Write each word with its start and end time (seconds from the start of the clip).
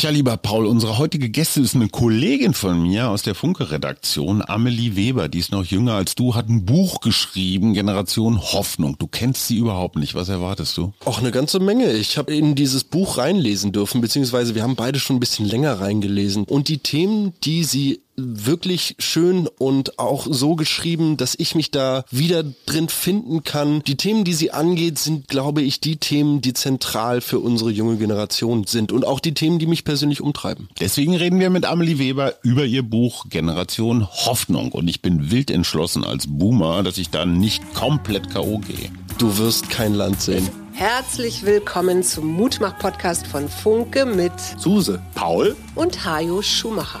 Tja, 0.00 0.08
lieber 0.08 0.38
Paul, 0.38 0.64
unsere 0.64 0.96
heutige 0.96 1.28
Gäste 1.28 1.60
ist 1.60 1.74
eine 1.74 1.90
Kollegin 1.90 2.54
von 2.54 2.80
mir 2.80 3.10
aus 3.10 3.20
der 3.20 3.34
Funke-Redaktion, 3.34 4.40
Amelie 4.40 4.96
Weber. 4.96 5.28
Die 5.28 5.40
ist 5.40 5.52
noch 5.52 5.66
jünger 5.66 5.92
als 5.92 6.14
du, 6.14 6.34
hat 6.34 6.48
ein 6.48 6.64
Buch 6.64 7.02
geschrieben, 7.02 7.74
Generation 7.74 8.40
Hoffnung. 8.40 8.96
Du 8.98 9.06
kennst 9.06 9.46
sie 9.46 9.58
überhaupt 9.58 9.96
nicht. 9.96 10.14
Was 10.14 10.30
erwartest 10.30 10.78
du? 10.78 10.94
Auch 11.04 11.18
eine 11.18 11.32
ganze 11.32 11.60
Menge. 11.60 11.92
Ich 11.92 12.16
habe 12.16 12.34
in 12.34 12.54
dieses 12.54 12.82
Buch 12.82 13.18
reinlesen 13.18 13.72
dürfen, 13.72 14.00
beziehungsweise 14.00 14.54
wir 14.54 14.62
haben 14.62 14.74
beide 14.74 14.98
schon 14.98 15.16
ein 15.16 15.20
bisschen 15.20 15.44
länger 15.44 15.80
reingelesen. 15.80 16.44
Und 16.44 16.68
die 16.68 16.78
Themen, 16.78 17.34
die 17.44 17.64
sie 17.64 18.00
wirklich 18.24 18.96
schön 18.98 19.48
und 19.58 19.98
auch 19.98 20.26
so 20.28 20.56
geschrieben, 20.56 21.16
dass 21.16 21.34
ich 21.38 21.54
mich 21.54 21.70
da 21.70 22.04
wieder 22.10 22.44
drin 22.66 22.88
finden 22.88 23.44
kann. 23.44 23.82
Die 23.84 23.96
Themen, 23.96 24.24
die 24.24 24.34
sie 24.34 24.50
angeht, 24.50 24.98
sind, 24.98 25.28
glaube 25.28 25.62
ich, 25.62 25.80
die 25.80 25.96
Themen, 25.96 26.40
die 26.40 26.52
zentral 26.52 27.20
für 27.20 27.38
unsere 27.38 27.70
junge 27.70 27.96
Generation 27.96 28.64
sind 28.64 28.92
und 28.92 29.04
auch 29.06 29.20
die 29.20 29.34
Themen, 29.34 29.58
die 29.58 29.66
mich 29.66 29.84
persönlich 29.84 30.20
umtreiben. 30.20 30.68
Deswegen 30.80 31.16
reden 31.16 31.40
wir 31.40 31.50
mit 31.50 31.64
Amelie 31.64 31.98
Weber 31.98 32.34
über 32.42 32.64
ihr 32.64 32.82
Buch 32.82 33.26
Generation 33.28 34.06
Hoffnung 34.06 34.72
und 34.72 34.88
ich 34.88 35.02
bin 35.02 35.30
wild 35.30 35.50
entschlossen 35.50 36.04
als 36.04 36.26
Boomer, 36.26 36.82
dass 36.82 36.98
ich 36.98 37.10
da 37.10 37.26
nicht 37.26 37.74
komplett 37.74 38.30
K.O. 38.30 38.58
gehe. 38.58 38.90
Du 39.18 39.36
wirst 39.38 39.70
kein 39.70 39.94
Land 39.94 40.20
sehen. 40.20 40.48
Herzlich 40.72 41.44
willkommen 41.44 42.02
zum 42.02 42.26
Mutmach-Podcast 42.26 43.26
von 43.26 43.48
Funke 43.48 44.06
mit 44.06 44.32
Suse, 44.56 45.02
Paul 45.14 45.56
und 45.74 46.06
Hajo 46.06 46.40
Schumacher. 46.40 47.00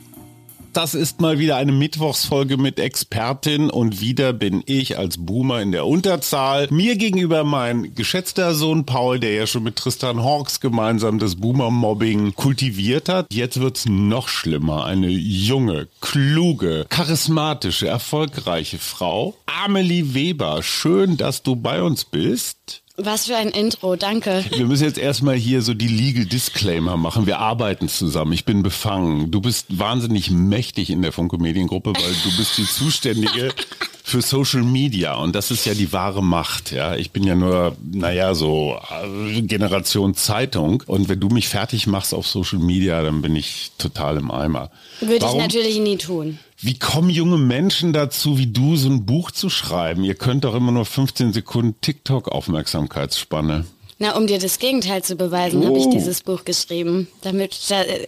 Das 0.73 0.95
ist 0.95 1.19
mal 1.19 1.37
wieder 1.37 1.57
eine 1.57 1.73
Mittwochsfolge 1.73 2.55
mit 2.55 2.79
Expertin 2.79 3.69
und 3.69 3.99
wieder 3.99 4.31
bin 4.31 4.63
ich 4.65 4.97
als 4.97 5.17
Boomer 5.17 5.61
in 5.61 5.73
der 5.73 5.85
Unterzahl. 5.85 6.69
Mir 6.71 6.95
gegenüber 6.95 7.43
mein 7.43 7.93
geschätzter 7.93 8.55
Sohn 8.55 8.85
Paul, 8.85 9.19
der 9.19 9.33
ja 9.33 9.47
schon 9.47 9.63
mit 9.63 9.75
Tristan 9.75 10.23
Hawks 10.23 10.61
gemeinsam 10.61 11.19
das 11.19 11.35
Boomer-Mobbing 11.35 12.35
kultiviert 12.35 13.09
hat. 13.09 13.33
Jetzt 13.33 13.59
wird's 13.59 13.85
noch 13.85 14.29
schlimmer. 14.29 14.85
Eine 14.85 15.09
junge, 15.09 15.89
kluge, 15.99 16.85
charismatische, 16.87 17.89
erfolgreiche 17.89 18.77
Frau. 18.77 19.35
Amelie 19.47 20.13
Weber, 20.13 20.63
schön, 20.63 21.17
dass 21.17 21.43
du 21.43 21.57
bei 21.57 21.81
uns 21.81 22.05
bist. 22.05 22.81
Was 22.97 23.27
für 23.27 23.35
ein 23.35 23.49
Intro, 23.49 23.95
danke. 23.95 24.43
Wir 24.55 24.65
müssen 24.65 24.83
jetzt 24.83 24.97
erstmal 24.97 25.35
hier 25.35 25.61
so 25.61 25.73
die 25.73 25.87
Legal 25.87 26.25
Disclaimer 26.25 26.97
machen. 26.97 27.25
Wir 27.25 27.39
arbeiten 27.39 27.87
zusammen. 27.87 28.33
Ich 28.33 28.45
bin 28.45 28.63
befangen. 28.63 29.31
Du 29.31 29.41
bist 29.41 29.79
wahnsinnig 29.79 30.29
mächtig 30.29 30.89
in 30.89 31.01
der 31.01 31.11
Funke 31.11 31.37
Mediengruppe, 31.37 31.93
weil 31.93 32.13
du 32.23 32.37
bist 32.37 32.57
die 32.57 32.65
Zuständige 32.65 33.53
für 34.11 34.21
Social 34.21 34.61
Media 34.61 35.15
und 35.15 35.35
das 35.35 35.51
ist 35.51 35.65
ja 35.65 35.73
die 35.73 35.93
wahre 35.93 36.21
Macht. 36.21 36.71
Ja, 36.71 36.95
ich 36.95 37.11
bin 37.11 37.23
ja 37.23 37.33
nur, 37.33 37.75
naja, 37.81 38.35
so 38.35 38.77
äh, 39.03 39.41
Generation 39.41 40.13
Zeitung 40.15 40.83
und 40.85 41.09
wenn 41.09 41.19
du 41.19 41.29
mich 41.29 41.47
fertig 41.47 41.87
machst 41.87 42.13
auf 42.13 42.27
Social 42.27 42.59
Media, 42.59 43.01
dann 43.01 43.21
bin 43.21 43.35
ich 43.35 43.71
total 43.77 44.17
im 44.17 44.29
Eimer. 44.29 44.69
Würde 44.99 45.21
Warum? 45.21 45.37
ich 45.37 45.43
natürlich 45.43 45.79
nie 45.79 45.97
tun. 45.97 46.39
Wie 46.59 46.77
kommen 46.77 47.09
junge 47.09 47.37
Menschen 47.37 47.93
dazu, 47.93 48.37
wie 48.37 48.47
du, 48.47 48.75
so 48.75 48.89
ein 48.89 49.05
Buch 49.05 49.31
zu 49.31 49.49
schreiben? 49.49 50.03
Ihr 50.03 50.15
könnt 50.15 50.43
doch 50.43 50.53
immer 50.53 50.71
nur 50.71 50.85
15 50.85 51.33
Sekunden 51.33 51.79
TikTok-Aufmerksamkeitsspanne. 51.81 53.65
Na, 54.01 54.15
um 54.17 54.25
dir 54.25 54.39
das 54.39 54.57
Gegenteil 54.57 55.03
zu 55.03 55.15
beweisen, 55.15 55.61
oh. 55.61 55.67
habe 55.67 55.77
ich 55.77 55.87
dieses 55.87 56.23
Buch 56.23 56.43
geschrieben, 56.43 57.07
damit, 57.21 57.55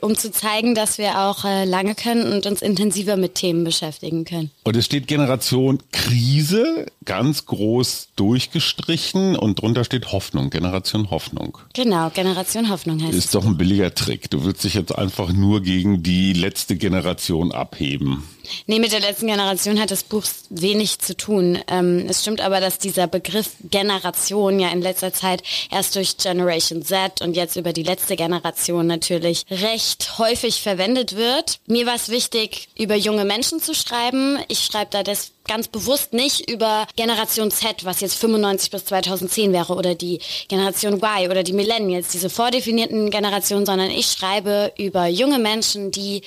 um 0.01 0.15
zu 0.15 0.31
zeigen, 0.31 0.73
dass 0.73 0.97
wir 0.97 1.19
auch 1.19 1.45
äh, 1.45 1.65
lange 1.65 1.93
können 1.93 2.33
und 2.33 2.47
uns 2.47 2.63
intensiver 2.63 3.15
mit 3.15 3.35
Themen 3.35 3.63
beschäftigen 3.63 4.25
können. 4.25 4.49
Und 4.63 4.75
es 4.75 4.85
steht 4.85 5.05
Generation 5.05 5.77
Krise 5.91 6.87
ganz 7.05 7.45
groß 7.45 8.07
durchgestrichen 8.15 9.35
und 9.35 9.61
drunter 9.61 9.83
steht 9.83 10.11
Hoffnung, 10.11 10.49
Generation 10.49 11.11
Hoffnung. 11.11 11.59
Genau, 11.75 12.09
Generation 12.09 12.71
Hoffnung 12.71 12.99
heißt 13.03 13.13
Ist 13.13 13.35
doch 13.35 13.45
ein 13.45 13.57
billiger 13.57 13.93
Trick. 13.93 14.31
Du 14.31 14.45
willst 14.45 14.63
dich 14.63 14.73
jetzt 14.73 14.95
einfach 14.97 15.31
nur 15.31 15.61
gegen 15.61 16.01
die 16.01 16.33
letzte 16.33 16.75
Generation 16.75 17.51
abheben. 17.51 18.23
Nee, 18.67 18.79
mit 18.79 18.91
der 18.91 18.99
letzten 18.99 19.27
Generation 19.27 19.79
hat 19.79 19.91
das 19.91 20.03
Buch 20.03 20.23
wenig 20.49 20.99
zu 20.99 21.15
tun. 21.15 21.59
Ähm, 21.67 22.05
es 22.09 22.21
stimmt 22.21 22.41
aber, 22.41 22.59
dass 22.59 22.77
dieser 22.77 23.07
Begriff 23.07 23.51
Generation 23.69 24.59
ja 24.59 24.69
in 24.69 24.81
letzter 24.81 25.13
Zeit 25.13 25.43
erst 25.71 25.95
durch 25.95 26.17
Generation 26.17 26.83
Z 26.83 27.21
und 27.21 27.35
jetzt 27.35 27.55
über 27.55 27.73
die 27.73 27.83
letzte 27.83 28.15
Generation 28.15 28.87
natürlich 28.87 29.45
recht 29.49 30.17
häufig 30.17 30.61
verwendet 30.61 31.15
wird. 31.15 31.59
Mir 31.67 31.85
war 31.85 31.95
es 31.95 32.09
wichtig, 32.09 32.69
über 32.77 32.95
junge 32.95 33.25
Menschen 33.25 33.59
zu 33.59 33.73
schreiben. 33.73 34.37
Ich 34.47 34.59
schreibe 34.59 34.91
da 34.91 35.03
das 35.03 35.31
ganz 35.47 35.67
bewusst 35.67 36.13
nicht 36.13 36.49
über 36.49 36.87
Generation 36.95 37.51
Z, 37.51 37.83
was 37.85 38.01
jetzt 38.01 38.15
95 38.15 38.71
bis 38.71 38.85
2010 38.85 39.51
wäre, 39.51 39.73
oder 39.73 39.95
die 39.95 40.19
Generation 40.47 40.93
Y 40.93 41.29
oder 41.29 41.43
die 41.43 41.53
Millennials, 41.53 42.09
diese 42.09 42.29
vordefinierten 42.29 43.09
Generationen, 43.09 43.65
sondern 43.65 43.91
ich 43.91 44.07
schreibe 44.07 44.71
über 44.77 45.07
junge 45.07 45.39
Menschen, 45.39 45.91
die 45.91 46.21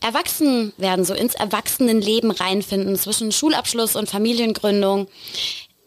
erwachsen 0.00 0.72
werden, 0.76 1.04
so 1.04 1.14
ins 1.14 1.34
Erwachsenenleben 1.34 2.30
reinfinden 2.30 2.96
zwischen 2.96 3.32
Schulabschluss 3.32 3.96
und 3.96 4.08
Familiengründung. 4.08 5.08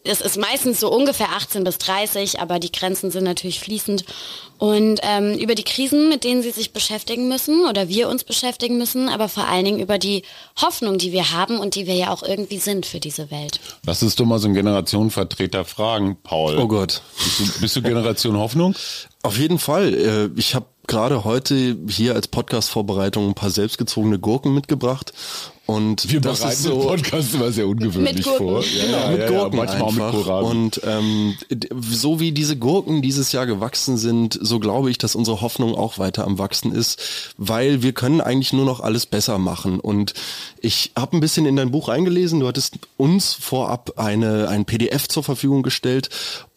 Es 0.04 0.20
ist 0.20 0.38
meistens 0.38 0.80
so 0.80 0.92
ungefähr 0.92 1.30
18 1.30 1.64
bis 1.64 1.78
30, 1.78 2.40
aber 2.40 2.58
die 2.58 2.72
Grenzen 2.72 3.12
sind 3.12 3.24
natürlich 3.24 3.60
fließend. 3.60 4.04
Und 4.58 5.00
ähm, 5.04 5.38
über 5.38 5.54
die 5.54 5.64
Krisen, 5.64 6.10
mit 6.10 6.24
denen 6.24 6.42
sie 6.42 6.50
sich 6.50 6.74
beschäftigen 6.74 7.28
müssen 7.28 7.66
oder 7.66 7.88
wir 7.88 8.10
uns 8.10 8.24
beschäftigen 8.24 8.78
müssen, 8.80 9.10
aber 9.10 9.30
vor 9.30 9.48
allen 9.48 9.66
Dingen 9.66 9.80
über 9.80 10.00
die 10.00 10.24
Hoffnung, 10.60 10.98
die 10.98 11.12
wir 11.12 11.32
haben 11.32 11.60
und 11.60 11.76
die 11.76 11.86
wir 11.86 11.94
ja 11.94 12.12
auch 12.12 12.24
irgendwie 12.24 12.58
sind 12.58 12.88
für 12.88 13.00
diese 13.00 13.30
Welt. 13.30 13.60
Lass 13.86 14.02
uns 14.02 14.16
doch 14.16 14.26
mal 14.26 14.40
so 14.40 14.48
einen 14.48 14.56
Generationenvertreter 14.56 15.66
fragen, 15.66 16.18
Paul. 16.24 16.58
Oh 16.58 16.68
Gott. 16.68 17.02
Bist 17.18 17.40
du, 17.40 17.62
bist 17.62 17.76
du 17.76 17.82
Generation 17.84 18.38
Hoffnung? 18.38 18.76
Auf 19.22 19.38
jeden 19.38 19.60
Fall. 19.60 19.94
Äh, 19.94 20.40
ich 20.40 20.56
habe 20.56 20.66
gerade 20.92 21.24
heute 21.24 21.78
hier 21.88 22.16
als 22.16 22.28
Podcast-Vorbereitung 22.28 23.30
ein 23.30 23.34
paar 23.34 23.50
selbstgezogene 23.50 24.20
Gurken 24.20 24.54
mitgebracht. 24.54 25.14
Und 25.66 26.12
wir 26.12 26.20
das 26.20 26.40
bereiten 26.40 26.58
ist 26.58 26.64
so, 26.64 26.80
Podcast 26.80 27.34
immer 27.34 27.50
sehr 27.54 27.66
ungewöhnlich 27.66 28.26
vor. 28.26 28.62
Ja, 28.62 28.86
genau, 28.86 28.98
ja, 28.98 29.12
mit 29.12 29.28
Gurken 29.28 29.58
ja, 29.58 29.66
manchmal 29.66 30.10
einfach. 30.10 30.42
mit. 30.42 30.52
Und 30.52 30.82
ähm, 30.84 31.38
so 31.80 32.20
wie 32.20 32.34
diese 32.34 32.58
Gurken 32.58 33.02
dieses 33.02 33.32
Jahr 33.32 33.46
gewachsen 33.46 33.96
sind, 33.96 34.38
so 34.42 34.60
glaube 34.60 34.92
ich, 34.92 34.98
dass 34.98 35.16
unsere 35.16 35.40
Hoffnung 35.40 35.74
auch 35.76 35.98
weiter 35.98 36.26
am 36.26 36.40
wachsen 36.40 36.74
ist, 36.74 37.34
weil 37.38 37.84
wir 37.84 37.94
können 37.94 38.20
eigentlich 38.20 38.52
nur 38.52 38.66
noch 38.66 38.82
alles 38.82 39.06
besser 39.06 39.38
machen. 39.38 39.80
Und 39.80 40.14
ich 40.60 40.92
habe 40.98 41.16
ein 41.16 41.22
bisschen 41.22 41.46
in 41.46 41.56
dein 41.56 41.72
Buch 41.72 41.88
eingelesen. 41.88 42.42
Du 42.42 42.48
hattest 42.48 42.80
uns 42.98 43.34
vorab 43.34 43.94
eine 43.96 44.50
ein 44.50 44.66
PDF 44.66 45.08
zur 45.08 45.24
Verfügung 45.24 45.64
gestellt 45.64 46.10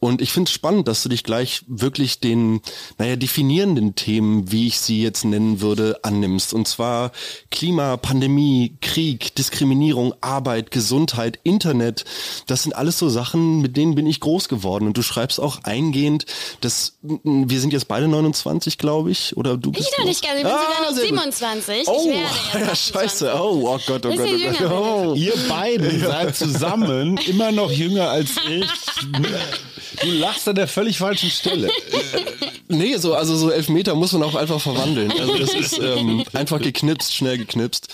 und 0.04 0.20
ich 0.20 0.32
finde 0.32 0.50
es 0.50 0.52
spannend, 0.52 0.86
dass 0.86 1.02
du 1.02 1.08
dich 1.08 1.24
gleich 1.24 1.64
wirklich 1.66 2.20
den, 2.20 2.60
naja, 2.98 3.16
definierenden 3.16 3.94
Themen, 3.94 4.52
wie 4.52 4.66
ich 4.66 4.78
sie 4.78 5.02
jetzt 5.02 5.24
nennen 5.24 5.62
würde, 5.62 5.98
annimmst. 6.02 6.52
Und 6.52 6.68
zwar 6.68 7.10
Klima, 7.50 7.96
Pandemie, 7.96 8.76
Krieg, 8.82 9.34
Diskriminierung, 9.34 10.12
Arbeit, 10.20 10.70
Gesundheit, 10.70 11.38
Internet. 11.42 12.04
Das 12.46 12.64
sind 12.64 12.76
alles 12.76 12.98
so 12.98 13.08
Sachen, 13.08 13.62
mit 13.62 13.78
denen 13.78 13.94
bin 13.94 14.06
ich 14.06 14.20
groß 14.20 14.50
geworden. 14.50 14.86
Und 14.86 14.98
du 14.98 15.00
schreibst 15.00 15.40
auch 15.40 15.60
eingehend, 15.62 16.26
dass 16.60 16.98
wir 17.00 17.58
sind 17.58 17.72
jetzt 17.72 17.88
beide 17.88 18.06
29, 18.06 18.76
glaube 18.76 19.10
ich. 19.10 19.34
Oder 19.38 19.56
du 19.56 19.72
bist. 19.72 19.88
Ich 19.90 19.98
noch 19.98 20.04
nicht 20.04 20.22
ganz, 20.22 20.36
ich 20.36 20.42
bin 20.42 20.52
ah, 20.52 20.66
sogar 20.66 20.90
noch 20.90 20.98
27. 20.98 21.88
Oh, 21.88 22.12
ja, 22.52 22.76
scheiße. 22.76 23.32
Oh, 23.36 23.70
oh 23.74 23.80
Gott, 23.86 24.04
oh 24.04 24.14
Gott, 24.14 24.28
oh 24.28 24.52
Gott. 24.58 24.70
Oh. 24.70 25.14
Ihr 25.14 25.32
beiden 25.48 25.98
seid 25.98 26.36
zusammen 26.36 27.16
immer 27.26 27.52
noch 27.52 27.70
jünger 27.70 28.10
als 28.10 28.32
ich. 28.46 28.66
Du 30.00 30.10
lachst 30.10 30.48
an 30.48 30.54
der 30.54 30.68
völlig 30.68 30.98
falschen 30.98 31.30
Stelle. 31.30 31.70
nee, 32.68 32.96
so, 32.96 33.14
also 33.14 33.36
so 33.36 33.50
elf 33.50 33.68
Meter 33.68 33.94
muss 33.94 34.12
man 34.12 34.22
auch 34.22 34.34
einfach 34.34 34.60
verwandeln. 34.60 35.12
Also 35.12 35.38
das 35.38 35.54
ist 35.54 35.78
ähm, 35.78 36.24
einfach 36.32 36.60
geknipst, 36.60 37.14
schnell 37.14 37.38
geknipst. 37.38 37.88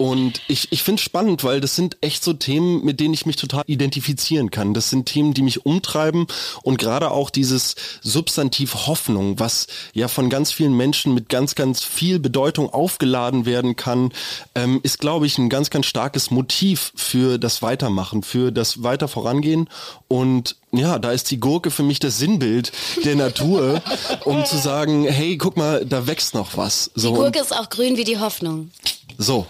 Und 0.00 0.40
ich, 0.48 0.72
ich 0.72 0.82
finde 0.82 0.98
es 0.98 1.04
spannend, 1.04 1.44
weil 1.44 1.60
das 1.60 1.76
sind 1.76 1.98
echt 2.00 2.24
so 2.24 2.32
Themen, 2.32 2.82
mit 2.86 3.00
denen 3.00 3.12
ich 3.12 3.26
mich 3.26 3.36
total 3.36 3.64
identifizieren 3.66 4.50
kann. 4.50 4.72
Das 4.72 4.88
sind 4.88 5.04
Themen, 5.04 5.34
die 5.34 5.42
mich 5.42 5.66
umtreiben 5.66 6.26
und 6.62 6.78
gerade 6.78 7.10
auch 7.10 7.28
dieses 7.28 7.74
Substantiv 8.00 8.86
Hoffnung, 8.86 9.38
was 9.38 9.66
ja 9.92 10.08
von 10.08 10.30
ganz 10.30 10.52
vielen 10.52 10.74
Menschen 10.74 11.12
mit 11.12 11.28
ganz, 11.28 11.54
ganz 11.54 11.84
viel 11.84 12.18
Bedeutung 12.18 12.72
aufgeladen 12.72 13.44
werden 13.44 13.76
kann, 13.76 14.10
ähm, 14.54 14.80
ist, 14.82 15.00
glaube 15.00 15.26
ich, 15.26 15.36
ein 15.36 15.50
ganz, 15.50 15.68
ganz 15.68 15.84
starkes 15.84 16.30
Motiv 16.30 16.92
für 16.96 17.36
das 17.36 17.60
Weitermachen, 17.60 18.22
für 18.22 18.52
das 18.52 18.82
Weiter 18.82 19.06
vorangehen. 19.06 19.68
Und 20.08 20.56
ja, 20.72 20.98
da 20.98 21.12
ist 21.12 21.30
die 21.30 21.40
Gurke 21.40 21.70
für 21.70 21.82
mich 21.82 21.98
das 21.98 22.18
Sinnbild 22.18 22.72
der 23.04 23.16
Natur, 23.16 23.82
um 24.24 24.44
zu 24.44 24.58
sagen, 24.58 25.06
hey, 25.06 25.36
guck 25.36 25.56
mal, 25.56 25.84
da 25.84 26.06
wächst 26.06 26.34
noch 26.34 26.56
was. 26.56 26.90
So, 26.94 27.10
die 27.10 27.14
Gurke 27.16 27.40
ist 27.40 27.56
auch 27.56 27.68
grün 27.70 27.96
wie 27.96 28.04
die 28.04 28.18
Hoffnung. 28.18 28.70
So, 29.18 29.46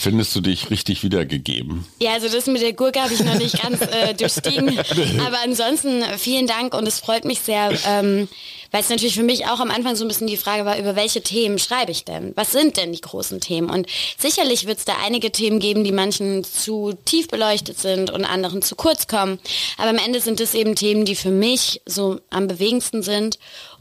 Findest 0.00 0.36
du 0.36 0.40
dich 0.40 0.70
richtig 0.70 1.02
wiedergegeben? 1.02 1.84
Ja, 2.00 2.12
also 2.12 2.28
das 2.28 2.46
mit 2.46 2.62
der 2.62 2.72
Gurke 2.72 3.02
habe 3.02 3.12
ich 3.12 3.18
noch 3.24 3.34
nicht 3.34 3.60
ganz 3.60 3.80
äh, 3.80 4.14
durchstiegen. 4.18 4.78
Aber 5.26 5.38
ansonsten 5.42 6.04
vielen 6.18 6.46
Dank 6.46 6.72
und 6.72 6.86
es 6.86 7.00
freut 7.00 7.24
mich 7.24 7.40
sehr, 7.40 7.72
ähm, 7.84 8.28
weil 8.70 8.82
es 8.82 8.90
natürlich 8.90 9.16
für 9.16 9.24
mich 9.24 9.46
auch 9.46 9.58
am 9.58 9.72
Anfang 9.72 9.96
so 9.96 10.04
ein 10.04 10.08
bisschen 10.08 10.28
die 10.28 10.36
Frage 10.36 10.64
war, 10.64 10.78
über 10.78 10.94
welche 10.94 11.20
Themen 11.20 11.58
schreibe 11.58 11.90
ich 11.90 12.04
denn? 12.04 12.32
Was 12.36 12.52
sind 12.52 12.76
denn 12.76 12.92
die 12.92 13.00
großen 13.00 13.40
Themen? 13.40 13.70
Und 13.70 13.88
sicherlich 14.16 14.68
wird 14.68 14.78
es 14.78 14.84
da 14.84 14.94
einige 15.04 15.32
Themen 15.32 15.58
geben, 15.58 15.82
die 15.82 15.90
manchen 15.90 16.44
zu 16.44 16.92
tief 17.04 17.26
beleuchtet 17.26 17.80
sind 17.80 18.10
und 18.10 18.24
anderen 18.24 18.62
zu 18.62 18.76
kurz 18.76 19.08
kommen. 19.08 19.40
Aber 19.78 19.90
am 19.90 19.98
Ende 19.98 20.20
sind 20.20 20.40
es 20.40 20.54
eben 20.54 20.76
Themen, 20.76 21.06
die 21.06 21.16
für 21.16 21.32
mich 21.32 21.80
so 21.86 22.20
am 22.30 22.46
bewegendsten 22.46 23.02
sind 23.02 23.40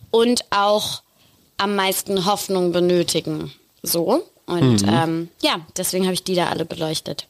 und 0.09 0.45
auch 0.49 1.03
am 1.57 1.75
meisten 1.75 2.25
Hoffnung 2.25 2.71
benötigen. 2.71 3.53
So. 3.83 4.23
Und 4.47 4.83
mhm. 4.83 4.89
ähm, 4.89 5.29
ja, 5.41 5.59
deswegen 5.75 6.05
habe 6.05 6.13
ich 6.13 6.23
die 6.23 6.35
da 6.35 6.47
alle 6.47 6.65
beleuchtet. 6.65 7.27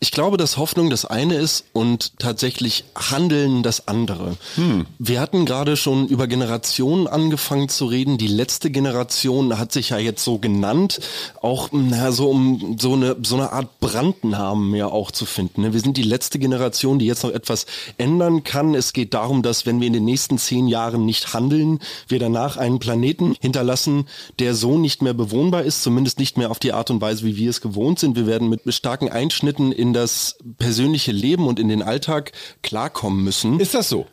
Ich 0.00 0.10
glaube, 0.10 0.36
dass 0.36 0.56
Hoffnung 0.56 0.90
das 0.90 1.04
eine 1.04 1.34
ist 1.34 1.64
und 1.72 2.18
tatsächlich 2.18 2.84
Handeln 2.94 3.62
das 3.62 3.88
andere. 3.88 4.36
Hm. 4.54 4.86
Wir 4.98 5.20
hatten 5.20 5.44
gerade 5.44 5.76
schon 5.76 6.06
über 6.08 6.26
Generationen 6.26 7.06
angefangen 7.06 7.68
zu 7.68 7.86
reden. 7.86 8.18
Die 8.18 8.28
letzte 8.28 8.70
Generation 8.70 9.58
hat 9.58 9.72
sich 9.72 9.90
ja 9.90 9.98
jetzt 9.98 10.24
so 10.24 10.38
genannt, 10.38 11.00
auch 11.40 11.68
na, 11.72 12.12
so 12.12 12.30
um 12.30 12.76
so 12.78 12.94
eine, 12.94 13.16
so 13.22 13.36
eine 13.36 13.52
Art 13.52 13.80
Brandnamen 13.80 14.74
ja 14.74 14.86
auch 14.86 15.10
zu 15.10 15.26
finden. 15.26 15.62
Ne? 15.62 15.72
Wir 15.72 15.80
sind 15.80 15.96
die 15.96 16.02
letzte 16.02 16.38
Generation, 16.38 16.98
die 16.98 17.06
jetzt 17.06 17.24
noch 17.24 17.32
etwas 17.32 17.66
ändern 17.96 18.44
kann. 18.44 18.74
Es 18.74 18.92
geht 18.92 19.14
darum, 19.14 19.42
dass 19.42 19.66
wenn 19.66 19.80
wir 19.80 19.86
in 19.86 19.92
den 19.92 20.04
nächsten 20.04 20.38
zehn 20.38 20.68
Jahren 20.68 21.04
nicht 21.04 21.34
handeln, 21.34 21.80
wir 22.06 22.18
danach 22.18 22.56
einen 22.56 22.78
Planeten 22.78 23.34
hinterlassen, 23.40 24.06
der 24.38 24.54
so 24.54 24.78
nicht 24.78 25.02
mehr 25.02 25.14
bewohnbar 25.14 25.62
ist, 25.62 25.82
zumindest 25.82 26.18
nicht 26.18 26.38
mehr 26.38 26.50
auf 26.50 26.58
die 26.58 26.72
Art 26.72 26.90
und 26.90 27.00
Weise, 27.00 27.24
wie 27.24 27.36
wir 27.36 27.50
es 27.50 27.60
gewohnt 27.60 27.98
sind. 27.98 28.16
Wir 28.16 28.26
werden 28.26 28.48
mit 28.48 28.62
starken 28.72 29.08
Einschnitten 29.08 29.57
Leuten 29.58 29.72
in 29.72 29.92
das 29.92 30.36
persönliche 30.58 31.12
Leben 31.12 31.46
und 31.46 31.58
in 31.58 31.68
den 31.68 31.82
Alltag 31.82 32.32
klarkommen 32.62 33.22
müssen. 33.24 33.60
Ist 33.60 33.74
das 33.74 33.88
so? 33.88 34.06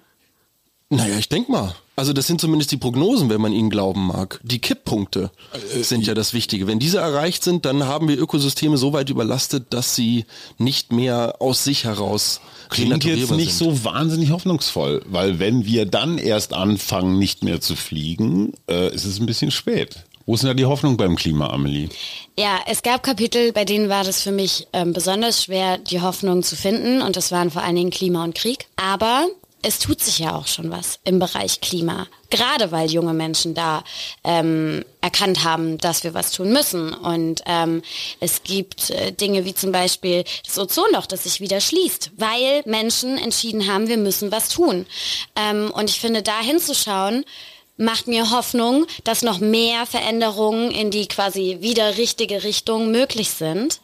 Naja, 0.89 1.17
ich 1.17 1.29
denke 1.29 1.51
mal. 1.51 1.75
Also 1.95 2.13
das 2.13 2.27
sind 2.27 2.41
zumindest 2.41 2.71
die 2.71 2.77
Prognosen, 2.77 3.29
wenn 3.29 3.39
man 3.41 3.53
ihnen 3.53 3.69
glauben 3.69 4.07
mag. 4.07 4.39
Die 4.43 4.59
Kipppunkte 4.59 5.31
äh, 5.73 5.81
sind 5.81 6.05
ja 6.05 6.13
das 6.13 6.33
Wichtige. 6.33 6.67
Wenn 6.67 6.77
diese 6.77 6.97
erreicht 6.97 7.43
sind, 7.43 7.65
dann 7.65 7.85
haben 7.85 8.07
wir 8.07 8.19
Ökosysteme 8.19 8.77
so 8.77 8.91
weit 8.91 9.09
überlastet, 9.09 9.67
dass 9.69 9.95
sie 9.95 10.25
nicht 10.57 10.91
mehr 10.91 11.35
aus 11.39 11.63
sich 11.63 11.85
heraus 11.85 12.41
Klingt 12.69 13.03
jetzt 13.05 13.31
nicht 13.31 13.53
sind. 13.53 13.75
so 13.75 13.83
wahnsinnig 13.85 14.31
hoffnungsvoll, 14.31 15.03
weil 15.07 15.39
wenn 15.39 15.65
wir 15.65 15.85
dann 15.85 16.17
erst 16.17 16.53
anfangen, 16.53 17.17
nicht 17.17 17.43
mehr 17.43 17.61
zu 17.61 17.75
fliegen, 17.75 18.53
äh, 18.69 18.93
ist 18.93 19.05
es 19.05 19.19
ein 19.19 19.25
bisschen 19.25 19.51
spät. 19.51 20.05
Wo 20.25 20.33
ist 20.33 20.41
denn 20.41 20.47
da 20.47 20.53
die 20.55 20.65
Hoffnung 20.65 20.97
beim 20.97 21.15
Klima, 21.15 21.51
Amelie? 21.51 21.89
Ja, 22.37 22.59
es 22.65 22.81
gab 22.81 23.03
Kapitel, 23.03 23.53
bei 23.53 23.63
denen 23.63 23.89
war 23.89 24.03
das 24.03 24.23
für 24.23 24.31
mich 24.31 24.67
ähm, 24.73 24.91
besonders 24.91 25.43
schwer, 25.43 25.77
die 25.77 26.01
Hoffnung 26.01 26.41
zu 26.41 26.55
finden. 26.55 27.03
Und 27.03 27.15
das 27.15 27.31
waren 27.31 27.51
vor 27.51 27.61
allen 27.61 27.75
Dingen 27.75 27.91
Klima 27.91 28.23
und 28.23 28.33
Krieg. 28.33 28.65
Aber 28.75 29.27
es 29.61 29.77
tut 29.77 30.01
sich 30.01 30.19
ja 30.19 30.35
auch 30.35 30.47
schon 30.47 30.71
was 30.71 30.99
im 31.03 31.19
Bereich 31.19 31.61
Klima. 31.61 32.07
Gerade 32.31 32.71
weil 32.71 32.89
junge 32.89 33.13
Menschen 33.13 33.53
da 33.53 33.83
ähm, 34.23 34.83
erkannt 35.01 35.43
haben, 35.43 35.77
dass 35.77 36.03
wir 36.03 36.15
was 36.15 36.31
tun 36.31 36.51
müssen. 36.51 36.91
Und 36.91 37.41
ähm, 37.45 37.83
es 38.19 38.41
gibt 38.41 38.89
äh, 38.89 39.11
Dinge 39.11 39.45
wie 39.45 39.53
zum 39.53 39.71
Beispiel 39.71 40.23
das 40.43 40.57
Ozonloch, 40.57 41.05
das 41.05 41.23
sich 41.23 41.39
wieder 41.39 41.61
schließt, 41.61 42.11
weil 42.17 42.63
Menschen 42.65 43.19
entschieden 43.19 43.67
haben, 43.67 43.87
wir 43.87 43.97
müssen 43.97 44.31
was 44.31 44.49
tun. 44.49 44.87
Ähm, 45.35 45.71
und 45.71 45.89
ich 45.89 45.99
finde, 45.99 46.23
da 46.23 46.39
hinzuschauen, 46.41 47.25
macht 47.77 48.07
mir 48.07 48.31
Hoffnung, 48.31 48.85
dass 49.03 49.21
noch 49.21 49.39
mehr 49.39 49.85
Veränderungen 49.85 50.71
in 50.71 50.91
die 50.91 51.07
quasi 51.07 51.57
wieder 51.59 51.97
richtige 51.97 52.43
Richtung 52.43 52.91
möglich 52.91 53.31
sind. 53.31 53.81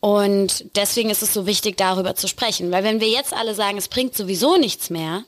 Und 0.00 0.64
deswegen 0.74 1.10
ist 1.10 1.22
es 1.22 1.34
so 1.34 1.46
wichtig, 1.46 1.76
darüber 1.76 2.14
zu 2.14 2.28
sprechen. 2.28 2.70
Weil 2.70 2.84
wenn 2.84 3.00
wir 3.00 3.08
jetzt 3.08 3.34
alle 3.34 3.54
sagen, 3.54 3.76
es 3.76 3.88
bringt 3.88 4.16
sowieso 4.16 4.56
nichts 4.56 4.90
mehr, 4.90 5.24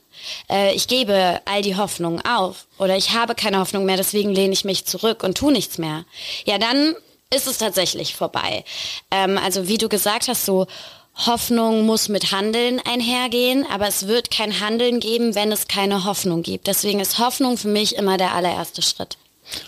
äh, 0.51 0.75
ich 0.75 0.89
gebe 0.89 1.41
all 1.45 1.63
die 1.63 1.77
Hoffnung 1.77 2.25
auf 2.25 2.67
oder 2.79 2.97
ich 2.97 3.11
habe 3.11 3.35
keine 3.35 3.59
Hoffnung 3.59 3.85
mehr, 3.85 3.97
deswegen 3.97 4.35
lehne 4.35 4.53
ich 4.53 4.65
mich 4.65 4.87
zurück 4.87 5.23
und 5.23 5.37
tu 5.37 5.51
nichts 5.51 5.79
mehr, 5.79 6.05
ja, 6.45 6.59
dann 6.59 6.95
ist 7.31 7.47
es 7.47 7.59
tatsächlich 7.59 8.15
vorbei. 8.15 8.65
Ähm, 9.11 9.39
also 9.39 9.69
wie 9.69 9.79
du 9.79 9.89
gesagt 9.89 10.29
hast, 10.29 10.47
so 10.47 10.67
Hoffnung 11.27 11.85
muss 11.85 12.09
mit 12.09 12.31
Handeln 12.31 12.81
einhergehen, 12.85 13.67
aber 13.73 13.89
es 13.89 14.07
wird 14.07 14.31
kein 14.31 14.61
Handeln 14.61 15.01
geben, 15.01 15.35
wenn 15.35 15.51
es 15.51 15.67
keine 15.67 16.05
Hoffnung 16.05 16.43
gibt. 16.43 16.69
Deswegen 16.69 17.01
ist 17.01 17.19
Hoffnung 17.19 17.59
für 17.59 17.69
mich 17.69 17.97
immer 17.97 18.17
der 18.17 18.35
allererste 18.35 18.83
Schritt. 18.83 19.19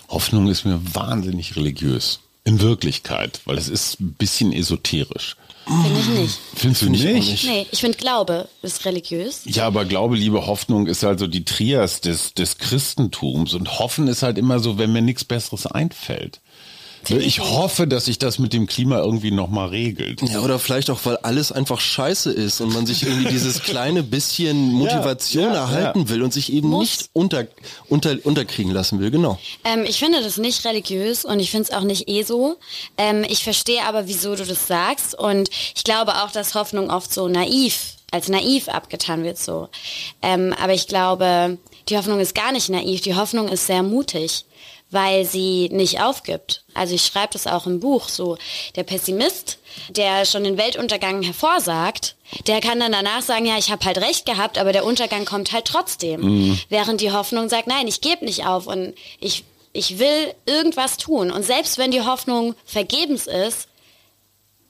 Hoffnung 0.08 0.49
ist 0.49 0.64
mir 0.64 0.81
wahnsinnig 0.94 1.56
religiös. 1.56 2.20
In 2.44 2.61
Wirklichkeit, 2.61 3.41
weil 3.44 3.58
es 3.58 3.69
ist 3.69 4.00
ein 4.00 4.14
bisschen 4.14 4.52
esoterisch. 4.52 5.37
Finde 5.67 6.00
ich 6.00 6.08
nicht. 6.08 6.38
Findest 6.55 6.82
du 6.82 6.91
nicht? 6.91 7.05
nicht? 7.05 7.44
Nee, 7.44 7.67
ich 7.70 7.81
finde 7.81 7.99
Glaube 7.99 8.49
ist 8.62 8.85
religiös. 8.85 9.43
Ja, 9.44 9.67
aber 9.67 9.85
Glaube, 9.85 10.17
Liebe, 10.17 10.47
Hoffnung 10.47 10.87
ist 10.87 11.05
also 11.05 11.26
die 11.26 11.44
Trias 11.44 12.00
des, 12.00 12.35
des 12.35 12.58
Christentums. 12.58 13.55
Und 13.55 13.79
Hoffen 13.79 14.08
ist 14.08 14.23
halt 14.23 14.38
immer 14.38 14.58
so, 14.58 14.79
wenn 14.79 14.93
mir 14.93 15.02
nichts 15.02 15.25
Besseres 15.25 15.67
einfällt. 15.67 16.41
Ich 17.08 17.41
hoffe, 17.41 17.87
dass 17.87 18.05
sich 18.05 18.19
das 18.19 18.38
mit 18.38 18.52
dem 18.52 18.67
Klima 18.67 18.99
irgendwie 18.99 19.31
nochmal 19.31 19.69
regelt. 19.69 20.23
Ja, 20.23 20.41
oder 20.41 20.58
vielleicht 20.58 20.91
auch, 20.91 21.00
weil 21.05 21.17
alles 21.19 21.50
einfach 21.50 21.81
scheiße 21.81 22.31
ist 22.31 22.61
und 22.61 22.73
man 22.73 22.87
sich 22.87 23.02
irgendwie 23.02 23.31
dieses 23.31 23.62
kleine 23.62 24.02
bisschen 24.02 24.73
Motivation 24.73 25.44
ja, 25.44 25.55
ja, 25.55 25.61
erhalten 25.61 26.00
ja. 26.00 26.08
will 26.08 26.23
und 26.23 26.32
sich 26.32 26.52
eben 26.52 26.69
Muss. 26.69 26.81
nicht 26.81 27.11
unter, 27.12 27.47
unter, 27.88 28.17
unterkriegen 28.23 28.73
lassen 28.73 29.00
will, 29.00 29.11
genau. 29.11 29.38
Ähm, 29.64 29.85
ich 29.88 29.99
finde 29.99 30.23
das 30.23 30.37
nicht 30.37 30.64
religiös 30.64 31.25
und 31.25 31.41
ich 31.41 31.50
finde 31.50 31.69
es 31.70 31.76
auch 31.76 31.85
nicht 31.85 32.08
eh 32.08 32.23
so. 32.23 32.56
Ähm, 32.99 33.25
ich 33.29 33.43
verstehe 33.43 33.85
aber, 33.85 34.06
wieso 34.06 34.37
du 34.37 34.44
das 34.44 34.67
sagst 34.67 35.19
und 35.19 35.50
ich 35.75 35.85
glaube 35.85 36.23
auch, 36.23 36.31
dass 36.31 36.55
Hoffnung 36.55 36.91
oft 36.91 37.12
so 37.12 37.29
naiv 37.29 37.97
als 38.12 38.29
naiv 38.29 38.69
abgetan 38.69 39.23
wird 39.23 39.38
so. 39.38 39.69
Ähm, 40.20 40.55
aber 40.61 40.75
ich 40.75 40.88
glaube, 40.88 41.58
die 41.88 41.97
Hoffnung 41.97 42.20
ist 42.20 42.35
gar 42.35 42.52
nicht 42.52 42.69
naiv. 42.69 43.00
Die 43.02 43.14
Hoffnung 43.14 43.49
ist 43.49 43.67
sehr 43.67 43.82
mutig 43.82 44.44
weil 44.90 45.25
sie 45.25 45.69
nicht 45.70 46.00
aufgibt. 46.00 46.64
Also 46.75 46.94
ich 46.94 47.04
schreibe 47.04 47.32
das 47.32 47.46
auch 47.46 47.66
im 47.66 47.81
Buch 47.81 48.08
so. 48.08 48.38
Der 48.76 48.82
Pessimist, 48.82 49.58
der 49.90 50.25
schon 50.25 50.44
den 50.44 50.58
Weltuntergang 50.58 51.22
hervorsagt, 51.22 52.16
der 52.46 52.60
kann 52.60 52.81
dann 52.81 52.92
danach 52.92 53.22
sagen, 53.22 53.46
ja, 53.46 53.58
ich 53.58 53.70
habe 53.70 53.84
halt 53.84 53.98
recht 53.98 54.26
gehabt, 54.26 54.58
aber 54.58 54.72
der 54.72 54.84
Untergang 54.84 55.25
kommt 55.25 55.52
halt 55.52 55.64
trotzdem. 55.64 56.20
Mhm. 56.20 56.60
Während 56.69 57.00
die 57.00 57.12
Hoffnung 57.12 57.48
sagt, 57.48 57.66
nein, 57.66 57.88
ich 57.88 58.00
gebe 58.00 58.25
nicht 58.25 58.46
auf 58.46 58.66
und 58.66 58.94
ich, 59.20 59.44
ich 59.72 59.98
will 59.98 60.34
irgendwas 60.46 60.96
tun. 60.96 61.31
Und 61.31 61.44
selbst 61.44 61.78
wenn 61.78 61.90
die 61.90 62.02
Hoffnung 62.02 62.54
vergebens 62.64 63.26
ist, 63.26 63.69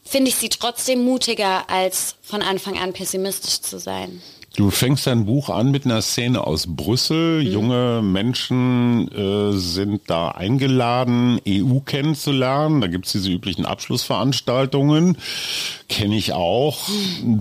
finde 0.05 0.31
ich 0.31 0.37
sie 0.37 0.49
trotzdem 0.49 1.05
mutiger, 1.05 1.71
als 1.71 2.17
von 2.23 2.43
Anfang 2.43 2.79
an 2.79 2.93
pessimistisch 2.93 3.61
zu 3.61 3.79
sein. 3.79 4.23
Du 4.61 4.69
fängst 4.69 5.07
dein 5.07 5.25
Buch 5.25 5.49
an 5.49 5.71
mit 5.71 5.87
einer 5.87 6.03
Szene 6.03 6.47
aus 6.47 6.67
Brüssel. 6.69 7.43
Mhm. 7.43 7.51
Junge 7.51 8.03
Menschen 8.03 9.11
äh, 9.11 9.57
sind 9.57 10.03
da 10.09 10.33
eingeladen, 10.33 11.41
EU 11.49 11.79
kennenzulernen. 11.81 12.83
Da 12.83 12.87
gibt's 12.89 13.13
diese 13.13 13.31
üblichen 13.31 13.65
Abschlussveranstaltungen. 13.65 15.17
Kenne 15.89 16.15
ich 16.15 16.35
auch. 16.35 16.91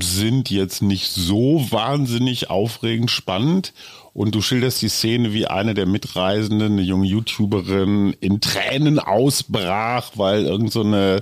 Sind 0.02 0.50
jetzt 0.50 0.82
nicht 0.82 1.12
so 1.12 1.66
wahnsinnig 1.70 2.50
aufregend 2.50 3.12
spannend. 3.12 3.74
Und 4.14 4.34
du 4.34 4.42
schilderst 4.42 4.82
die 4.82 4.88
Szene, 4.88 5.34
wie 5.34 5.46
eine 5.46 5.74
der 5.74 5.88
Mitreisenden, 5.88 6.72
eine 6.72 6.84
junge 6.84 7.06
YouTuberin, 7.06 8.16
in 8.22 8.40
Tränen 8.40 8.98
ausbrach, 8.98 10.12
weil 10.16 10.46
irgend 10.46 10.72
so 10.72 10.84
eine 10.84 11.22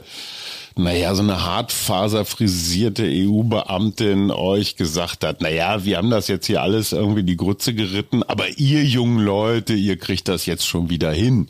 naja, 0.78 1.14
so 1.16 1.24
eine 1.24 1.44
hartfaserfrisierte 1.44 3.04
EU-Beamtin 3.04 4.32
euch 4.32 4.76
gesagt 4.76 5.24
hat, 5.24 5.42
naja, 5.42 5.84
wir 5.86 5.98
haben 5.98 6.10
das 6.10 6.28
jetzt 6.28 6.48
hier 6.48 6.62
alles 6.62 6.92
irgendwie 6.92 7.24
die 7.24 7.38
Grütze 7.38 7.74
geritten, 7.74 8.24
aber 8.24 8.48
ihr 8.58 8.84
jungen 8.84 9.20
Leute, 9.20 9.74
ihr 9.74 9.98
kriegt 9.98 10.28
das 10.28 10.46
jetzt 10.46 10.66
schon 10.66 10.90
wieder 10.90 11.12
hin. 11.12 11.50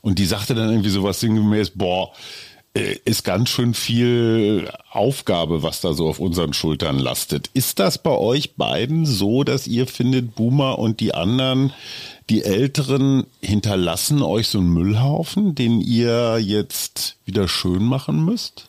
Und 0.00 0.18
die 0.18 0.26
sagte 0.26 0.54
dann 0.54 0.70
irgendwie 0.70 0.90
sowas 0.90 1.20
sinngemäß, 1.20 1.70
boah, 1.70 2.12
ist 2.78 3.24
ganz 3.24 3.48
schön 3.48 3.74
viel 3.74 4.70
Aufgabe, 4.90 5.62
was 5.62 5.80
da 5.80 5.92
so 5.92 6.08
auf 6.08 6.18
unseren 6.18 6.52
Schultern 6.52 6.98
lastet. 6.98 7.50
Ist 7.54 7.78
das 7.78 7.98
bei 7.98 8.10
euch 8.10 8.54
beiden 8.54 9.06
so, 9.06 9.44
dass 9.44 9.66
ihr 9.66 9.86
findet, 9.86 10.34
Boomer 10.34 10.78
und 10.78 11.00
die 11.00 11.14
anderen, 11.14 11.72
die 12.30 12.42
Älteren 12.42 13.26
hinterlassen 13.40 14.22
euch 14.22 14.48
so 14.48 14.58
einen 14.58 14.72
Müllhaufen, 14.72 15.54
den 15.54 15.80
ihr 15.80 16.38
jetzt 16.38 17.16
wieder 17.24 17.48
schön 17.48 17.84
machen 17.84 18.24
müsst? 18.24 18.68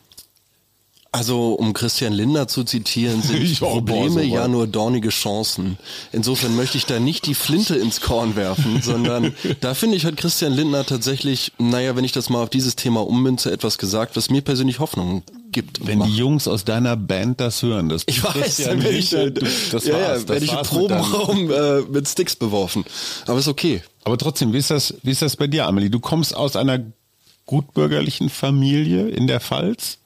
Also, 1.12 1.54
um 1.54 1.72
Christian 1.72 2.12
Lindner 2.12 2.46
zu 2.46 2.62
zitieren, 2.62 3.20
sind 3.20 3.58
Probleme 3.58 4.22
ja 4.22 4.46
nur 4.46 4.68
dornige 4.68 5.08
Chancen. 5.08 5.76
Insofern 6.12 6.54
möchte 6.54 6.78
ich 6.78 6.86
da 6.86 7.00
nicht 7.00 7.26
die 7.26 7.34
Flinte 7.34 7.74
ins 7.74 8.00
Korn 8.00 8.36
werfen, 8.36 8.80
sondern 8.80 9.34
da 9.60 9.74
finde 9.74 9.96
ich, 9.96 10.04
hat 10.04 10.16
Christian 10.16 10.52
Lindner 10.52 10.86
tatsächlich, 10.86 11.50
naja, 11.58 11.96
wenn 11.96 12.04
ich 12.04 12.12
das 12.12 12.30
mal 12.30 12.44
auf 12.44 12.50
dieses 12.50 12.76
Thema 12.76 13.04
ummünze, 13.04 13.50
etwas 13.50 13.78
gesagt, 13.78 14.14
was 14.16 14.30
mir 14.30 14.42
persönlich 14.42 14.78
Hoffnung 14.78 15.24
gibt. 15.50 15.84
Wenn 15.84 16.00
die 16.00 16.14
Jungs 16.14 16.46
aus 16.46 16.64
deiner 16.64 16.96
Band 16.96 17.40
das 17.40 17.60
hören, 17.62 17.88
das 17.88 18.04
ich 18.06 18.22
weiß, 18.22 18.58
ja 18.58 18.68
dann 18.68 18.82
werde 18.84 18.96
ich, 18.96 19.10
du, 19.10 19.32
das 19.32 19.84
ja, 19.84 19.94
war's, 19.94 20.22
ja, 20.22 20.28
werde 20.28 20.44
ich 20.44 20.52
im 20.52 20.62
Probenraum 20.62 21.50
äh, 21.50 21.80
mit 21.90 22.06
Sticks 22.06 22.36
beworfen. 22.36 22.84
Aber 23.26 23.40
ist 23.40 23.48
okay. 23.48 23.82
Aber 24.04 24.16
trotzdem, 24.16 24.52
wie 24.52 24.58
ist 24.58 24.70
das, 24.70 24.94
wie 25.02 25.10
ist 25.10 25.22
das 25.22 25.34
bei 25.34 25.48
dir, 25.48 25.66
Amelie? 25.66 25.90
Du 25.90 25.98
kommst 25.98 26.36
aus 26.36 26.54
einer 26.54 26.80
gutbürgerlichen 27.46 28.30
Familie 28.30 29.08
in 29.08 29.26
der 29.26 29.40
Pfalz? 29.40 29.98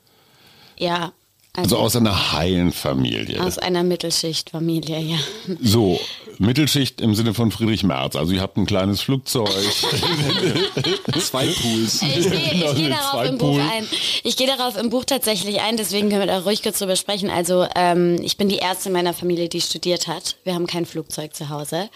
Ja, 0.78 1.12
also, 1.57 1.76
also, 1.76 1.78
aus 1.78 1.97
einer 1.97 2.33
heilen 2.33 2.73
Familie. 2.73 3.40
Aus 3.40 3.59
einer 3.59 3.85
Mittelschichtfamilie, 3.85 4.99
ja. 4.99 5.19
So, 5.62 6.00
Mittelschicht 6.38 7.00
im 7.00 7.14
Sinne 7.14 7.35
von 7.35 7.50
Friedrich 7.50 7.85
Merz. 7.85 8.17
Also 8.17 8.33
ihr 8.33 8.41
habt 8.41 8.57
ein 8.57 8.67
kleines 8.67 9.03
Flugzeug. 9.03 9.49
zwei 11.21 11.47
Pools. 11.47 12.03
Ich 12.03 12.31
gehe 12.31 12.75
geh 12.75 12.88
darauf 12.88 13.25
im 13.26 13.38
Buch 13.38 13.59
ein. 13.59 13.87
Ich 14.23 14.37
gehe 14.37 14.47
darauf 14.47 14.76
im 14.76 14.91
Buch 14.91 15.05
tatsächlich 15.05 15.61
ein, 15.61 15.76
deswegen 15.76 16.09
können 16.09 16.23
wir 16.23 16.26
da 16.26 16.41
ruhig 16.41 16.62
kurz 16.62 16.79
drüber 16.79 16.97
sprechen. 16.97 17.31
Also 17.31 17.67
ähm, 17.76 18.19
ich 18.23 18.37
bin 18.37 18.49
die 18.49 18.57
erste 18.57 18.88
in 18.88 18.95
meiner 18.95 19.14
Familie, 19.14 19.49
die 19.49 19.61
studiert 19.61 20.09
hat. 20.09 20.37
Wir 20.45 20.55
haben 20.55 20.67
kein 20.67 20.87
Flugzeug 20.87 21.35
zu 21.37 21.50
Hause. 21.50 21.91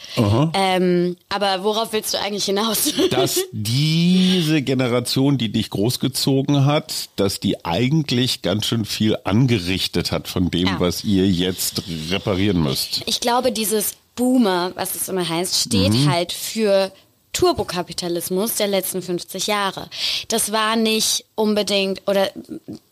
Ähm, 0.54 1.16
aber 1.30 1.64
worauf 1.64 1.92
willst 1.92 2.14
du 2.14 2.20
eigentlich 2.20 2.44
hinaus? 2.44 2.92
Dass 3.10 3.40
diese 3.52 4.62
Generation, 4.62 5.38
die 5.38 5.50
dich 5.50 5.70
großgezogen 5.70 6.66
hat, 6.66 7.08
dass 7.16 7.40
die 7.40 7.64
eigentlich 7.64 8.42
ganz 8.42 8.66
schön 8.66 8.84
viel 8.84 9.16
an 9.24 9.38
angerichtet 9.38 10.10
hat 10.10 10.28
von 10.28 10.50
dem, 10.50 10.66
ja. 10.66 10.80
was 10.80 11.04
ihr 11.04 11.26
jetzt 11.26 11.82
reparieren 12.10 12.62
müsst. 12.62 13.02
Ich 13.06 13.20
glaube, 13.20 13.52
dieses 13.52 13.94
Boomer, 14.18 14.72
was 14.74 14.96
es 14.96 15.08
immer 15.08 15.26
heißt, 15.26 15.60
steht 15.60 15.92
mhm. 15.92 16.10
halt 16.10 16.32
für 16.32 16.90
Turbokapitalismus 17.32 18.56
der 18.56 18.66
letzten 18.66 19.00
50 19.00 19.46
Jahre. 19.46 19.88
Das 20.26 20.50
war 20.50 20.74
nicht 20.74 21.24
unbedingt 21.36 22.02
oder 22.08 22.28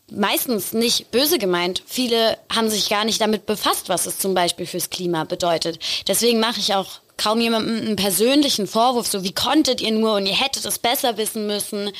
meistens 0.08 0.72
nicht 0.72 1.10
böse 1.10 1.38
gemeint. 1.38 1.82
Viele 1.84 2.38
haben 2.54 2.70
sich 2.70 2.88
gar 2.88 3.04
nicht 3.04 3.20
damit 3.20 3.44
befasst, 3.44 3.88
was 3.88 4.06
es 4.06 4.18
zum 4.18 4.34
Beispiel 4.34 4.66
fürs 4.66 4.88
Klima 4.88 5.24
bedeutet. 5.24 5.80
Deswegen 6.06 6.38
mache 6.38 6.60
ich 6.60 6.74
auch 6.74 7.00
kaum 7.16 7.40
jemandem 7.40 7.76
einen 7.78 7.96
persönlichen 7.96 8.68
Vorwurf, 8.68 9.08
so 9.08 9.24
wie 9.24 9.34
konntet 9.34 9.80
ihr 9.80 9.90
nur 9.90 10.14
und 10.14 10.26
ihr 10.26 10.40
hättet 10.40 10.64
es 10.64 10.78
besser 10.78 11.16
wissen 11.16 11.48
müssen. 11.48 11.90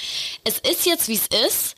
Es 0.44 0.58
ist 0.58 0.86
jetzt, 0.86 1.08
wie 1.08 1.14
es 1.14 1.26
ist. 1.48 1.74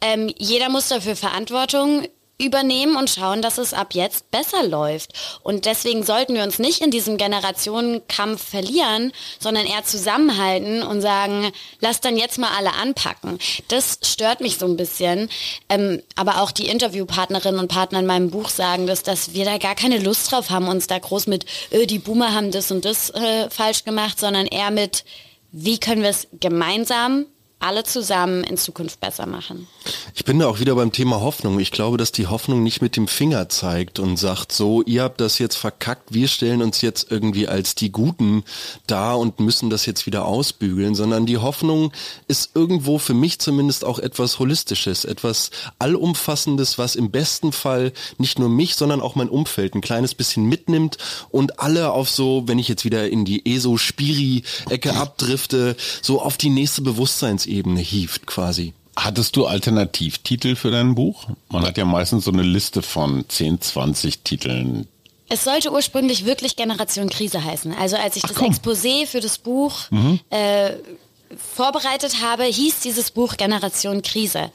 Ähm, 0.00 0.32
jeder 0.38 0.68
muss 0.68 0.88
dafür 0.88 1.16
Verantwortung 1.16 2.06
übernehmen 2.38 2.96
und 2.96 3.10
schauen, 3.10 3.42
dass 3.42 3.58
es 3.58 3.74
ab 3.74 3.94
jetzt 3.94 4.30
besser 4.30 4.66
läuft. 4.66 5.12
Und 5.42 5.64
deswegen 5.66 6.02
sollten 6.02 6.34
wir 6.34 6.42
uns 6.42 6.58
nicht 6.58 6.80
in 6.80 6.90
diesem 6.90 7.16
Generationenkampf 7.16 8.42
verlieren, 8.42 9.12
sondern 9.38 9.66
eher 9.66 9.84
zusammenhalten 9.84 10.82
und 10.82 11.00
sagen, 11.00 11.52
lass 11.80 12.00
dann 12.00 12.16
jetzt 12.16 12.38
mal 12.38 12.50
alle 12.56 12.74
anpacken. 12.74 13.38
Das 13.68 13.98
stört 14.02 14.40
mich 14.40 14.58
so 14.58 14.66
ein 14.66 14.76
bisschen. 14.76 15.28
Ähm, 15.68 16.02
aber 16.16 16.42
auch 16.42 16.50
die 16.50 16.66
Interviewpartnerinnen 16.66 17.60
und 17.60 17.68
Partner 17.68 18.00
in 18.00 18.06
meinem 18.06 18.30
Buch 18.30 18.48
sagen 18.48 18.86
das, 18.86 19.02
dass 19.02 19.34
wir 19.34 19.44
da 19.44 19.58
gar 19.58 19.74
keine 19.74 19.98
Lust 19.98 20.32
drauf 20.32 20.50
haben, 20.50 20.68
uns 20.68 20.86
da 20.86 20.98
groß 20.98 21.26
mit, 21.26 21.46
öh, 21.72 21.86
die 21.86 21.98
Boomer 21.98 22.34
haben 22.34 22.50
das 22.50 22.70
und 22.70 22.84
das 22.84 23.10
äh, 23.10 23.48
falsch 23.50 23.84
gemacht, 23.84 24.18
sondern 24.18 24.46
eher 24.46 24.70
mit, 24.70 25.04
wie 25.52 25.78
können 25.78 26.02
wir 26.02 26.10
es 26.10 26.28
gemeinsam 26.40 27.26
alle 27.62 27.84
zusammen 27.84 28.42
in 28.42 28.56
Zukunft 28.56 29.00
besser 29.00 29.26
machen. 29.26 29.68
Ich 30.14 30.24
bin 30.24 30.40
da 30.40 30.48
auch 30.48 30.58
wieder 30.58 30.74
beim 30.74 30.90
Thema 30.90 31.20
Hoffnung. 31.20 31.60
Ich 31.60 31.70
glaube, 31.70 31.96
dass 31.96 32.10
die 32.10 32.26
Hoffnung 32.26 32.62
nicht 32.62 32.82
mit 32.82 32.96
dem 32.96 33.06
Finger 33.06 33.48
zeigt 33.48 34.00
und 34.00 34.16
sagt, 34.16 34.52
so, 34.52 34.82
ihr 34.82 35.04
habt 35.04 35.20
das 35.20 35.38
jetzt 35.38 35.56
verkackt, 35.56 36.12
wir 36.12 36.26
stellen 36.26 36.60
uns 36.60 36.80
jetzt 36.80 37.10
irgendwie 37.10 37.46
als 37.46 37.74
die 37.76 37.92
Guten 37.92 38.42
da 38.86 39.14
und 39.14 39.38
müssen 39.38 39.70
das 39.70 39.86
jetzt 39.86 40.06
wieder 40.06 40.26
ausbügeln, 40.26 40.94
sondern 40.94 41.24
die 41.24 41.38
Hoffnung 41.38 41.92
ist 42.26 42.50
irgendwo 42.54 42.98
für 42.98 43.14
mich 43.14 43.38
zumindest 43.38 43.84
auch 43.84 44.00
etwas 44.00 44.40
Holistisches, 44.40 45.04
etwas 45.04 45.50
Allumfassendes, 45.78 46.78
was 46.78 46.96
im 46.96 47.10
besten 47.12 47.52
Fall 47.52 47.92
nicht 48.18 48.40
nur 48.40 48.48
mich, 48.48 48.74
sondern 48.74 49.00
auch 49.00 49.14
mein 49.14 49.28
Umfeld 49.28 49.74
ein 49.74 49.80
kleines 49.80 50.14
bisschen 50.14 50.46
mitnimmt 50.46 50.98
und 51.30 51.60
alle 51.60 51.92
auf 51.92 52.10
so, 52.10 52.42
wenn 52.46 52.58
ich 52.58 52.68
jetzt 52.68 52.84
wieder 52.84 53.08
in 53.08 53.24
die 53.24 53.54
ESO-Spiri-Ecke 53.54 54.94
abdrifte, 54.94 55.76
so 56.02 56.20
auf 56.20 56.36
die 56.36 56.50
nächste 56.50 56.82
Bewusstseinsebene 56.82 57.51
Ebene 57.52 57.80
hieft 57.80 58.26
quasi. 58.26 58.72
Hattest 58.96 59.36
du 59.36 59.46
Alternativtitel 59.46 60.54
für 60.54 60.70
dein 60.70 60.94
Buch? 60.94 61.28
Man 61.48 61.64
hat 61.64 61.78
ja 61.78 61.84
meistens 61.84 62.24
so 62.24 62.32
eine 62.32 62.42
Liste 62.42 62.82
von 62.82 63.24
10, 63.26 63.60
20 63.60 64.18
Titeln. 64.20 64.86
Es 65.28 65.44
sollte 65.44 65.72
ursprünglich 65.72 66.26
wirklich 66.26 66.56
Generation 66.56 67.08
Krise 67.08 67.42
heißen. 67.42 67.74
Also 67.78 67.96
als 67.96 68.16
ich 68.16 68.24
Ach, 68.24 68.28
das 68.28 68.36
komm. 68.36 68.52
Exposé 68.52 69.06
für 69.06 69.20
das 69.20 69.38
Buch 69.38 69.90
mhm. 69.90 70.20
äh, 70.28 70.72
vorbereitet 71.54 72.20
habe, 72.22 72.44
hieß 72.44 72.80
dieses 72.80 73.10
Buch 73.10 73.38
Generation 73.38 74.02
Krise. 74.02 74.50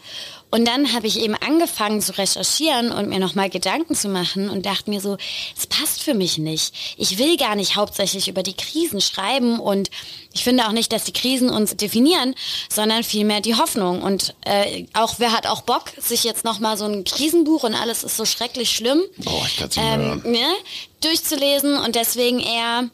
Und 0.50 0.66
dann 0.66 0.94
habe 0.94 1.08
ich 1.08 1.20
eben 1.20 1.36
angefangen 1.36 2.02
zu 2.02 2.18
recherchieren 2.18 2.92
und 2.92 3.10
mir 3.10 3.20
nochmal 3.20 3.50
Gedanken 3.50 3.96
zu 3.96 4.08
machen 4.08 4.50
und 4.50 4.66
dachte 4.66 4.90
mir 4.90 5.02
so, 5.02 5.18
es 5.58 5.68
passt 5.68 6.02
für 6.04 6.14
mich 6.14 6.38
nicht. 6.38 6.74
Ich 6.98 7.18
will 7.18 7.36
gar 7.36 7.56
nicht 7.56 7.76
hauptsächlich 7.76 8.30
über 8.30 8.44
die 8.44 8.56
Krisen 8.56 9.02
schreiben 9.02 9.60
und 9.60 9.90
ich 10.34 10.44
finde 10.44 10.68
auch 10.68 10.72
nicht, 10.72 10.94
dass 10.94 11.04
die 11.04 11.14
Krisen 11.14 11.50
uns 11.50 11.76
definieren, 11.76 12.34
sondern 12.70 13.04
vielmehr 13.04 13.42
die 13.42 13.56
Hoffnung. 13.56 14.02
Und 14.02 14.36
äh, 14.46 14.86
auch 14.94 15.16
wer 15.18 15.34
hat 15.34 15.48
auch 15.48 15.62
Bock, 15.62 15.92
sich 15.98 16.24
jetzt 16.24 16.46
nochmal 16.46 16.78
so 16.78 16.86
ein 16.86 17.04
Krisenbuch 17.04 17.64
und 17.64 17.74
alles 17.76 18.04
ist 18.04 18.16
so 18.16 18.24
schrecklich 18.24 18.70
schlimm 18.70 19.02
oh, 19.26 19.44
ähm, 19.76 20.22
ne, 20.24 20.48
durchzulesen 21.02 21.78
und 21.78 21.96
deswegen 21.96 22.40
eher 22.40 22.90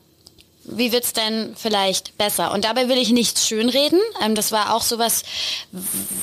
wie 0.66 0.92
wird's 0.92 1.14
denn 1.14 1.56
vielleicht 1.56 2.18
besser? 2.18 2.52
Und 2.52 2.66
dabei 2.66 2.88
will 2.90 2.98
ich 2.98 3.12
nichts 3.12 3.48
schönreden. 3.48 4.00
Ähm, 4.22 4.36
das 4.36 4.52
war 4.52 4.74
auch 4.74 4.82
sowas, 4.82 5.24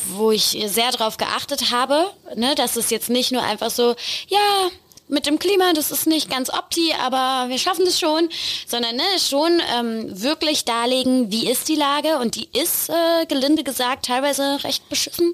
wo 0.09 0.31
ich 0.31 0.59
sehr 0.67 0.91
darauf 0.93 1.17
geachtet 1.17 1.71
habe, 1.71 2.11
ne, 2.35 2.55
dass 2.55 2.77
es 2.77 2.91
jetzt 2.91 3.11
nicht 3.11 3.33
nur 3.33 3.43
einfach 3.43 3.71
so, 3.71 3.95
ja, 4.29 4.71
mit 5.11 5.27
dem 5.27 5.39
Klima, 5.39 5.73
das 5.73 5.91
ist 5.91 6.07
nicht 6.07 6.31
ganz 6.31 6.51
opti, 6.51 6.93
aber 7.03 7.49
wir 7.49 7.59
schaffen 7.59 7.85
das 7.85 7.99
schon, 7.99 8.29
sondern 8.67 8.97
ne, 8.97 9.03
schon 9.19 9.61
ähm, 9.77 10.23
wirklich 10.23 10.65
darlegen, 10.65 11.31
wie 11.33 11.51
ist 11.51 11.69
die 11.69 11.75
Lage 11.75 12.19
und 12.19 12.37
die 12.37 12.49
ist, 12.53 12.89
äh, 12.89 13.27
gelinde 13.27 13.65
gesagt, 13.65 14.07
teilweise 14.07 14.63
recht 14.63 14.89
beschissen, 14.89 15.33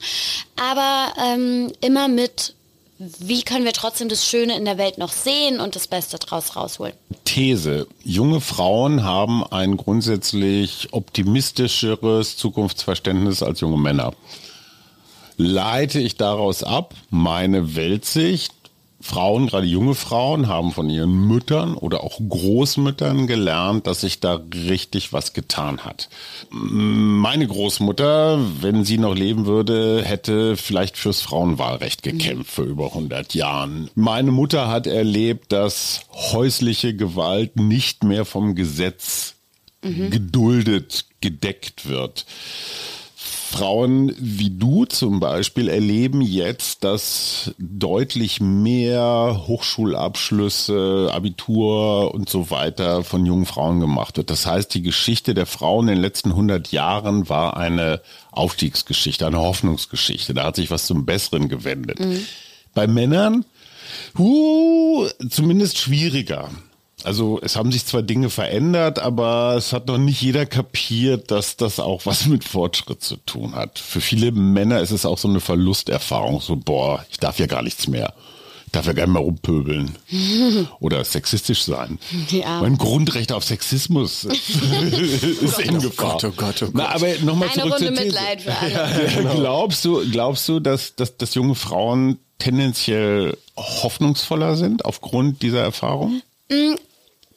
aber 0.57 1.13
ähm, 1.23 1.73
immer 1.81 2.09
mit 2.09 2.56
wie 2.99 3.43
können 3.43 3.67
wir 3.67 3.73
trotzdem 3.73 4.09
das 4.09 4.27
Schöne 4.27 4.57
in 4.57 4.65
der 4.65 4.79
Welt 4.79 4.97
noch 4.97 5.13
sehen 5.13 5.61
und 5.61 5.77
das 5.77 5.87
Beste 5.87 6.19
daraus 6.19 6.57
rausholen? 6.57 6.95
These. 7.25 7.87
Junge 8.03 8.41
Frauen 8.41 9.05
haben 9.05 9.45
ein 9.45 9.77
grundsätzlich 9.77 10.89
optimistischeres 10.93 12.37
Zukunftsverständnis 12.39 13.43
als 13.43 13.61
junge 13.61 13.77
Männer. 13.77 14.15
Leite 15.37 16.01
ich 16.01 16.17
daraus 16.17 16.63
ab, 16.63 16.95
meine 17.11 17.77
Weltsicht, 17.77 18.55
Frauen, 19.07 19.47
gerade 19.47 19.67
junge 19.67 19.95
Frauen, 19.95 20.49
haben 20.49 20.73
von 20.73 20.91
ihren 20.91 21.29
Müttern 21.29 21.75
oder 21.75 22.03
auch 22.03 22.19
Großmüttern 22.19 23.27
gelernt, 23.27 23.87
dass 23.87 24.01
sich 24.01 24.19
da 24.19 24.41
richtig 24.53 25.13
was 25.13 25.33
getan 25.33 25.85
hat. 25.85 26.09
Meine 26.51 27.47
Großmutter, 27.47 28.39
wenn 28.61 28.85
sie 28.85 28.99
noch 28.99 29.15
leben 29.15 29.47
würde, 29.47 30.03
hätte 30.05 30.57
vielleicht 30.57 30.97
fürs 30.97 31.23
Frauenwahlrecht 31.23 32.03
gekämpft 32.03 32.51
für 32.51 32.65
über 32.65 32.87
100 32.87 33.35
Jahren. 33.35 33.91
Meine 33.95 34.33
Mutter 34.33 34.69
hat 34.69 34.87
erlebt, 34.87 35.53
dass 35.53 36.01
häusliche 36.13 36.95
Gewalt 36.95 37.57
nicht 37.57 38.03
mehr 38.03 38.25
vom 38.25 38.57
Gesetz 38.57 39.37
mhm. 39.83 40.11
geduldet, 40.11 41.07
gedeckt 41.21 41.89
wird. 41.89 42.27
Frauen 43.49 44.13
wie 44.19 44.51
du 44.51 44.87
zum 44.87 45.21
Beispiel 45.21 45.69
erleben 45.69 46.21
jetzt, 46.21 46.83
dass 46.83 47.55
deutlich 47.59 48.41
mehr 48.41 49.45
Hochschulabschlüsse, 49.47 51.11
Abitur 51.13 52.13
und 52.13 52.29
so 52.29 52.51
weiter 52.51 53.05
von 53.05 53.25
jungen 53.25 53.47
Frauen 53.47 53.79
gemacht 53.79 54.17
wird. 54.17 54.31
Das 54.31 54.47
heißt, 54.47 54.75
die 54.75 54.83
Geschichte 54.83 55.33
der 55.33 55.47
Frauen 55.47 55.87
in 55.89 55.95
den 55.95 56.03
letzten 56.03 56.31
100 56.31 56.73
Jahren 56.73 57.29
war 57.29 57.57
eine 57.57 58.01
Aufstiegsgeschichte, 58.33 59.25
eine 59.27 59.39
Hoffnungsgeschichte. 59.39 60.35
Da 60.35 60.45
hat 60.45 60.57
sich 60.57 60.71
was 60.73 60.87
zum 60.87 61.07
Besseren 61.07 61.49
gewendet. 61.49 62.01
Mhm. 62.01 62.27
Bei 62.75 62.89
Männern, 62.89 63.45
uh, 64.19 65.07
zumindest 65.31 65.79
schwieriger. 65.79 66.51
Also 67.07 67.39
es 67.41 67.55
haben 67.55 67.71
sich 67.71 67.87
zwar 67.87 68.03
Dinge 68.03 68.31
verändert, 68.31 68.99
aber 68.99 69.55
es 69.57 69.73
hat 69.73 69.87
noch 69.87 69.97
nicht 69.97 70.21
jeder 70.21 70.45
kapiert, 70.45 71.31
dass 71.31 71.57
das 71.57 71.79
auch 71.79 72.05
was 72.05 72.27
mit 72.27 72.43
Fortschritt 72.43 73.01
zu 73.01 73.17
tun 73.19 73.55
hat. 73.55 73.79
Für 73.79 74.01
viele 74.01 74.33
Männer 74.33 74.81
ist 74.81 74.91
es 74.91 75.07
auch 75.07 75.17
so 75.17 75.29
eine 75.29 75.39
Verlusterfahrung, 75.39 76.41
so 76.41 76.57
boah, 76.57 77.07
ich 77.09 77.19
darf 77.19 77.39
ja 77.39 77.47
gar 77.47 77.63
nichts 77.63 77.87
mehr. 77.87 78.13
Ich 78.67 78.73
darf 78.73 78.87
ja 78.87 78.93
gar 78.93 79.07
nicht 79.07 79.13
mehr 79.13 79.23
rumpöbeln 79.23 79.95
oder 80.81 81.05
sexistisch 81.05 81.63
sein. 81.63 82.01
Ja. 82.31 82.61
Mein 82.61 82.77
Grundrecht 82.77 83.31
auf 83.31 83.45
Sexismus 83.45 84.25
ist 84.25 85.61
in 85.61 85.79
Gefahr. 85.79 86.17
Oh 86.17 86.19
Gott, 86.19 86.25
oh 86.25 86.33
Gott, 86.37 86.63
oh 86.63 86.67
Gott. 86.67 86.75
Na, 86.75 86.89
aber 86.89 87.07
nochmal 87.23 87.53
zurück 87.53 87.75
Runde 87.75 87.95
zur 87.95 88.05
Mitleid 88.05 88.43
für 88.43 88.57
alle. 88.61 88.73
Ja, 88.73 88.89
genau. 89.15 89.35
Glaubst 89.37 89.85
du, 89.85 90.11
glaubst 90.11 90.49
du, 90.49 90.59
dass, 90.59 90.97
dass, 90.97 91.17
dass 91.17 91.37
junge 91.37 91.55
Frauen 91.55 92.19
tendenziell 92.41 93.37
hoffnungsvoller 93.57 94.57
sind 94.57 94.85
aufgrund 94.85 95.43
dieser 95.43 95.61
Erfahrung? 95.61 96.21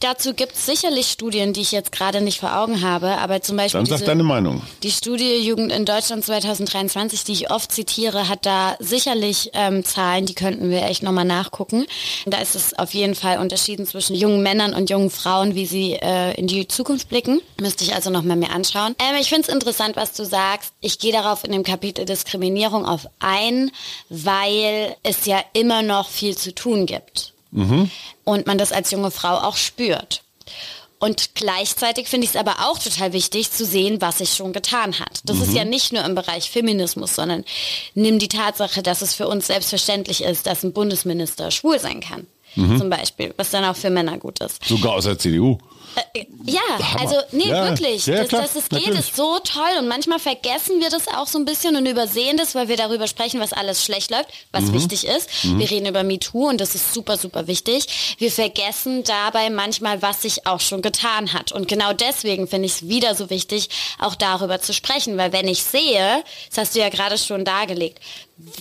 Dazu 0.01 0.33
gibt 0.33 0.53
es 0.53 0.65
sicherlich 0.65 1.07
Studien, 1.07 1.51
die 1.51 1.59
ich 1.59 1.73
jetzt 1.73 1.91
gerade 1.91 2.21
nicht 2.21 2.39
vor 2.39 2.55
Augen 2.55 2.81
habe, 2.81 3.17
aber 3.17 3.41
zum 3.41 3.57
Beispiel. 3.57 3.81
Dann 3.81 3.85
sag 3.85 4.05
deine 4.05 4.23
Meinung. 4.23 4.61
Die 4.81 4.91
Studie 4.91 5.45
Jugend 5.45 5.73
in 5.73 5.83
Deutschland 5.83 6.23
2023, 6.23 7.25
die 7.25 7.33
ich 7.33 7.51
oft 7.51 7.69
zitiere, 7.69 8.29
hat 8.29 8.45
da 8.45 8.77
sicherlich 8.79 9.51
ähm, 9.51 9.83
Zahlen, 9.83 10.25
die 10.25 10.35
könnten 10.35 10.69
wir 10.69 10.83
echt 10.83 11.03
nochmal 11.03 11.25
nachgucken. 11.25 11.85
Da 12.25 12.37
ist 12.39 12.55
es 12.55 12.79
auf 12.79 12.93
jeden 12.93 13.13
Fall 13.13 13.39
unterschieden 13.39 13.85
zwischen 13.85 14.15
jungen 14.15 14.41
Männern 14.41 14.73
und 14.73 14.89
jungen 14.89 15.09
Frauen, 15.09 15.53
wie 15.53 15.65
sie 15.65 15.95
äh, 15.95 16.33
in 16.35 16.47
die 16.47 16.65
Zukunft 16.69 17.09
blicken. 17.09 17.41
Müsste 17.59 17.83
ich 17.83 17.93
also 17.93 18.09
nochmal 18.09 18.37
mehr 18.37 18.51
anschauen. 18.51 18.95
Ähm, 18.99 19.17
ich 19.19 19.27
finde 19.27 19.49
es 19.49 19.53
interessant, 19.53 19.97
was 19.97 20.13
du 20.13 20.23
sagst. 20.23 20.71
Ich 20.79 20.99
gehe 20.99 21.11
darauf 21.11 21.43
in 21.43 21.51
dem 21.51 21.63
Kapitel 21.63 22.05
Diskriminierung 22.05 22.85
auf 22.85 23.05
ein, 23.19 23.69
weil 24.07 24.95
es 25.03 25.25
ja 25.25 25.43
immer 25.51 25.81
noch 25.81 26.07
viel 26.07 26.37
zu 26.37 26.55
tun 26.55 26.85
gibt. 26.85 27.33
Mhm. 27.51 27.89
Und 28.23 28.47
man 28.47 28.57
das 28.57 28.71
als 28.71 28.91
junge 28.91 29.11
Frau 29.11 29.37
auch 29.37 29.57
spürt. 29.57 30.23
Und 30.99 31.33
gleichzeitig 31.33 32.09
finde 32.09 32.25
ich 32.25 32.31
es 32.31 32.35
aber 32.35 32.69
auch 32.69 32.77
total 32.77 33.13
wichtig 33.13 33.51
zu 33.51 33.65
sehen, 33.65 34.01
was 34.01 34.17
sich 34.17 34.33
schon 34.33 34.51
getan 34.51 34.99
hat. 34.99 35.21
Das 35.23 35.37
mhm. 35.37 35.43
ist 35.43 35.53
ja 35.53 35.63
nicht 35.63 35.93
nur 35.93 36.03
im 36.03 36.13
Bereich 36.13 36.51
Feminismus, 36.51 37.15
sondern 37.15 37.45
nimm 37.95 38.19
die 38.19 38.27
Tatsache, 38.27 38.83
dass 38.83 39.01
es 39.01 39.15
für 39.15 39.27
uns 39.27 39.47
selbstverständlich 39.47 40.23
ist, 40.23 40.45
dass 40.45 40.63
ein 40.63 40.73
Bundesminister 40.73 41.51
schwul 41.51 41.79
sein 41.79 42.01
kann. 42.01 42.27
Mhm. 42.55 42.77
Zum 42.77 42.89
Beispiel, 42.89 43.33
was 43.37 43.49
dann 43.49 43.63
auch 43.63 43.77
für 43.77 43.89
Männer 43.89 44.17
gut 44.17 44.39
ist. 44.41 44.63
Sogar 44.65 44.93
aus 44.93 45.05
der 45.05 45.17
CDU. 45.17 45.57
Äh, 45.95 46.25
ja, 46.45 46.61
Hammer. 46.69 47.01
also 47.01 47.15
nee, 47.31 47.49
ja, 47.49 47.69
wirklich. 47.69 48.05
Ja, 48.05 48.23
dass, 48.23 48.29
dass 48.29 48.55
es 48.55 48.69
geht, 48.69 48.79
natürlich. 48.79 48.99
ist 48.99 49.15
so 49.15 49.39
toll. 49.39 49.79
Und 49.79 49.87
manchmal 49.87 50.19
vergessen 50.19 50.79
wir 50.79 50.89
das 50.89 51.07
auch 51.07 51.27
so 51.27 51.39
ein 51.39 51.45
bisschen 51.45 51.75
und 51.75 51.85
übersehen 51.85 52.37
das, 52.37 52.55
weil 52.55 52.67
wir 52.67 52.77
darüber 52.77 53.07
sprechen, 53.07 53.39
was 53.39 53.53
alles 53.53 53.83
schlecht 53.83 54.11
läuft, 54.11 54.29
was 54.51 54.65
mhm. 54.65 54.73
wichtig 54.73 55.05
ist. 55.05 55.29
Mhm. 55.43 55.59
Wir 55.59 55.69
reden 55.69 55.85
über 55.87 56.03
MeToo 56.03 56.49
und 56.49 56.61
das 56.61 56.75
ist 56.75 56.93
super, 56.93 57.17
super 57.17 57.47
wichtig. 57.47 58.15
Wir 58.17 58.31
vergessen 58.31 59.03
dabei 59.03 59.49
manchmal, 59.49 60.01
was 60.01 60.21
sich 60.21 60.45
auch 60.45 60.59
schon 60.59 60.81
getan 60.81 61.33
hat. 61.33 61.51
Und 61.51 61.67
genau 61.67 61.93
deswegen 61.93 62.47
finde 62.47 62.67
ich 62.67 62.73
es 62.73 62.87
wieder 62.87 63.15
so 63.15 63.29
wichtig, 63.29 63.69
auch 63.99 64.15
darüber 64.15 64.61
zu 64.61 64.73
sprechen. 64.73 65.17
Weil 65.17 65.33
wenn 65.33 65.47
ich 65.47 65.63
sehe, 65.63 66.23
das 66.49 66.57
hast 66.57 66.75
du 66.75 66.79
ja 66.79 66.89
gerade 66.89 67.17
schon 67.17 67.45
dargelegt, 67.45 67.99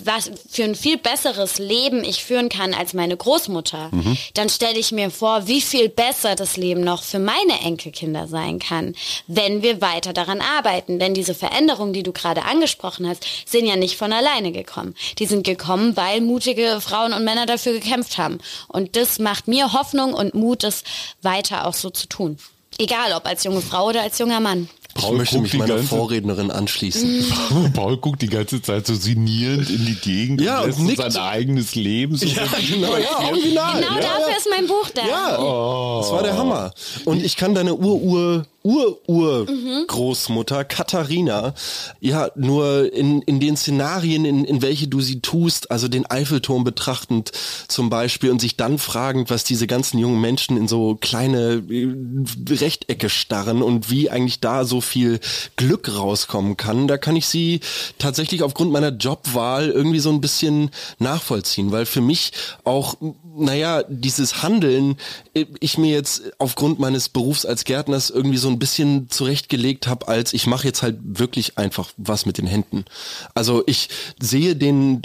was 0.05 0.31
für 0.49 0.65
ein 0.65 0.75
viel 0.75 0.99
besseres 0.99 1.59
Leben 1.59 2.03
ich 2.03 2.25
führen 2.25 2.49
kann 2.49 2.75
als 2.75 2.95
meine 2.95 3.17
Großmutter, 3.17 3.91
mhm. 3.93 4.17
dann 4.35 4.49
stelle 4.49 4.79
ich 4.79 4.91
mir 4.91 5.11
vor, 5.11 5.47
wie 5.47 5.61
viel 5.61 5.89
besser 5.89 6.35
das 6.35 6.57
Leben 6.57 6.81
noch 6.81 7.03
für 7.03 7.21
meine 7.21 7.61
Enkelkinder 7.63 8.27
sein 8.27 8.59
kann, 8.59 8.95
wenn 9.29 9.63
wir 9.63 9.81
weiter 9.81 10.13
daran 10.13 10.41
arbeiten. 10.41 10.99
Denn 10.99 11.15
diese 11.15 11.35
Veränderungen, 11.35 11.93
die 11.93 12.03
du 12.03 12.13
gerade 12.13 12.43
angesprochen 12.43 13.09
hast, 13.09 13.25
sind 13.47 13.67
ja 13.67 13.77
nicht 13.77 13.97
von 13.97 14.13
alleine 14.13 14.51
gekommen. 14.51 14.95
Die 15.19 15.27
sind 15.27 15.45
gekommen, 15.45 15.97
weil 15.97 16.21
mutige 16.21 16.81
Frauen 16.81 17.13
und 17.13 17.25
Männer 17.25 17.47
dafür 17.47 17.73
gekämpft 17.73 18.19
haben. 18.19 18.39
Und 18.67 18.97
das 18.97 19.19
macht 19.19 19.47
mir 19.47 19.73
Hoffnung 19.73 20.13
und 20.13 20.35
Mut, 20.35 20.65
es 20.65 20.83
weiter 21.23 21.67
auch 21.67 21.75
so 21.75 21.91
zu 21.91 22.09
tun. 22.09 22.39
Egal 22.79 23.13
ob 23.13 23.27
als 23.27 23.45
junge 23.45 23.61
Frau 23.61 23.89
oder 23.89 24.03
als 24.03 24.19
junger 24.19 24.41
Mann. 24.41 24.69
Paul 24.99 25.13
ich 25.13 25.19
möchte 25.19 25.39
mich 25.39 25.55
meiner 25.55 25.77
ganze, 25.77 25.89
Vorrednerin 25.89 26.51
anschließen. 26.51 27.25
Paul 27.75 27.97
guckt 27.99 28.21
die 28.21 28.29
ganze 28.29 28.61
Zeit 28.61 28.87
so 28.87 28.95
sinnierend 28.95 29.71
in 29.71 29.87
die 29.87 29.95
Gegend 29.95 30.41
ja, 30.41 30.61
und, 30.61 30.79
und 30.79 30.97
sein 30.97 31.17
eigenes 31.17 31.75
Leben 31.75 32.17
so 32.17 32.27
ja, 32.27 32.43
genau, 32.69 32.97
ja, 32.97 33.29
original. 33.29 33.81
Genau 33.81 33.95
ja, 33.95 34.01
dafür 34.01 34.37
ist 34.37 34.49
mein 34.51 34.67
Buch 34.67 34.91
da. 34.95 35.07
Ja, 35.07 35.39
oh. 35.39 36.01
das 36.01 36.11
war 36.11 36.23
der 36.23 36.37
Hammer. 36.37 36.73
Und 37.05 37.25
ich 37.25 37.37
kann 37.37 37.55
deine 37.55 37.75
Ur-Ur 37.75 38.47
Ur-Ur-Großmutter 38.69 40.65
Katharina, 40.65 41.55
ja, 42.01 42.29
nur 42.37 42.93
in, 42.93 43.23
in 43.23 43.41
den 43.41 43.57
Szenarien, 43.57 44.27
in, 44.27 44.45
in 44.45 44.61
welche 44.61 44.89
du 44.89 45.01
sie 45.01 45.21
tust, 45.21 45.71
also 45.71 45.89
den 45.89 46.05
Eiffelturm 46.05 46.65
betrachtend 46.65 47.33
zum 47.69 47.89
Beispiel 47.89 48.31
und 48.31 48.43
sich 48.43 48.59
dann 48.59 48.77
fragend, 48.79 49.31
was 49.31 49.45
diese 49.45 49.67
ganzen 49.67 49.99
jungen 49.99 50.21
Menschen 50.21 50.59
in 50.59 50.69
so 50.69 50.97
kleine 51.01 51.63
äh, 51.71 51.89
Rechtecke 52.51 53.09
starren 53.09 53.63
und 53.63 53.91
wie 53.91 54.11
eigentlich 54.11 54.41
da 54.41 54.67
so 54.67 54.83
viel 54.83 55.21
Glück 55.57 55.97
rauskommen 55.97 56.59
kann, 56.59 56.89
da 56.89 56.99
kann 56.99 57.17
ich 57.17 57.27
sie 57.27 57.61
tatsächlich 57.97 58.43
aufgrund 58.43 58.71
meiner 58.71 58.91
Jobwahl 58.91 59.71
irgendwie 59.71 60.01
so 60.01 60.11
ein 60.11 60.21
bisschen 60.21 60.71
nachvollziehen, 60.99 61.73
weil 61.73 61.87
für 61.87 62.03
mich 62.03 62.33
auch, 62.65 62.97
naja, 63.39 63.85
dieses 63.89 64.43
Handeln, 64.43 64.97
äh, 65.35 65.47
ich 65.61 65.79
mir 65.79 65.91
jetzt 65.91 66.23
aufgrund 66.39 66.79
meines 66.79 67.09
Berufs 67.09 67.45
als 67.45 67.65
Gärtners 67.65 68.11
irgendwie 68.11 68.39
so 68.39 68.49
ein 68.49 68.59
bisschen 68.59 69.09
zurechtgelegt 69.11 69.87
habe, 69.87 70.09
als 70.09 70.33
ich 70.33 70.47
mache 70.47 70.67
jetzt 70.67 70.83
halt 70.83 70.99
wirklich 71.03 71.59
einfach 71.59 71.91
was 71.97 72.27
mit 72.27 72.39
den 72.39 72.47
Händen. 72.47 72.85
Also 73.35 73.63
ich 73.67 73.89
sehe 74.21 74.57
den 74.57 75.03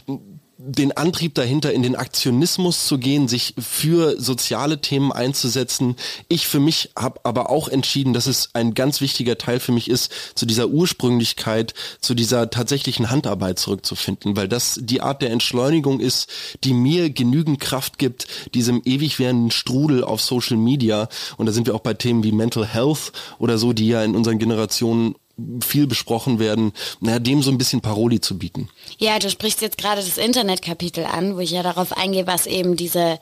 den 0.65 0.93
Antrieb 0.93 1.35
dahinter, 1.35 1.73
in 1.73 1.83
den 1.83 1.95
Aktionismus 1.95 2.87
zu 2.87 2.97
gehen, 2.97 3.27
sich 3.27 3.53
für 3.59 4.19
soziale 4.19 4.79
Themen 4.79 5.11
einzusetzen. 5.11 5.97
Ich 6.29 6.47
für 6.47 6.61
mich 6.61 6.91
habe 6.97 7.19
aber 7.23 7.49
auch 7.49 7.67
entschieden, 7.67 8.13
dass 8.13 8.27
es 8.27 8.49
ein 8.53 8.73
ganz 8.73 9.01
wichtiger 9.01 9.37
Teil 9.37 9.59
für 9.59 9.73
mich 9.73 9.89
ist, 9.89 10.11
zu 10.35 10.45
dieser 10.45 10.69
Ursprünglichkeit, 10.69 11.73
zu 11.99 12.13
dieser 12.13 12.49
tatsächlichen 12.49 13.09
Handarbeit 13.09 13.59
zurückzufinden, 13.59 14.37
weil 14.37 14.47
das 14.47 14.79
die 14.81 15.01
Art 15.01 15.21
der 15.21 15.31
Entschleunigung 15.31 15.99
ist, 15.99 16.29
die 16.63 16.73
mir 16.73 17.09
genügend 17.09 17.59
Kraft 17.59 17.97
gibt, 17.97 18.27
diesem 18.53 18.81
ewig 18.85 19.19
währenden 19.19 19.51
Strudel 19.51 20.03
auf 20.03 20.21
Social 20.21 20.57
Media. 20.57 21.09
Und 21.35 21.45
da 21.45 21.51
sind 21.51 21.67
wir 21.67 21.75
auch 21.75 21.81
bei 21.81 21.93
Themen 21.93 22.23
wie 22.23 22.31
Mental 22.31 22.65
Health 22.65 23.11
oder 23.37 23.57
so, 23.57 23.73
die 23.73 23.87
ja 23.89 24.03
in 24.03 24.15
unseren 24.15 24.39
Generationen 24.39 25.15
viel 25.61 25.87
besprochen 25.87 26.39
werden, 26.39 26.73
naja, 26.99 27.19
dem 27.19 27.41
so 27.41 27.51
ein 27.51 27.57
bisschen 27.57 27.81
Paroli 27.81 28.21
zu 28.21 28.37
bieten. 28.37 28.69
Ja, 28.99 29.17
du 29.19 29.29
sprichst 29.29 29.61
jetzt 29.61 29.77
gerade 29.77 30.01
das 30.01 30.17
Internetkapitel 30.17 31.05
an, 31.05 31.35
wo 31.35 31.39
ich 31.39 31.51
ja 31.51 31.63
darauf 31.63 31.97
eingehe, 31.97 32.27
was 32.27 32.45
eben 32.45 32.75
diese 32.75 33.19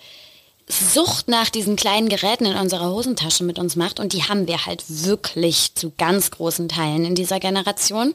Sucht 0.72 1.28
nach 1.28 1.50
diesen 1.50 1.76
kleinen 1.76 2.08
Geräten 2.08 2.46
in 2.46 2.56
unserer 2.56 2.90
Hosentasche 2.90 3.44
mit 3.44 3.60
uns 3.60 3.76
macht 3.76 4.00
und 4.00 4.14
die 4.14 4.24
haben 4.24 4.48
wir 4.48 4.66
halt 4.66 4.84
wirklich 4.88 5.76
zu 5.76 5.92
ganz 5.98 6.32
großen 6.32 6.70
Teilen 6.70 7.06
in 7.06 7.16
dieser 7.16 7.40
Generation. 7.40 8.14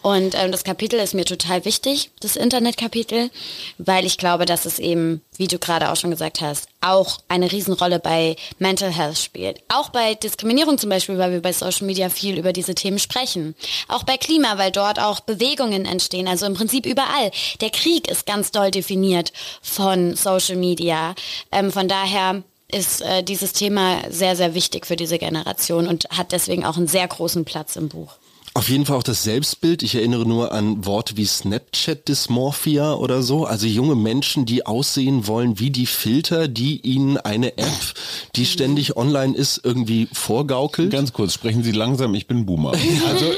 Und 0.00 0.34
ähm, 0.34 0.50
das 0.50 0.64
Kapitel 0.64 0.98
ist 0.98 1.14
mir 1.14 1.24
total 1.24 1.64
wichtig, 1.64 2.10
das 2.20 2.36
Internetkapitel, 2.36 3.30
weil 3.78 4.04
ich 4.04 4.18
glaube, 4.18 4.46
dass 4.46 4.64
es 4.64 4.78
eben, 4.78 5.20
wie 5.36 5.46
du 5.46 5.58
gerade 5.58 5.90
auch 5.90 5.96
schon 5.96 6.10
gesagt 6.10 6.40
hast, 6.40 6.68
auch 6.80 7.20
eine 7.28 7.50
Riesenrolle 7.50 8.00
bei 8.00 8.36
Mental 8.58 8.90
Health 8.90 9.18
spielt. 9.18 9.60
Auch 9.68 9.90
bei 9.90 10.14
Diskriminierung 10.14 10.78
zum 10.78 10.90
Beispiel, 10.90 11.18
weil 11.18 11.32
wir 11.32 11.40
bei 11.40 11.52
Social 11.52 11.86
Media 11.86 12.10
viel 12.10 12.38
über 12.38 12.52
diese 12.52 12.74
Themen 12.74 12.98
sprechen. 12.98 13.54
Auch 13.88 14.02
bei 14.02 14.16
Klima, 14.16 14.58
weil 14.58 14.72
dort 14.72 14.98
auch 14.98 15.20
Bewegungen 15.20 15.84
entstehen, 15.84 16.26
also 16.26 16.46
im 16.46 16.54
Prinzip 16.54 16.84
überall. 16.84 17.30
Der 17.60 17.70
Krieg 17.70 18.08
ist 18.08 18.26
ganz 18.26 18.50
doll 18.50 18.70
definiert 18.70 19.32
von 19.62 20.16
Social 20.16 20.56
Media, 20.56 21.14
ähm, 21.52 21.70
von 21.70 21.81
von 21.82 21.88
daher 21.88 22.44
ist 22.68 23.02
äh, 23.02 23.24
dieses 23.24 23.54
Thema 23.54 24.02
sehr, 24.08 24.36
sehr 24.36 24.54
wichtig 24.54 24.86
für 24.86 24.94
diese 24.94 25.18
Generation 25.18 25.88
und 25.88 26.04
hat 26.10 26.30
deswegen 26.30 26.64
auch 26.64 26.76
einen 26.76 26.86
sehr 26.86 27.08
großen 27.08 27.44
Platz 27.44 27.74
im 27.74 27.88
Buch. 27.88 28.18
Auf 28.54 28.68
jeden 28.68 28.84
Fall 28.84 28.98
auch 28.98 29.02
das 29.02 29.22
Selbstbild. 29.22 29.82
Ich 29.82 29.94
erinnere 29.94 30.26
nur 30.26 30.52
an 30.52 30.84
Worte 30.84 31.16
wie 31.16 31.24
Snapchat-Dysmorphia 31.24 32.92
oder 32.94 33.22
so. 33.22 33.46
Also 33.46 33.66
junge 33.66 33.94
Menschen, 33.94 34.44
die 34.44 34.66
aussehen 34.66 35.26
wollen 35.26 35.58
wie 35.58 35.70
die 35.70 35.86
Filter, 35.86 36.48
die 36.48 36.80
ihnen 36.80 37.16
eine 37.16 37.56
App, 37.56 37.94
die 38.36 38.44
ständig 38.44 38.94
online 38.96 39.34
ist, 39.34 39.62
irgendwie 39.64 40.06
vorgaukelt. 40.12 40.92
Ganz 40.92 41.14
kurz, 41.14 41.32
sprechen 41.32 41.62
Sie 41.62 41.72
langsam, 41.72 42.14
ich 42.14 42.26
bin 42.26 42.46
Boomer. 42.46 42.72
Also 43.08 43.32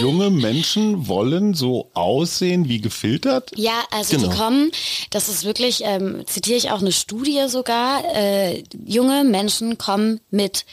junge 0.00 0.30
Menschen 0.30 1.08
wollen 1.08 1.54
so 1.54 1.90
aussehen 1.94 2.68
wie 2.68 2.80
gefiltert? 2.80 3.50
Ja, 3.56 3.84
also 3.90 4.16
genau. 4.16 4.28
die 4.28 4.36
kommen, 4.36 4.70
das 5.10 5.28
ist 5.28 5.44
wirklich, 5.44 5.82
ähm, 5.84 6.22
zitiere 6.26 6.56
ich 6.56 6.70
auch 6.70 6.80
eine 6.80 6.92
Studie 6.92 7.44
sogar, 7.48 8.04
äh, 8.14 8.62
junge 8.84 9.24
Menschen 9.24 9.76
kommen 9.76 10.20
mit 10.30 10.66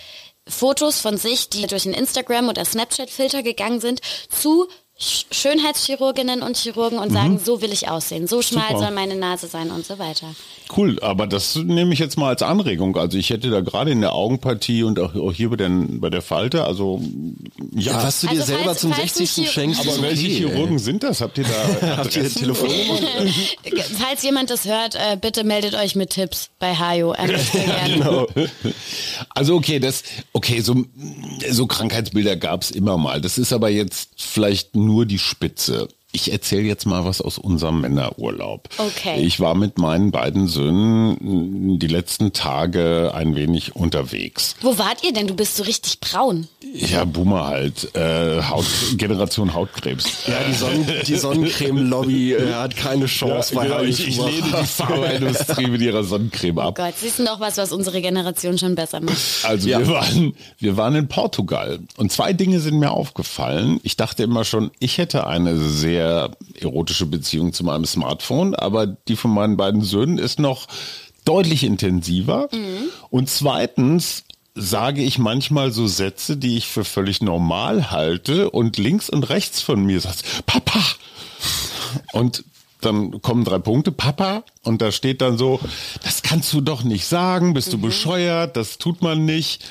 Fotos 0.48 1.00
von 1.00 1.18
sich, 1.18 1.50
die 1.50 1.68
durch 1.68 1.86
einen 1.86 1.96
Instagram- 1.96 2.50
oder 2.50 2.66
Snapchat-Filter 2.66 3.44
gegangen 3.44 3.82
sind, 3.82 4.02
zu 4.30 4.68
Schönheitschirurginnen 4.98 6.42
und 6.42 6.56
Chirurgen 6.56 7.00
und 7.00 7.10
mhm. 7.10 7.14
sagen, 7.14 7.42
so 7.44 7.62
will 7.62 7.74
ich 7.74 7.90
aussehen, 7.90 8.28
so 8.28 8.42
schmal 8.42 8.70
Super. 8.70 8.80
soll 8.80 8.92
meine 8.92 9.16
Nase 9.16 9.48
sein 9.48 9.70
und 9.70 9.86
so 9.86 10.00
weiter. 10.00 10.28
Cool, 10.76 11.00
aber 11.02 11.28
das 11.28 11.56
nehme 11.56 11.94
ich 11.94 12.00
jetzt 12.00 12.18
mal 12.18 12.30
als 12.30 12.42
Anregung. 12.42 12.98
Also 12.98 13.18
ich 13.18 13.30
hätte 13.30 13.50
da 13.52 13.62
gerade 13.62 13.92
in 13.92 14.02
der 14.02 14.14
Augenpartie 14.14 14.84
und 14.84 15.00
auch, 15.00 15.12
hier 15.32 15.50
bei 15.50 15.58
der, 15.58 15.70
bei 15.70 16.10
der 16.10 16.22
Falte, 16.24 16.64
also 16.64 17.02
ja. 17.72 17.92
ja 17.92 18.04
was 18.04 18.22
du 18.22 18.28
dir 18.28 18.40
also 18.40 18.46
selber 18.46 18.64
falls, 18.64 18.80
zum 18.80 18.94
falls 18.94 19.14
60. 19.14 19.52
schenkst. 19.52 19.82
Aber 19.82 20.02
welche 20.02 20.26
okay, 20.26 20.36
Chirurgen 20.38 20.78
ey. 20.78 20.80
sind 20.80 21.04
das? 21.04 21.22
Habt 21.22 21.38
ihr 21.38 21.44
da 21.44 21.98
Habt 21.98 22.16
ihr 22.16 22.34
Telefonnummer? 22.34 23.00
falls 24.00 24.24
jemand 24.24 24.50
das 24.50 24.66
hört, 24.66 24.96
äh, 24.96 25.18
bitte 25.20 25.44
meldet 25.44 25.76
euch 25.76 25.96
mit 25.96 26.12
Tipps 26.12 26.50
bei 26.58 26.74
Hajo. 26.74 27.14
genau. 27.86 28.28
Also 29.30 29.56
okay, 29.56 29.80
das 29.80 30.04
okay, 30.34 30.62
so, 30.62 30.84
so 31.52 31.68
Krankheitsbilder 31.68 32.38
gab 32.38 32.64
es 32.64 32.72
immer 32.72 32.98
mal. 32.98 33.22
Das 33.22 33.38
ist 33.38 33.54
aber 33.54 33.70
jetzt 33.70 34.10
vielleicht 34.16 34.76
nur 34.86 35.06
die 35.06 35.20
Spitze. 35.20 35.88
Ich 36.16 36.32
erzähle 36.32 36.64
jetzt 36.64 36.86
mal 36.86 37.04
was 37.04 37.22
aus 37.22 37.38
unserem 37.38 37.82
Männerurlaub. 37.82 38.70
Okay. 38.78 39.22
Ich 39.22 39.42
war 39.42 39.54
mit 39.54 39.78
meinen 39.78 40.12
beiden 40.12 40.48
Söhnen 40.48 41.78
die 41.78 41.88
letzten 41.88 42.32
Tage 42.32 43.12
ein 43.14 43.36
wenig 43.36 43.76
unterwegs. 43.76 44.56
Wo 44.62 44.78
wart 44.78 45.04
ihr 45.04 45.12
denn? 45.12 45.28
Du 45.28 45.36
bist 45.36 45.58
so 45.58 45.64
richtig 45.64 46.00
braun. 46.00 46.48
Ja, 46.74 47.04
Boomer 47.04 47.48
halt. 47.48 47.94
Äh, 47.96 48.42
Haut, 48.42 48.66
Generation 48.98 49.54
Hautkrebs. 49.54 50.26
Ja, 50.28 50.36
die, 50.48 50.54
Sonnen, 50.54 50.88
die 51.06 51.16
Sonnencreme-Lobby 51.16 52.34
äh, 52.34 52.54
hat 52.54 52.78
keine 52.78 53.08
Chance 53.08 53.56
ja, 53.56 53.64
genau, 53.64 53.82
ich, 53.82 54.08
ich 54.08 54.18
lehne 54.18 54.56
die 54.62 54.66
Pharmaindustrie 54.66 55.68
mit 55.68 55.82
ihrer 55.82 56.04
Sonnencreme 56.06 56.60
ab. 56.60 56.78
Oh 56.80 56.84
Gott, 56.84 56.94
siehst 56.98 57.20
du 57.20 57.24
noch 57.24 57.42
was, 57.42 57.58
was 57.58 57.74
unsere 57.74 58.02
Generation 58.02 58.58
schon 58.58 58.76
besser 58.76 59.02
macht? 59.02 59.18
Also 59.44 59.68
ja. 59.68 59.80
wir, 59.80 59.88
waren, 59.90 60.34
wir 60.60 60.78
waren 60.78 60.96
in 60.96 61.08
Portugal 61.10 61.80
und 61.98 62.12
zwei 62.12 62.32
Dinge 62.32 62.62
sind 62.62 62.80
mir 62.80 62.92
aufgefallen. 62.92 63.82
Ich 63.84 63.98
dachte 63.98 64.24
immer 64.24 64.46
schon, 64.46 64.72
ich 64.80 64.98
hätte 64.98 65.28
eine 65.28 65.58
sehr 65.58 66.05
sehr 66.06 66.32
erotische 66.62 67.06
Beziehung 67.06 67.54
zu 67.54 67.64
meinem 67.64 67.86
Smartphone, 67.86 68.56
aber 68.56 68.86
die 68.86 69.16
von 69.16 69.32
meinen 69.32 69.58
beiden 69.58 69.82
Söhnen 69.82 70.18
ist 70.18 70.40
noch 70.40 70.68
deutlich 71.26 71.64
intensiver. 71.64 72.50
Mhm. 72.52 72.90
Und 73.10 73.30
zweitens 73.30 74.24
sage 74.54 75.02
ich 75.04 75.18
manchmal 75.18 75.72
so 75.72 75.88
Sätze, 75.88 76.38
die 76.38 76.58
ich 76.58 76.68
für 76.68 76.86
völlig 76.86 77.22
normal 77.22 77.92
halte 77.92 78.50
und 78.52 78.78
links 78.78 79.10
und 79.10 79.30
rechts 79.30 79.62
von 79.62 79.84
mir 79.84 80.00
sagt, 80.00 80.46
Papa! 80.46 80.80
Und 82.14 82.44
dann 82.82 83.22
kommen 83.22 83.44
drei 83.44 83.58
Punkte, 83.58 83.92
Papa, 83.92 84.44
und 84.64 84.82
da 84.82 84.92
steht 84.92 85.22
dann 85.22 85.38
so, 85.38 85.60
das 86.04 86.22
kannst 86.22 86.54
du 86.54 86.62
doch 86.62 86.84
nicht 86.84 87.06
sagen, 87.06 87.54
bist 87.54 87.74
du 87.74 87.78
mhm. 87.78 87.82
bescheuert, 87.82 88.56
das 88.56 88.78
tut 88.78 89.02
man 89.02 89.26
nicht. 89.26 89.66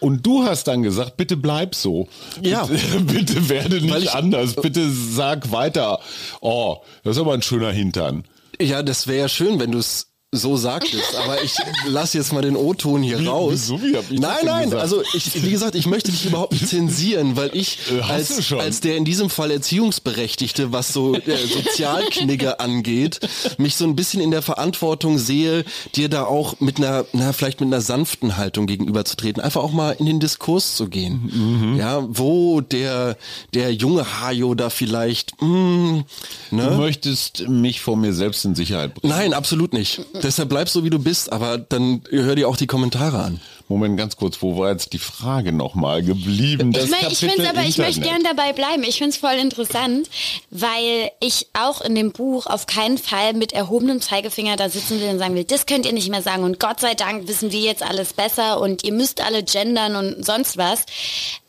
Und 0.00 0.24
du 0.24 0.44
hast 0.44 0.68
dann 0.68 0.82
gesagt, 0.82 1.16
bitte 1.16 1.36
bleib 1.36 1.74
so. 1.74 2.08
Ja. 2.42 2.64
Bitte, 2.64 3.00
bitte 3.00 3.48
werde 3.48 3.80
nicht 3.80 3.96
ich, 3.96 4.12
anders. 4.12 4.54
Bitte 4.54 4.90
sag 4.90 5.50
weiter. 5.52 6.00
Oh, 6.40 6.78
das 7.04 7.16
ist 7.16 7.20
aber 7.20 7.34
ein 7.34 7.42
schöner 7.42 7.72
Hintern. 7.72 8.24
Ja, 8.60 8.82
das 8.82 9.06
wäre 9.06 9.18
ja 9.18 9.28
schön, 9.28 9.60
wenn 9.60 9.72
du 9.72 9.78
es 9.78 10.07
so 10.30 10.58
sagt 10.58 10.92
es, 10.92 11.14
aber 11.14 11.42
ich 11.42 11.54
lasse 11.86 12.18
jetzt 12.18 12.34
mal 12.34 12.42
den 12.42 12.54
O-Ton 12.54 13.02
hier 13.02 13.26
raus. 13.26 13.72
Wieso, 13.72 13.80
wie 13.82 14.18
nein, 14.18 14.44
nein, 14.44 14.64
gesagt? 14.64 14.82
also 14.82 15.02
ich, 15.14 15.42
wie 15.42 15.50
gesagt, 15.50 15.74
ich 15.74 15.86
möchte 15.86 16.10
dich 16.10 16.26
überhaupt 16.26 16.52
nicht 16.52 16.68
zensieren, 16.68 17.34
weil 17.36 17.48
ich 17.54 17.78
äh, 17.90 18.02
als, 18.02 18.52
als 18.52 18.82
der 18.82 18.98
in 18.98 19.06
diesem 19.06 19.30
Fall 19.30 19.50
Erziehungsberechtigte, 19.50 20.70
was 20.70 20.92
so 20.92 21.12
der 21.14 21.38
Sozialknigge 21.38 22.60
angeht, 22.60 23.20
mich 23.56 23.76
so 23.76 23.84
ein 23.86 23.96
bisschen 23.96 24.20
in 24.20 24.30
der 24.30 24.42
Verantwortung 24.42 25.16
sehe, 25.16 25.64
dir 25.94 26.10
da 26.10 26.24
auch 26.24 26.60
mit 26.60 26.76
einer, 26.76 27.06
na, 27.14 27.32
vielleicht 27.32 27.60
mit 27.60 27.68
einer 27.68 27.80
sanften 27.80 28.36
Haltung 28.36 28.66
gegenüberzutreten, 28.66 29.42
einfach 29.42 29.62
auch 29.62 29.72
mal 29.72 29.92
in 29.92 30.04
den 30.04 30.20
Diskurs 30.20 30.76
zu 30.76 30.90
gehen. 30.90 31.30
Mhm. 31.32 31.78
Ja, 31.78 32.06
wo 32.06 32.60
der, 32.60 33.16
der 33.54 33.72
junge 33.72 34.20
Hajo 34.20 34.54
da 34.54 34.68
vielleicht, 34.68 35.40
mh, 35.40 35.48
mm, 35.48 36.04
ne? 36.50 36.66
Du 36.68 36.76
möchtest 36.76 37.48
mich 37.48 37.80
vor 37.80 37.96
mir 37.96 38.12
selbst 38.12 38.44
in 38.44 38.54
Sicherheit 38.54 38.94
bringen. 38.94 39.14
Nein, 39.14 39.32
absolut 39.32 39.72
nicht. 39.72 40.02
Deshalb 40.22 40.48
bleib 40.48 40.68
so, 40.68 40.84
wie 40.84 40.90
du 40.90 40.98
bist, 40.98 41.32
aber 41.32 41.58
dann 41.58 42.02
hör 42.10 42.34
dir 42.34 42.48
auch 42.48 42.56
die 42.56 42.66
Kommentare 42.66 43.22
an. 43.22 43.40
Moment, 43.68 43.98
ganz 43.98 44.16
kurz, 44.16 44.40
wo 44.40 44.56
war 44.56 44.70
jetzt 44.70 44.94
die 44.94 44.98
Frage 44.98 45.52
nochmal 45.52 46.02
geblieben? 46.02 46.72
Das 46.72 46.84
ich 46.84 46.90
mein, 46.90 47.10
ich 47.10 47.18
finde 47.18 47.50
aber, 47.50 47.62
ich 47.62 47.76
möchte 47.76 48.00
gern 48.00 48.22
dabei 48.24 48.54
bleiben. 48.54 48.82
Ich 48.82 48.96
finde 48.96 49.10
es 49.10 49.18
voll 49.18 49.34
interessant, 49.34 50.08
weil 50.50 51.10
ich 51.20 51.48
auch 51.52 51.82
in 51.82 51.94
dem 51.94 52.12
Buch 52.12 52.46
auf 52.46 52.64
keinen 52.64 52.96
Fall 52.96 53.34
mit 53.34 53.52
erhobenem 53.52 54.00
Zeigefinger 54.00 54.56
da 54.56 54.70
sitzen 54.70 55.00
will 55.00 55.10
und 55.10 55.18
sagen 55.18 55.34
will, 55.34 55.44
das 55.44 55.66
könnt 55.66 55.84
ihr 55.84 55.92
nicht 55.92 56.08
mehr 56.08 56.22
sagen 56.22 56.44
und 56.44 56.58
Gott 56.58 56.80
sei 56.80 56.94
Dank 56.94 57.28
wissen 57.28 57.52
wir 57.52 57.60
jetzt 57.60 57.82
alles 57.82 58.14
besser 58.14 58.58
und 58.58 58.84
ihr 58.84 58.92
müsst 58.92 59.20
alle 59.20 59.42
gendern 59.42 59.96
und 59.96 60.24
sonst 60.24 60.56
was. 60.56 60.86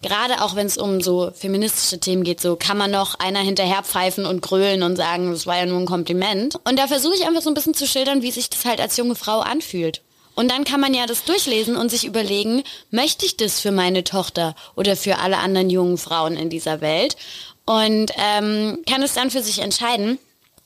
Gerade 0.01 0.41
auch 0.41 0.57
wenn 0.57 0.67
es 0.67 0.77
um 0.77 0.99
so 0.99 1.31
feministische 1.33 2.01
Themen 2.01 2.25
geht, 2.25 2.41
so 2.41 2.57
kann 2.57 2.77
man 2.77 2.91
noch 2.91 3.15
einer 3.15 3.39
hinterher 3.39 3.83
pfeifen 3.83 4.25
und 4.25 4.41
grölen 4.41 4.83
und 4.83 4.97
sagen, 4.97 5.31
das 5.31 5.47
war 5.47 5.57
ja 5.57 5.65
nur 5.65 5.79
ein 5.79 5.85
Kompliment. 5.85 6.55
Und 6.65 6.77
da 6.77 6.87
versuche 6.87 7.15
ich 7.15 7.25
einfach 7.25 7.41
so 7.41 7.49
ein 7.49 7.53
bisschen 7.53 7.73
zu 7.73 7.87
schildern, 7.87 8.21
wie 8.21 8.31
sich 8.31 8.49
das 8.49 8.65
halt 8.65 8.81
als 8.81 8.97
junge 8.97 9.15
Frau 9.15 9.39
anfühlt. 9.39 10.01
Und 10.39 10.49
dann 10.49 10.63
kann 10.63 10.79
man 10.79 10.93
ja 10.93 11.05
das 11.05 11.25
durchlesen 11.25 11.75
und 11.75 11.91
sich 11.91 12.05
überlegen, 12.05 12.63
möchte 12.91 13.25
ich 13.25 13.35
das 13.35 13.59
für 13.59 13.71
meine 13.71 14.05
Tochter 14.05 14.55
oder 14.73 14.95
für 14.95 15.17
alle 15.17 15.39
anderen 15.39 15.69
jungen 15.69 15.97
Frauen 15.97 16.37
in 16.37 16.49
dieser 16.49 16.79
Welt? 16.79 17.17
Und 17.65 18.13
ähm, 18.15 18.81
kann 18.89 19.03
es 19.03 19.15
dann 19.15 19.31
für 19.31 19.43
sich 19.43 19.59
entscheiden. 19.59 20.17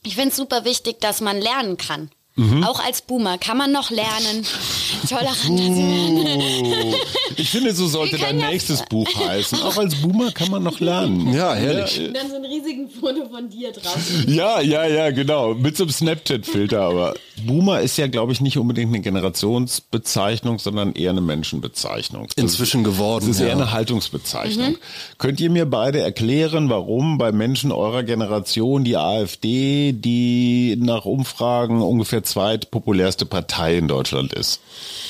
Ich 0.04 0.14
finde 0.14 0.30
es 0.30 0.36
super 0.36 0.64
wichtig, 0.64 1.02
dass 1.02 1.22
man 1.22 1.42
lernen 1.42 1.78
kann. 1.78 2.12
Mhm. 2.36 2.64
Auch 2.64 2.84
als 2.84 3.04
Boomer 3.04 3.38
kann 3.38 3.58
man 3.58 3.72
noch 3.72 3.92
lernen, 3.92 4.44
toleranter 5.08 5.38
zu 5.38 5.54
werden. 5.56 6.96
Ich 7.38 7.50
finde, 7.50 7.74
so 7.74 7.86
sollte 7.88 8.18
dein 8.18 8.38
nächstes 8.38 8.84
Buch 8.88 9.08
heißen. 9.16 9.62
Auch 9.62 9.78
als 9.78 9.96
Boomer 9.96 10.32
kann 10.32 10.50
man 10.50 10.64
noch 10.64 10.80
lernen. 10.80 11.32
Ja, 11.34 11.54
herrlich. 11.54 12.00
Und 12.00 12.16
dann 12.16 12.30
so 12.30 12.36
ein 12.36 12.46
riesigen 12.46 12.90
Foto 12.90 13.28
von 13.30 13.50
dir 13.50 13.72
drauf. 13.72 13.98
Ja, 14.28 14.62
ja, 14.62 14.86
ja, 14.86 15.10
genau. 15.12 15.56
Mit 15.56 15.76
so 15.78 15.84
einem 15.84 15.92
Snapchat-Filter. 15.92 16.82
Aber 16.82 17.16
Boomer 17.46 17.82
ist 17.82 17.98
ja, 17.98 18.08
glaube 18.08 18.34
ich, 18.34 18.42
nicht 18.42 18.58
unbedingt 18.58 18.94
eine 18.94 19.02
Generationsbezeichnung, 19.02 20.60
sondern 20.60 20.94
eher 20.94 21.10
eine 21.10 21.22
Menschenbezeichnung. 21.22 22.28
Das 22.36 22.44
Inzwischen 22.44 22.84
geworden. 22.84 23.28
Das 23.28 23.38
ist 23.38 23.42
eher 23.42 23.54
eine 23.54 23.72
Haltungsbezeichnung. 23.72 24.72
Mhm. 24.72 24.78
Könnt 25.18 25.40
ihr 25.40 25.50
mir 25.50 25.66
beide 25.66 26.00
erklären, 26.00 26.70
warum 26.70 27.18
bei 27.18 27.32
Menschen 27.32 27.72
eurer 27.72 28.04
Generation 28.04 28.84
die 28.84 28.98
AfD, 28.98 29.94
die 29.94 30.78
nach 30.80 31.06
Umfragen 31.06 31.82
ungefähr 31.82 32.23
zweitpopulärste 32.24 33.26
Partei 33.26 33.78
in 33.78 33.88
Deutschland 33.88 34.34
ist. 34.34 34.62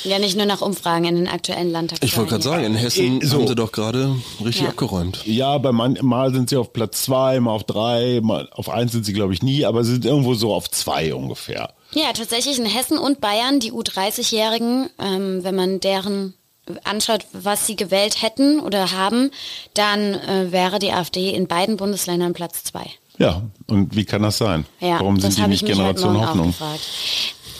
Ja, 0.03 0.19
nicht 0.19 0.35
nur 0.35 0.45
nach 0.45 0.61
Umfragen 0.61 1.05
in 1.05 1.15
den 1.15 1.27
aktuellen 1.27 1.71
Landtagswahlen. 1.71 2.09
Ich 2.09 2.17
wollte 2.17 2.31
gerade 2.31 2.43
sagen, 2.43 2.63
in 2.65 2.75
Hessen 2.75 3.21
äh, 3.21 3.25
so. 3.25 3.37
haben 3.37 3.47
sie 3.47 3.55
doch 3.55 3.71
gerade 3.71 4.15
richtig 4.43 4.63
ja. 4.63 4.69
abgeräumt. 4.69 5.25
Ja, 5.25 5.57
bei 5.57 5.71
man, 5.71 5.97
mal 6.01 6.33
sind 6.33 6.49
sie 6.49 6.57
auf 6.57 6.73
Platz 6.73 7.03
zwei, 7.03 7.39
mal 7.39 7.51
auf 7.51 7.63
drei, 7.63 8.19
mal 8.21 8.49
auf 8.51 8.69
eins 8.69 8.91
sind 8.91 9.05
sie 9.05 9.13
glaube 9.13 9.33
ich 9.33 9.41
nie, 9.41 9.65
aber 9.65 9.83
sie 9.83 9.93
sind 9.93 10.05
irgendwo 10.05 10.33
so 10.33 10.53
auf 10.53 10.69
zwei 10.69 11.13
ungefähr. 11.13 11.73
Ja, 11.93 12.11
tatsächlich 12.13 12.59
in 12.59 12.65
Hessen 12.65 12.97
und 12.97 13.21
Bayern 13.21 13.59
die 13.59 13.71
U30-Jährigen, 13.71 14.89
ähm, 14.99 15.43
wenn 15.43 15.55
man 15.55 15.79
deren 15.79 16.33
anschaut, 16.83 17.25
was 17.33 17.67
sie 17.67 17.75
gewählt 17.75 18.21
hätten 18.21 18.59
oder 18.59 18.91
haben, 18.91 19.31
dann 19.73 20.15
äh, 20.15 20.51
wäre 20.51 20.79
die 20.79 20.91
AfD 20.91 21.29
in 21.31 21.47
beiden 21.47 21.77
Bundesländern 21.77 22.33
Platz 22.33 22.63
zwei. 22.63 22.89
Ja, 23.17 23.43
und 23.67 23.95
wie 23.95 24.05
kann 24.05 24.23
das 24.23 24.37
sein? 24.37 24.65
Ja, 24.79 24.99
Warum 24.99 25.19
sind 25.19 25.37
die 25.37 25.47
nicht 25.47 25.65
Generation 25.65 26.19
Hoffnung? 26.19 26.53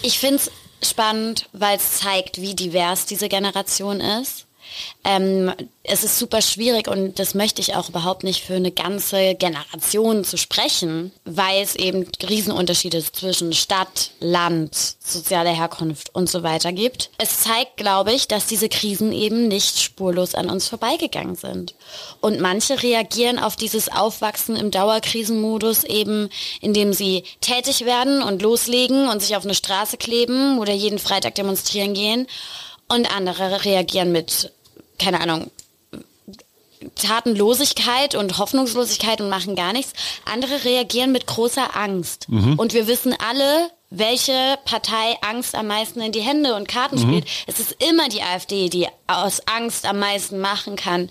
Ich 0.02 0.20
finde 0.20 0.38
es 0.38 0.52
spannend, 0.90 1.48
weil 1.54 1.78
es 1.78 2.00
zeigt, 2.00 2.42
wie 2.42 2.56
divers 2.56 3.06
diese 3.06 3.30
Generation 3.30 4.00
ist. 4.00 4.46
Ähm, 5.04 5.52
es 5.86 6.06
ist 6.06 6.18
super 6.18 6.42
schwierig 6.42 6.88
und 6.88 7.20
das 7.20 7.36
möchte 7.36 7.60
ich 7.60 7.76
auch 7.76 7.90
überhaupt 7.90 8.24
nicht 8.24 8.44
für 8.46 8.54
eine 8.54 8.72
ganze 8.72 9.36
Generation 9.36 10.24
zu 10.24 10.38
sprechen, 10.38 11.12
weil 11.26 11.62
es 11.62 11.76
eben 11.76 12.08
Riesenunterschiede 12.28 13.04
zwischen 13.12 13.52
Stadt, 13.52 14.12
Land, 14.22 14.96
soziale 15.04 15.50
Herkunft 15.50 16.16
und 16.16 16.30
so 16.30 16.42
weiter 16.42 16.72
gibt. 16.72 17.10
Es 17.18 17.42
zeigt, 17.42 17.76
glaube 17.76 18.14
ich, 18.14 18.30
dass 18.30 18.46
diese 18.46 18.70
Krisen 18.70 19.12
eben 19.12 19.50
nicht 19.50 19.82
spurlos 19.82 20.36
an 20.36 20.50
uns 20.50 20.70
vorbeigegangen 20.70 21.36
sind. 21.36 21.76
Und 22.22 22.40
manche 22.40 22.82
reagieren 22.82 23.38
auf 23.38 23.58
dieses 23.58 23.90
Aufwachsen 23.90 24.56
im 24.56 24.72
Dauerkrisenmodus 24.72 25.84
eben, 25.84 26.30
indem 26.62 26.94
sie 26.94 27.26
tätig 27.42 27.84
werden 27.84 28.24
und 28.24 28.42
loslegen 28.42 29.10
und 29.10 29.22
sich 29.22 29.36
auf 29.36 29.44
eine 29.44 29.54
Straße 29.54 29.98
kleben 29.98 30.60
oder 30.60 30.72
jeden 30.72 31.00
Freitag 31.00 31.36
demonstrieren 31.36 31.94
gehen. 31.94 32.28
Und 32.88 33.14
andere 33.14 33.66
reagieren 33.66 34.12
mit 34.12 34.52
keine 35.00 35.22
Ahnung, 35.22 35.52
Tatenlosigkeit 36.96 38.16
und 38.16 38.38
Hoffnungslosigkeit 38.38 39.22
und 39.22 39.30
machen 39.30 39.56
gar 39.56 39.74
nichts. 39.74 39.94
Andere 40.26 40.66
reagieren 40.66 41.12
mit 41.12 41.28
großer 41.28 41.76
Angst. 41.76 42.28
Mhm. 42.30 42.60
Und 42.60 42.74
wir 42.74 42.88
wissen 42.88 43.16
alle, 43.18 43.70
welche 43.94 44.58
Partei 44.66 45.18
Angst 45.22 45.56
am 45.56 45.68
meisten 45.68 46.02
in 46.02 46.12
die 46.12 46.22
Hände 46.22 46.56
und 46.56 46.68
Karten 46.68 46.96
mhm. 46.98 47.02
spielt. 47.02 47.26
Es 47.48 47.60
ist 47.60 47.76
immer 47.84 48.10
die 48.10 48.22
AfD, 48.22 48.70
die 48.70 48.88
aus 49.08 49.42
Angst 49.46 49.86
am 49.86 50.00
meisten 50.00 50.40
machen 50.40 50.76
kann. 50.76 51.10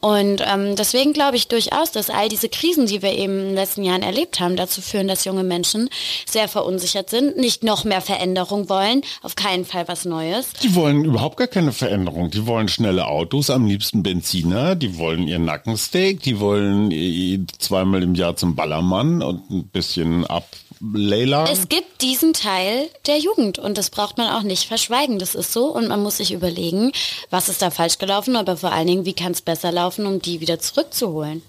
Und 0.00 0.42
ähm, 0.46 0.74
deswegen 0.76 1.12
glaube 1.12 1.36
ich 1.36 1.48
durchaus, 1.48 1.92
dass 1.92 2.08
all 2.08 2.28
diese 2.28 2.48
Krisen, 2.48 2.86
die 2.86 3.02
wir 3.02 3.12
eben 3.12 3.38
in 3.38 3.46
den 3.48 3.54
letzten 3.54 3.84
Jahren 3.84 4.02
erlebt 4.02 4.40
haben, 4.40 4.56
dazu 4.56 4.80
führen, 4.80 5.08
dass 5.08 5.24
junge 5.24 5.44
Menschen 5.44 5.90
sehr 6.26 6.48
verunsichert 6.48 7.10
sind, 7.10 7.36
nicht 7.36 7.62
noch 7.62 7.84
mehr 7.84 8.00
Veränderung 8.00 8.68
wollen, 8.68 9.02
auf 9.22 9.36
keinen 9.36 9.64
Fall 9.64 9.86
was 9.88 10.04
Neues. 10.04 10.52
Die 10.62 10.74
wollen 10.74 11.04
überhaupt 11.04 11.36
gar 11.36 11.48
keine 11.48 11.72
Veränderung. 11.72 12.30
Die 12.30 12.46
wollen 12.46 12.68
schnelle 12.68 13.06
Autos, 13.06 13.50
am 13.50 13.66
liebsten 13.66 14.02
Benziner, 14.02 14.74
die 14.74 14.96
wollen 14.96 15.28
ihr 15.28 15.38
Nackensteak, 15.38 16.22
die 16.22 16.40
wollen 16.40 17.46
zweimal 17.58 18.02
im 18.02 18.14
Jahr 18.14 18.36
zum 18.36 18.56
Ballermann 18.56 19.22
und 19.22 19.50
ein 19.50 19.68
bisschen 19.68 20.26
ab 20.26 20.46
Leila? 20.82 21.48
Es 21.48 21.68
gibt 21.68 22.02
diesen 22.02 22.32
Teil 22.32 22.90
der 23.06 23.18
Jugend 23.18 23.58
und 23.58 23.78
das 23.78 23.90
braucht 23.90 24.18
man 24.18 24.30
auch 24.30 24.42
nicht 24.42 24.66
verschweigen. 24.66 25.18
Das 25.18 25.34
ist 25.36 25.52
so 25.52 25.66
und 25.66 25.86
man 25.88 26.02
muss 26.02 26.16
sich 26.16 26.32
überlegen, 26.32 26.92
was 27.30 27.48
ist 27.48 27.62
da 27.62 27.70
falsch 27.70 27.98
gelaufen, 27.98 28.34
aber 28.34 28.56
vor 28.56 28.72
allen 28.72 28.88
Dingen, 28.88 29.04
wie 29.04 29.12
kann 29.12 29.32
es 29.32 29.42
besser 29.42 29.70
laufen, 29.70 30.06
um 30.06 30.20
die 30.20 30.40
wieder 30.40 30.58
zurückzuholen. 30.58 31.42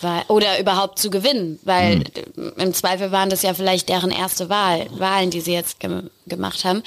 Weil, 0.00 0.22
oder 0.28 0.58
überhaupt 0.58 0.98
zu 0.98 1.10
gewinnen, 1.10 1.58
weil 1.62 1.96
mhm. 2.36 2.52
im 2.56 2.74
Zweifel 2.74 3.12
waren 3.12 3.30
das 3.30 3.42
ja 3.42 3.54
vielleicht 3.54 3.88
deren 3.88 4.10
erste 4.10 4.48
Wahl, 4.48 4.86
Wahlen, 4.98 5.30
die 5.30 5.40
sie 5.40 5.52
jetzt 5.52 5.80
ge 5.80 6.02
gemacht 6.26 6.64
haben. 6.64 6.84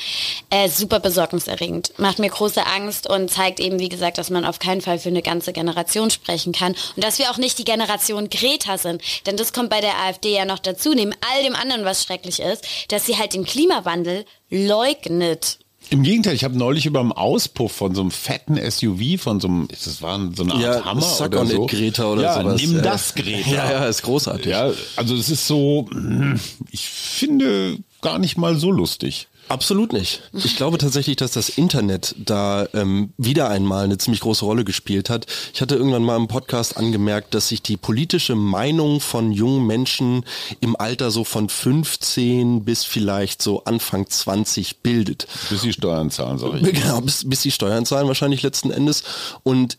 Äh, 0.49 0.69
super 0.69 1.01
besorgniserregend, 1.01 1.99
macht 1.99 2.17
mir 2.17 2.29
große 2.29 2.65
Angst 2.65 3.09
und 3.09 3.29
zeigt 3.29 3.59
eben, 3.59 3.77
wie 3.77 3.89
gesagt, 3.89 4.17
dass 4.17 4.29
man 4.29 4.45
auf 4.45 4.57
keinen 4.57 4.79
Fall 4.79 4.99
für 4.99 5.09
eine 5.09 5.21
ganze 5.21 5.51
Generation 5.51 6.09
sprechen 6.09 6.53
kann 6.53 6.73
und 6.95 7.03
dass 7.03 7.19
wir 7.19 7.29
auch 7.29 7.37
nicht 7.37 7.59
die 7.59 7.65
Generation 7.65 8.29
Greta 8.29 8.77
sind, 8.77 9.01
denn 9.25 9.35
das 9.35 9.51
kommt 9.51 9.69
bei 9.69 9.81
der 9.81 9.99
AfD 9.99 10.33
ja 10.33 10.45
noch 10.45 10.59
dazu, 10.59 10.93
neben 10.93 11.11
all 11.11 11.43
dem 11.43 11.55
anderen, 11.55 11.83
was 11.83 12.03
schrecklich 12.03 12.39
ist, 12.39 12.65
dass 12.87 13.05
sie 13.05 13.17
halt 13.17 13.33
den 13.33 13.43
Klimawandel 13.43 14.23
leugnet. 14.49 15.57
Im 15.93 16.01
Gegenteil, 16.01 16.33
ich 16.33 16.43
habe 16.43 16.57
neulich 16.57 16.87
über 16.87 17.01
einen 17.01 17.11
Auspuff 17.11 17.71
von 17.71 17.93
so 17.93 18.01
einem 18.01 18.09
fetten 18.09 18.57
SUV, 18.57 19.21
von 19.21 19.39
so 19.39 19.47
einem, 19.47 19.67
das 19.67 20.01
war 20.01 20.19
so 20.35 20.41
eine 20.41 20.53
Art 20.53 20.61
ja, 20.63 20.85
Hammer 20.85 21.01
Suck 21.01 21.27
oder 21.27 21.45
so. 21.45 21.67
Greta 21.67 22.05
oder 22.05 22.23
ja, 22.23 22.41
sowas. 22.41 22.59
nimm 22.59 22.77
ja. 22.77 22.81
das, 22.81 23.13
Greta. 23.13 23.47
Ja, 23.51 23.71
ja, 23.71 23.85
ist 23.85 24.01
großartig. 24.01 24.47
Ja, 24.47 24.71
also 24.95 25.15
es 25.15 25.29
ist 25.29 25.45
so, 25.45 25.85
hm, 25.91 26.39
ich 26.71 26.89
finde 26.89 27.77
gar 28.01 28.17
nicht 28.17 28.39
mal 28.39 28.57
so 28.57 28.71
lustig. 28.71 29.27
Absolut 29.53 29.93
nicht. 29.93 30.23
Ich 30.33 30.55
glaube 30.55 30.79
tatsächlich, 30.79 31.15
dass 31.15 31.29
das 31.33 31.47
Internet 31.47 32.15
da 32.17 32.67
ähm, 32.73 33.13
wieder 33.17 33.49
einmal 33.49 33.83
eine 33.83 33.99
ziemlich 33.99 34.21
große 34.21 34.43
Rolle 34.43 34.63
gespielt 34.63 35.11
hat. 35.11 35.27
Ich 35.53 35.61
hatte 35.61 35.75
irgendwann 35.75 36.01
mal 36.01 36.17
im 36.17 36.27
Podcast 36.27 36.75
angemerkt, 36.75 37.35
dass 37.35 37.49
sich 37.49 37.61
die 37.61 37.77
politische 37.77 38.33
Meinung 38.33 38.99
von 38.99 39.31
jungen 39.31 39.67
Menschen 39.67 40.25
im 40.59 40.75
Alter 40.75 41.11
so 41.11 41.23
von 41.23 41.49
15 41.49 42.65
bis 42.65 42.83
vielleicht 42.83 43.43
so 43.43 43.63
Anfang 43.65 44.09
20 44.09 44.77
bildet. 44.77 45.27
Bis 45.51 45.61
sie 45.61 45.71
Steuern 45.71 46.09
zahlen, 46.09 46.39
sag 46.39 46.55
ich. 46.55 46.63
Genau, 46.73 47.01
bis, 47.01 47.29
bis 47.29 47.43
sie 47.43 47.51
Steuern 47.51 47.85
zahlen 47.85 48.07
wahrscheinlich 48.07 48.41
letzten 48.41 48.71
Endes. 48.71 49.03
Und 49.43 49.77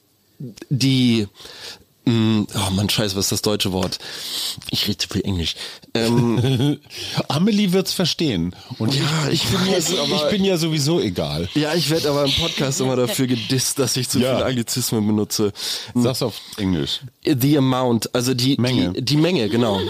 die 0.71 1.27
Mm, 2.07 2.43
oh 2.55 2.71
man, 2.73 2.89
scheiße, 2.91 3.17
was 3.17 3.27
ist 3.27 3.33
das 3.33 3.43
deutsche 3.43 3.73
Wort? 3.73 3.99
Ich 4.71 4.87
rede 4.87 4.99
zu 4.99 5.09
viel 5.09 5.23
Englisch. 5.25 5.55
Ähm, 5.95 6.79
Amelie 7.29 7.73
wird's 7.73 7.93
verstehen. 7.93 8.55
Und 8.79 8.95
ja, 8.95 9.29
ich, 9.31 9.45
ich, 9.45 9.51
bin 9.51 9.67
ja, 9.67 9.79
ich 9.79 10.31
bin 10.31 10.45
ja 10.45 10.59
sowieso 10.59 11.01
egal. 11.01 11.49
Ja, 11.55 11.75
ich 11.75 11.89
werde 11.89 12.11
aber 12.11 12.25
im 12.25 12.33
Podcast 12.33 12.81
immer 12.81 12.97
dafür 12.97 13.27
gedisst, 13.27 13.79
dass 13.79 13.97
ich 13.97 14.09
zu 14.09 14.19
ja. 14.19 14.35
viele 14.35 14.47
Anglizismen 14.47 15.07
benutze. 15.07 15.53
Sag's 15.95 16.23
auf 16.23 16.41
Englisch. 16.59 17.01
The 17.25 17.59
amount, 17.59 18.15
also 18.15 18.35
die 18.35 18.57
Menge. 18.59 18.93
Die, 18.93 19.05
die 19.05 19.17
Menge, 19.17 19.49
genau. 19.49 19.81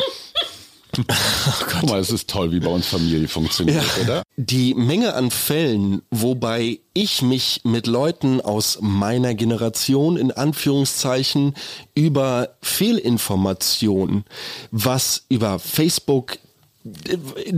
Oh 0.99 1.65
Guck 1.71 1.91
mal, 1.91 2.01
es 2.01 2.11
ist 2.11 2.29
toll, 2.31 2.53
wie 2.53 2.61
bei 2.61 2.71
uns 2.71 2.87
Familie 2.87 3.29
funktioniert, 3.29 3.85
ja. 3.99 4.03
oder? 4.03 4.23
Die 4.37 4.75
Menge 4.75 5.15
an 5.15 5.31
Fällen, 5.31 6.03
wobei 6.11 6.81
ich 6.93 7.23
mich 7.23 7.61
mit 7.65 7.87
Leuten 7.87 8.41
aus 8.41 8.79
meiner 8.81 9.35
Generation 9.35 10.17
in 10.17 10.31
Anführungszeichen 10.31 11.55
über 11.95 12.57
Fehlinformationen, 12.63 14.25
was 14.71 15.25
über 15.29 15.59
Facebook 15.59 16.39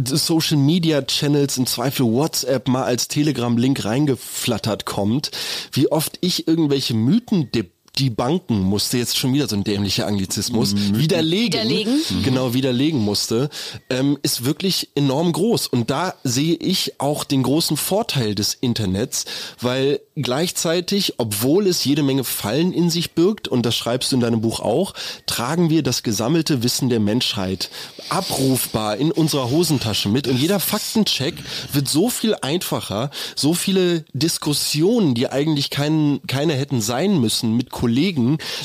Social 0.05 0.57
Media 0.57 1.03
Channels, 1.03 1.57
im 1.57 1.67
Zweifel 1.67 2.07
WhatsApp 2.07 2.69
mal 2.69 2.85
als 2.85 3.09
Telegram-Link 3.09 3.85
reingeflattert 3.85 4.85
kommt, 4.85 5.33
wie 5.73 5.91
oft 5.91 6.19
ich 6.21 6.47
irgendwelche 6.47 6.95
Mythen 6.95 7.51
die 7.99 8.11
Banken 8.11 8.61
musste, 8.61 8.99
jetzt 8.99 9.17
schon 9.17 9.33
wieder 9.33 9.49
so 9.49 9.57
ein 9.57 9.65
dämlicher 9.65 10.07
Anglizismus, 10.07 10.75
mhm. 10.75 10.99
widerlegen, 10.99 11.61
widerlegen? 11.61 11.95
Mhm. 11.95 12.23
genau 12.23 12.53
widerlegen 12.53 13.01
musste, 13.01 13.49
ähm, 13.89 14.19
ist 14.23 14.45
wirklich 14.45 14.91
enorm 14.95 15.33
groß. 15.33 15.69
Und 15.69 15.91
da 15.91 16.15
sehe 16.23 16.55
ich 16.55 17.01
auch 17.01 17.25
den 17.25 17.43
großen 17.43 17.77
Vorteil 17.77 18.35
des 18.35 18.55
Internets, 18.55 19.25
weil 19.61 20.01
gleichzeitig, 20.15 21.15
obwohl 21.19 21.67
es 21.67 21.85
jede 21.85 22.03
Menge 22.03 22.25
Fallen 22.25 22.73
in 22.73 22.91
sich 22.91 23.13
birgt, 23.13 23.49
und 23.49 23.65
das 23.65 23.75
schreibst 23.77 24.13
du 24.13 24.17
in 24.17 24.21
deinem 24.21 24.43
Buch 24.43 24.61
auch, 24.61 24.93
tragen 25.25 25.71
wir 25.71 25.83
das 25.83 26.03
gesammelte 26.03 26.63
Wissen 26.63 26.91
der 26.91 27.01
Menschheit 27.01 27.71
abrufbar 28.11 28.99
in 28.99 29.11
unserer 29.11 29.51
Hosentasche 29.51 30.11
mit. 30.11 30.29
Und 30.29 30.37
jeder 30.37 30.61
Faktencheck 30.61 31.35
wird 31.73 31.89
so 31.89 32.11
viel 32.11 32.35
einfacher, 32.35 33.11
so 33.35 33.55
viele 33.55 34.05
Diskussionen, 34.13 35.15
die 35.15 35.29
eigentlich 35.29 35.71
kein, 35.71 36.21
keine 36.27 36.55
hätten 36.55 36.83
sein 36.83 37.21
müssen, 37.21 37.57
mit 37.57 37.71
Kollegen 37.71 37.86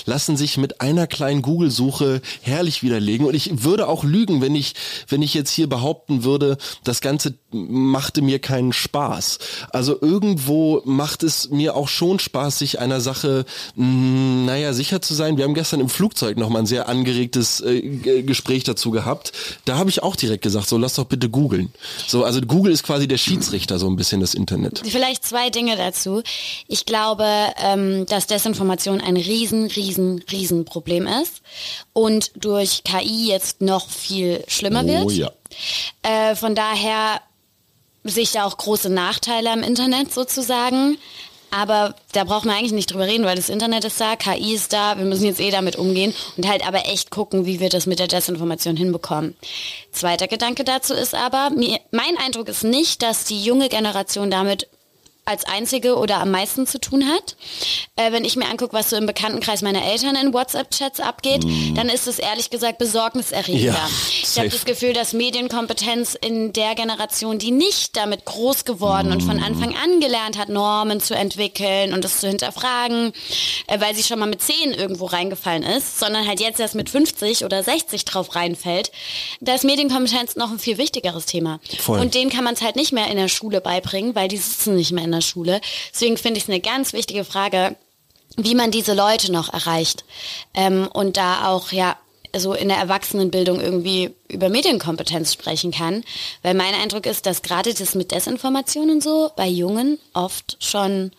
lassen 0.06 0.38
sich 0.38 0.58
mit 0.58 0.82
einer 0.82 1.08
kleinen 1.08 1.42
Google-Suche 1.42 2.22
herrlich 2.42 2.84
widerlegen. 2.84 3.26
Und 3.26 3.36
ich 3.36 3.64
würde 3.64 3.88
auch 3.88 4.04
lügen, 4.04 4.42
wenn 4.42 4.56
ich, 4.56 4.74
wenn 5.08 5.22
ich 5.22 5.34
jetzt 5.34 5.52
hier 5.52 5.68
behaupten 5.68 6.24
würde, 6.24 6.58
das 6.84 7.02
Ganze 7.02 7.36
machte 7.52 8.22
mir 8.22 8.40
keinen 8.40 8.74
Spaß. 8.74 9.40
Also 9.72 9.98
irgendwo 10.02 10.82
macht 10.86 11.24
es 11.24 11.50
mir 11.50 11.76
auch 11.76 11.88
schon 11.88 12.20
Spaß, 12.20 12.60
sich 12.60 12.80
einer 12.80 13.02
Sache, 13.02 13.46
mh, 13.76 13.86
hm, 13.86 14.46
naja, 14.46 14.74
sicher 14.74 15.02
zu 15.02 15.14
sein. 15.14 15.38
Wir 15.38 15.46
haben 15.46 15.54
gestern 15.54 15.80
im 15.80 15.90
Flugzeug 15.90 16.38
nochmal 16.38 16.64
ein 16.64 16.66
sehr 16.66 16.90
angeregtes 16.90 17.62
äh, 17.62 17.82
Gespräch 18.24 18.64
dazu 18.64 18.92
gehabt. 18.92 19.32
Da 19.66 19.78
habe 19.78 19.90
ich 19.90 20.04
auch 20.04 20.16
direkt 20.16 20.44
gesagt, 20.44 20.68
so 20.68 20.78
lass 20.78 20.96
doch 20.96 21.06
bitte 21.06 21.30
googeln. 21.30 21.72
So, 22.08 22.24
also 22.24 22.42
Google 22.42 22.72
ist 22.72 22.84
quasi 22.84 23.08
der 23.08 23.18
Schiedsrichter 23.18 23.80
so 23.80 23.88
ein 23.88 23.96
bisschen 23.96 24.22
das 24.22 24.34
Internet. 24.34 24.82
Vielleicht 24.86 25.26
zwei 25.26 25.50
Dinge 25.50 25.76
dazu. 25.78 26.22
Ich 26.68 26.86
glaube, 26.86 27.26
ähm, 27.64 28.06
dass 28.08 28.28
Desinformation 28.28 29.02
ein 29.02 29.11
ein 29.12 29.18
riesen, 29.18 29.66
riesen, 29.68 30.24
riesen 30.32 30.66
Problem 30.66 31.08
ist 31.08 31.42
und 31.94 32.32
durch 32.36 32.84
KI 32.84 33.28
jetzt 33.28 33.62
noch 33.62 33.90
viel 33.90 34.44
schlimmer 34.48 34.86
wird. 34.86 35.06
Oh 35.06 35.10
ja. 35.10 35.32
Äh, 36.04 36.36
von 36.36 36.56
daher 36.56 37.22
sehe 38.04 38.24
ich 38.24 38.32
da 38.32 38.46
auch 38.46 38.58
große 38.58 38.90
Nachteile 38.90 39.52
am 39.52 39.64
Internet 39.64 40.14
sozusagen. 40.14 40.98
Aber 41.54 41.96
da 42.14 42.24
braucht 42.24 42.46
man 42.46 42.56
eigentlich 42.56 42.72
nicht 42.72 42.92
drüber 42.92 43.08
reden, 43.08 43.26
weil 43.26 43.36
das 43.36 43.50
Internet 43.50 43.84
ist 43.84 44.00
da, 44.00 44.16
KI 44.16 44.54
ist 44.54 44.72
da, 44.72 44.98
wir 44.98 45.04
müssen 45.04 45.26
jetzt 45.26 45.42
eh 45.42 45.52
damit 45.52 45.76
umgehen 45.76 46.14
und 46.38 46.48
halt 46.48 46.66
aber 46.66 46.86
echt 46.86 47.12
gucken, 47.12 47.46
wie 47.46 47.60
wir 47.60 47.68
das 47.68 47.88
mit 47.88 48.00
der 48.00 48.08
Desinformation 48.08 48.78
hinbekommen. 48.78 49.36
Zweiter 49.92 50.30
Gedanke 50.30 50.64
dazu 50.64 50.94
ist 50.94 51.14
aber, 51.14 51.50
mir, 51.50 51.82
mein 51.92 52.18
Eindruck 52.18 52.48
ist 52.48 52.64
nicht, 52.64 53.04
dass 53.04 53.26
die 53.26 53.44
junge 53.44 53.68
Generation 53.68 54.32
damit 54.32 54.70
als 55.24 55.46
einzige 55.46 55.96
oder 55.98 56.18
am 56.18 56.32
meisten 56.32 56.66
zu 56.66 56.80
tun 56.80 57.08
hat. 57.08 57.36
Äh, 57.96 58.12
wenn 58.12 58.26
ich 58.26 58.36
mir 58.36 58.50
angucke, 58.50 58.74
was 58.74 58.90
so 58.90 58.96
im 58.96 59.06
Bekanntenkreis 59.06 59.62
meiner 59.62 59.86
Eltern 59.86 60.16
in 60.16 60.34
WhatsApp-Chats 60.34 61.00
abgeht, 61.00 61.46
mm. 61.46 61.76
dann 61.76 61.90
ist 61.90 62.08
es 62.08 62.18
ehrlich 62.18 62.50
gesagt 62.50 62.80
besorgniserregender. 62.80 63.74
Ja, 63.74 63.90
ich 64.24 64.38
habe 64.38 64.50
das 64.50 64.66
Gefühl, 64.66 64.94
dass 64.94 65.14
Medienkompetenz 65.14 66.16
in 66.20 66.54
der 66.54 66.74
Generation, 66.74 67.38
die 67.38 67.52
nicht 67.52 67.96
damit 67.96 68.26
groß 68.26 68.66
geworden 68.66 69.10
mm. 69.10 69.12
und 69.12 69.24
von 69.24 69.38
mm. 69.38 69.44
Anfang 69.44 69.76
an 69.76 70.00
gelernt 70.00 70.40
hat, 70.40 70.50
Normen 70.50 71.00
zu 71.00 71.14
entwickeln 71.14 71.94
und 71.94 72.04
es 72.04 72.20
zu 72.20 72.28
hinterfragen, 72.28 73.14
äh, 73.68 73.80
weil 73.80 73.94
sie 73.96 74.04
schon 74.04 74.18
mal 74.18 74.28
mit 74.28 74.42
10 74.42 74.74
irgendwo 74.74 75.06
reingefallen 75.06 75.64
ist, 75.64 76.00
sondern 76.00 76.28
halt 76.28 76.40
jetzt 76.40 76.60
erst 76.60 76.74
mit 76.74 76.90
50 76.90 77.46
oder 77.46 77.62
60 77.62 78.06
drauf 78.06 78.36
reinfällt, 78.36 78.92
da 79.40 79.54
ist 79.54 79.64
Medienkompetenz 79.66 80.36
noch 80.36 80.52
ein 80.52 80.60
viel 80.60 80.80
wichtigeres 80.80 81.28
Thema. 81.28 81.60
Voll. 81.80 82.00
Und 82.00 82.16
denen 82.16 82.32
kann 82.32 82.44
man 82.44 82.56
es 82.56 82.62
halt 82.62 82.76
nicht 82.76 82.92
mehr 82.92 83.08
in 83.08 83.18
der 83.18 83.28
Schule 83.28 83.62
beibringen, 83.62 84.16
weil 84.16 84.28
die 84.28 84.38
sitzen 84.38 84.76
nicht 84.76 84.92
mehr 84.92 85.04
in 85.04 85.11
der 85.12 85.22
der 85.22 85.28
Schule. 85.28 85.62
Deswegen 85.94 86.18
finde 86.18 86.38
ich 86.40 86.44
es 86.44 86.50
eine 86.50 86.60
ganz 86.60 86.94
wichtige 86.94 87.24
Frage, 87.24 87.76
wie 88.38 88.56
man 88.56 88.72
diese 88.72 88.94
Leute 88.94 89.32
noch 89.32 89.54
erreicht. 89.54 90.04
Ähm, 90.54 90.88
und 90.92 91.18
da 91.18 91.48
auch, 91.48 91.72
ja, 91.72 91.96
so 92.34 92.54
in 92.54 92.70
der 92.70 92.78
Erwachsenenbildung 92.78 93.60
irgendwie 93.60 94.12
über 94.30 94.48
Medienkompetenz 94.48 95.34
sprechen 95.34 95.72
kann. 95.72 96.04
Weil 96.44 96.54
mein 96.54 96.74
Eindruck 96.74 97.06
ist, 97.06 97.26
dass 97.26 97.42
gerade 97.42 97.74
das 97.74 97.94
mit 97.94 98.12
Desinformation 98.12 98.90
und 98.90 99.04
so 99.04 99.32
bei 99.36 99.48
Jungen 99.48 100.00
oft 100.14 100.56
schon 100.62 101.12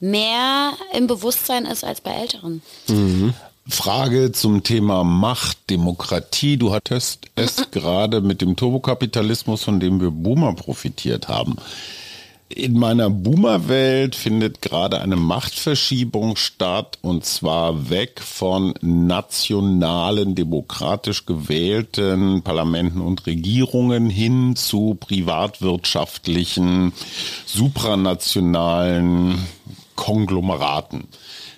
mehr 0.00 0.72
im 0.94 1.06
Bewusstsein 1.06 1.66
ist 1.66 1.84
als 1.84 2.00
bei 2.00 2.12
Älteren. 2.12 2.62
Mhm. 2.88 3.34
Frage 3.68 4.32
zum 4.32 4.62
Thema 4.62 5.04
Macht, 5.04 5.58
Demokratie. 5.68 6.56
Du 6.56 6.72
hattest 6.72 7.26
es 7.34 7.56
gerade 7.70 8.22
mit 8.22 8.40
dem 8.40 8.56
Turbokapitalismus, 8.56 9.64
von 9.64 9.80
dem 9.80 10.00
wir 10.00 10.10
Boomer 10.10 10.54
profitiert 10.54 11.28
haben. 11.28 11.56
In 12.50 12.78
meiner 12.78 13.08
Boomer-Welt 13.08 14.14
findet 14.14 14.60
gerade 14.60 15.00
eine 15.00 15.16
Machtverschiebung 15.16 16.36
statt 16.36 16.98
und 17.00 17.24
zwar 17.24 17.88
weg 17.88 18.20
von 18.20 18.74
nationalen, 18.82 20.34
demokratisch 20.34 21.24
gewählten 21.24 22.42
Parlamenten 22.42 23.00
und 23.00 23.26
Regierungen 23.26 24.10
hin 24.10 24.56
zu 24.56 24.94
privatwirtschaftlichen, 25.00 26.92
supranationalen 27.46 29.38
Konglomeraten. 29.96 31.08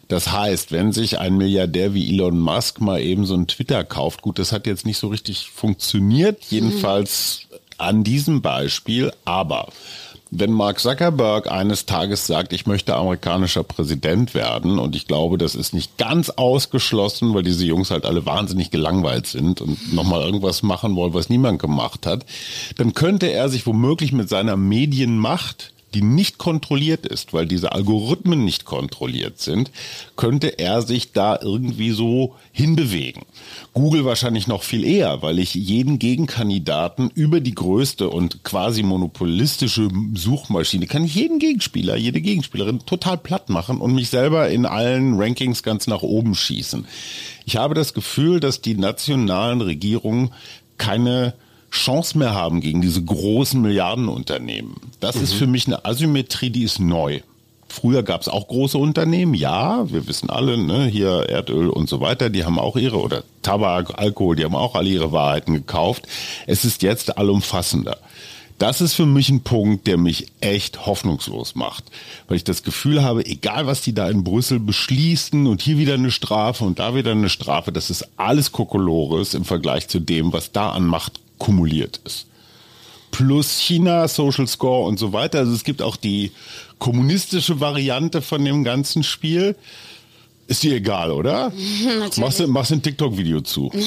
Das 0.06 0.30
heißt, 0.30 0.70
wenn 0.70 0.92
sich 0.92 1.18
ein 1.18 1.36
Milliardär 1.36 1.94
wie 1.94 2.08
Elon 2.12 2.38
Musk 2.38 2.80
mal 2.80 3.00
eben 3.00 3.26
so 3.26 3.34
ein 3.34 3.48
Twitter 3.48 3.82
kauft, 3.82 4.22
gut, 4.22 4.38
das 4.38 4.52
hat 4.52 4.68
jetzt 4.68 4.86
nicht 4.86 4.98
so 4.98 5.08
richtig 5.08 5.50
funktioniert, 5.50 6.44
jedenfalls 6.44 7.48
an 7.76 8.04
diesem 8.04 8.40
Beispiel, 8.40 9.12
aber 9.24 9.68
wenn 10.38 10.52
Mark 10.52 10.80
Zuckerberg 10.80 11.50
eines 11.50 11.86
Tages 11.86 12.26
sagt, 12.26 12.52
ich 12.52 12.66
möchte 12.66 12.94
amerikanischer 12.94 13.62
Präsident 13.62 14.34
werden, 14.34 14.78
und 14.78 14.96
ich 14.96 15.06
glaube, 15.06 15.38
das 15.38 15.54
ist 15.54 15.74
nicht 15.74 15.98
ganz 15.98 16.30
ausgeschlossen, 16.30 17.34
weil 17.34 17.42
diese 17.42 17.64
Jungs 17.64 17.90
halt 17.90 18.04
alle 18.04 18.26
wahnsinnig 18.26 18.70
gelangweilt 18.70 19.26
sind 19.26 19.60
und 19.60 19.92
nochmal 19.92 20.22
irgendwas 20.22 20.62
machen 20.62 20.96
wollen, 20.96 21.14
was 21.14 21.28
niemand 21.28 21.60
gemacht 21.60 22.06
hat, 22.06 22.26
dann 22.76 22.94
könnte 22.94 23.26
er 23.26 23.48
sich 23.48 23.66
womöglich 23.66 24.12
mit 24.12 24.28
seiner 24.28 24.56
Medienmacht 24.56 25.72
die 25.96 26.02
nicht 26.02 26.36
kontrolliert 26.36 27.06
ist, 27.06 27.32
weil 27.32 27.46
diese 27.46 27.72
Algorithmen 27.72 28.44
nicht 28.44 28.66
kontrolliert 28.66 29.38
sind, 29.40 29.70
könnte 30.14 30.58
er 30.58 30.82
sich 30.82 31.12
da 31.12 31.38
irgendwie 31.40 31.90
so 31.92 32.34
hinbewegen. 32.52 33.22
Google 33.72 34.04
wahrscheinlich 34.04 34.46
noch 34.46 34.62
viel 34.62 34.84
eher, 34.84 35.22
weil 35.22 35.38
ich 35.38 35.54
jeden 35.54 35.98
Gegenkandidaten 35.98 37.10
über 37.14 37.40
die 37.40 37.54
größte 37.54 38.10
und 38.10 38.44
quasi 38.44 38.82
monopolistische 38.82 39.88
Suchmaschine 40.12 40.86
kann 40.86 41.02
ich 41.02 41.14
jeden 41.14 41.38
Gegenspieler, 41.38 41.96
jede 41.96 42.20
Gegenspielerin 42.20 42.80
total 42.80 43.16
platt 43.16 43.48
machen 43.48 43.80
und 43.80 43.94
mich 43.94 44.10
selber 44.10 44.50
in 44.50 44.66
allen 44.66 45.18
Rankings 45.18 45.62
ganz 45.62 45.86
nach 45.86 46.02
oben 46.02 46.34
schießen. 46.34 46.84
Ich 47.46 47.56
habe 47.56 47.74
das 47.74 47.94
Gefühl, 47.94 48.40
dass 48.40 48.60
die 48.60 48.74
nationalen 48.74 49.62
Regierungen 49.62 50.34
keine 50.76 51.32
Chance 51.76 52.18
mehr 52.18 52.34
haben 52.34 52.60
gegen 52.60 52.82
diese 52.82 53.02
großen 53.02 53.60
Milliardenunternehmen. 53.60 54.74
Das 55.00 55.16
mhm. 55.16 55.22
ist 55.22 55.34
für 55.34 55.46
mich 55.46 55.66
eine 55.66 55.84
Asymmetrie, 55.84 56.50
die 56.50 56.64
ist 56.64 56.80
neu. 56.80 57.20
Früher 57.68 58.02
gab 58.02 58.22
es 58.22 58.28
auch 58.28 58.48
große 58.48 58.78
Unternehmen, 58.78 59.34
ja, 59.34 59.90
wir 59.90 60.06
wissen 60.06 60.30
alle, 60.30 60.56
ne, 60.56 60.86
hier 60.86 61.28
Erdöl 61.28 61.68
und 61.68 61.88
so 61.88 62.00
weiter, 62.00 62.30
die 62.30 62.44
haben 62.44 62.58
auch 62.58 62.76
ihre, 62.76 62.98
oder 62.98 63.24
Tabak, 63.42 63.98
Alkohol, 63.98 64.36
die 64.36 64.44
haben 64.44 64.54
auch 64.54 64.74
alle 64.74 64.88
ihre 64.88 65.12
Wahrheiten 65.12 65.52
gekauft. 65.52 66.06
Es 66.46 66.64
ist 66.64 66.82
jetzt 66.82 67.18
allumfassender. 67.18 67.98
Das 68.58 68.80
ist 68.80 68.94
für 68.94 69.04
mich 69.04 69.28
ein 69.28 69.42
Punkt, 69.42 69.86
der 69.86 69.98
mich 69.98 70.28
echt 70.40 70.86
hoffnungslos 70.86 71.54
macht, 71.54 71.84
weil 72.26 72.38
ich 72.38 72.44
das 72.44 72.62
Gefühl 72.62 73.02
habe, 73.02 73.26
egal 73.26 73.66
was 73.66 73.82
die 73.82 73.92
da 73.92 74.08
in 74.08 74.24
Brüssel 74.24 74.58
beschließen 74.58 75.46
und 75.46 75.60
hier 75.60 75.76
wieder 75.76 75.94
eine 75.94 76.10
Strafe 76.10 76.64
und 76.64 76.78
da 76.78 76.94
wieder 76.94 77.10
eine 77.10 77.28
Strafe, 77.28 77.70
das 77.70 77.90
ist 77.90 78.08
alles 78.16 78.52
Kokolores 78.52 79.34
im 79.34 79.44
Vergleich 79.44 79.88
zu 79.88 80.00
dem, 80.00 80.32
was 80.32 80.52
da 80.52 80.70
an 80.70 80.86
Macht 80.86 81.20
kumuliert 81.38 82.00
ist. 82.04 82.26
Plus 83.10 83.58
China, 83.60 84.08
Social 84.08 84.46
Score 84.46 84.86
und 84.86 84.98
so 84.98 85.12
weiter. 85.12 85.38
Also 85.38 85.52
es 85.52 85.64
gibt 85.64 85.80
auch 85.80 85.96
die 85.96 86.32
kommunistische 86.78 87.60
Variante 87.60 88.20
von 88.20 88.44
dem 88.44 88.62
ganzen 88.64 89.02
Spiel. 89.02 89.56
Ist 90.48 90.62
dir 90.62 90.76
egal, 90.76 91.10
oder? 91.10 91.50
Natürlich. 91.84 92.18
Machst 92.18 92.40
du, 92.40 92.46
machst 92.46 92.72
ein 92.72 92.80
TikTok-Video 92.82 93.40
zu. 93.40 93.72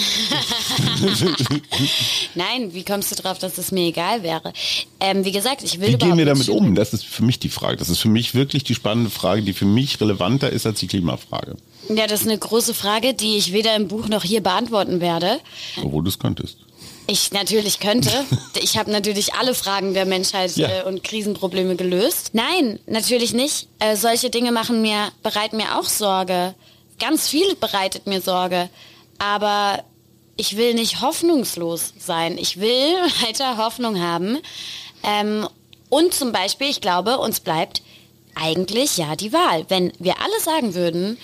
Nein, 2.35 2.73
wie 2.73 2.83
kommst 2.83 3.11
du 3.11 3.15
drauf, 3.15 3.39
dass 3.39 3.57
es 3.57 3.71
mir 3.71 3.87
egal 3.87 4.23
wäre? 4.23 4.51
Ähm, 4.99 5.23
wie 5.23 5.31
gesagt, 5.31 5.63
ich 5.63 5.79
will 5.79 5.93
Wie 5.93 5.97
gehen 5.97 6.17
wir 6.17 6.25
damit 6.25 6.49
um? 6.49 6.75
Das 6.75 6.93
ist 6.93 7.05
für 7.05 7.23
mich 7.23 7.39
die 7.39 7.47
Frage. 7.49 7.77
Das 7.77 7.89
ist 7.89 7.99
für 7.99 8.09
mich 8.09 8.35
wirklich 8.35 8.65
die 8.65 8.75
spannende 8.75 9.09
Frage, 9.09 9.41
die 9.41 9.53
für 9.53 9.65
mich 9.65 10.01
relevanter 10.01 10.49
ist 10.49 10.65
als 10.65 10.79
die 10.79 10.87
Klimafrage. 10.87 11.55
Ja, 11.87 12.07
das 12.07 12.21
ist 12.21 12.27
eine 12.27 12.37
große 12.37 12.73
Frage, 12.73 13.13
die 13.13 13.37
ich 13.37 13.53
weder 13.53 13.75
im 13.75 13.87
Buch 13.87 14.09
noch 14.09 14.23
hier 14.23 14.41
beantworten 14.41 14.99
werde. 14.99 15.39
Obwohl 15.81 16.03
du 16.03 16.09
es 16.09 16.19
könntest. 16.19 16.57
Ich 17.09 17.31
natürlich 17.31 17.79
könnte. 17.79 18.11
Ich 18.61 18.77
habe 18.77 18.91
natürlich 18.91 19.33
alle 19.35 19.55
Fragen 19.55 19.93
der 19.93 20.05
Menschheit 20.05 20.55
ja. 20.57 20.67
äh, 20.67 20.83
und 20.83 21.03
Krisenprobleme 21.03 21.75
gelöst. 21.75 22.31
Nein, 22.33 22.77
natürlich 22.87 23.33
nicht. 23.33 23.67
Äh, 23.79 23.95
solche 23.95 24.29
Dinge 24.29 24.51
machen 24.51 24.81
mir, 24.81 25.11
bereiten 25.23 25.57
mir 25.57 25.79
auch 25.79 25.85
Sorge. 25.85 26.53
Ganz 26.99 27.29
viel 27.29 27.55
bereitet 27.55 28.05
mir 28.05 28.21
Sorge. 28.21 28.69
Aber 29.17 29.83
ich 30.35 30.57
will 30.57 30.73
nicht 30.73 31.01
hoffnungslos 31.01 31.93
sein. 31.97 32.37
Ich 32.37 32.59
will 32.59 32.95
weiter 33.25 33.57
Hoffnung 33.57 33.99
haben. 34.01 34.39
Ähm, 35.03 35.47
und 35.87 36.13
zum 36.13 36.31
Beispiel, 36.31 36.69
ich 36.69 36.81
glaube, 36.81 37.17
uns 37.17 37.39
bleibt 37.39 37.81
eigentlich 38.35 38.97
ja 38.97 39.15
die 39.15 39.31
Wahl. 39.31 39.65
Wenn 39.69 39.93
wir 39.99 40.15
alle 40.19 40.39
sagen 40.41 40.75
würden, 40.75 41.17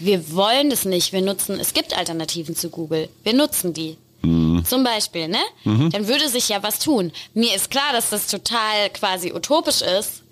wir 0.00 0.32
wollen 0.32 0.70
das 0.70 0.84
nicht, 0.84 1.12
wir 1.12 1.22
nutzen, 1.22 1.60
es 1.60 1.72
gibt 1.72 1.96
Alternativen 1.96 2.56
zu 2.56 2.68
Google, 2.68 3.08
wir 3.22 3.34
nutzen 3.34 3.72
die. 3.74 3.96
Mhm. 4.22 4.64
Zum 4.64 4.84
Beispiel, 4.84 5.28
ne? 5.28 5.40
Mhm. 5.64 5.90
Dann 5.90 6.08
würde 6.08 6.28
sich 6.28 6.48
ja 6.48 6.62
was 6.62 6.78
tun. 6.78 7.12
Mir 7.34 7.54
ist 7.54 7.70
klar, 7.70 7.92
dass 7.92 8.10
das 8.10 8.26
total 8.26 8.90
quasi 8.92 9.32
utopisch 9.32 9.82
ist. 9.82 10.22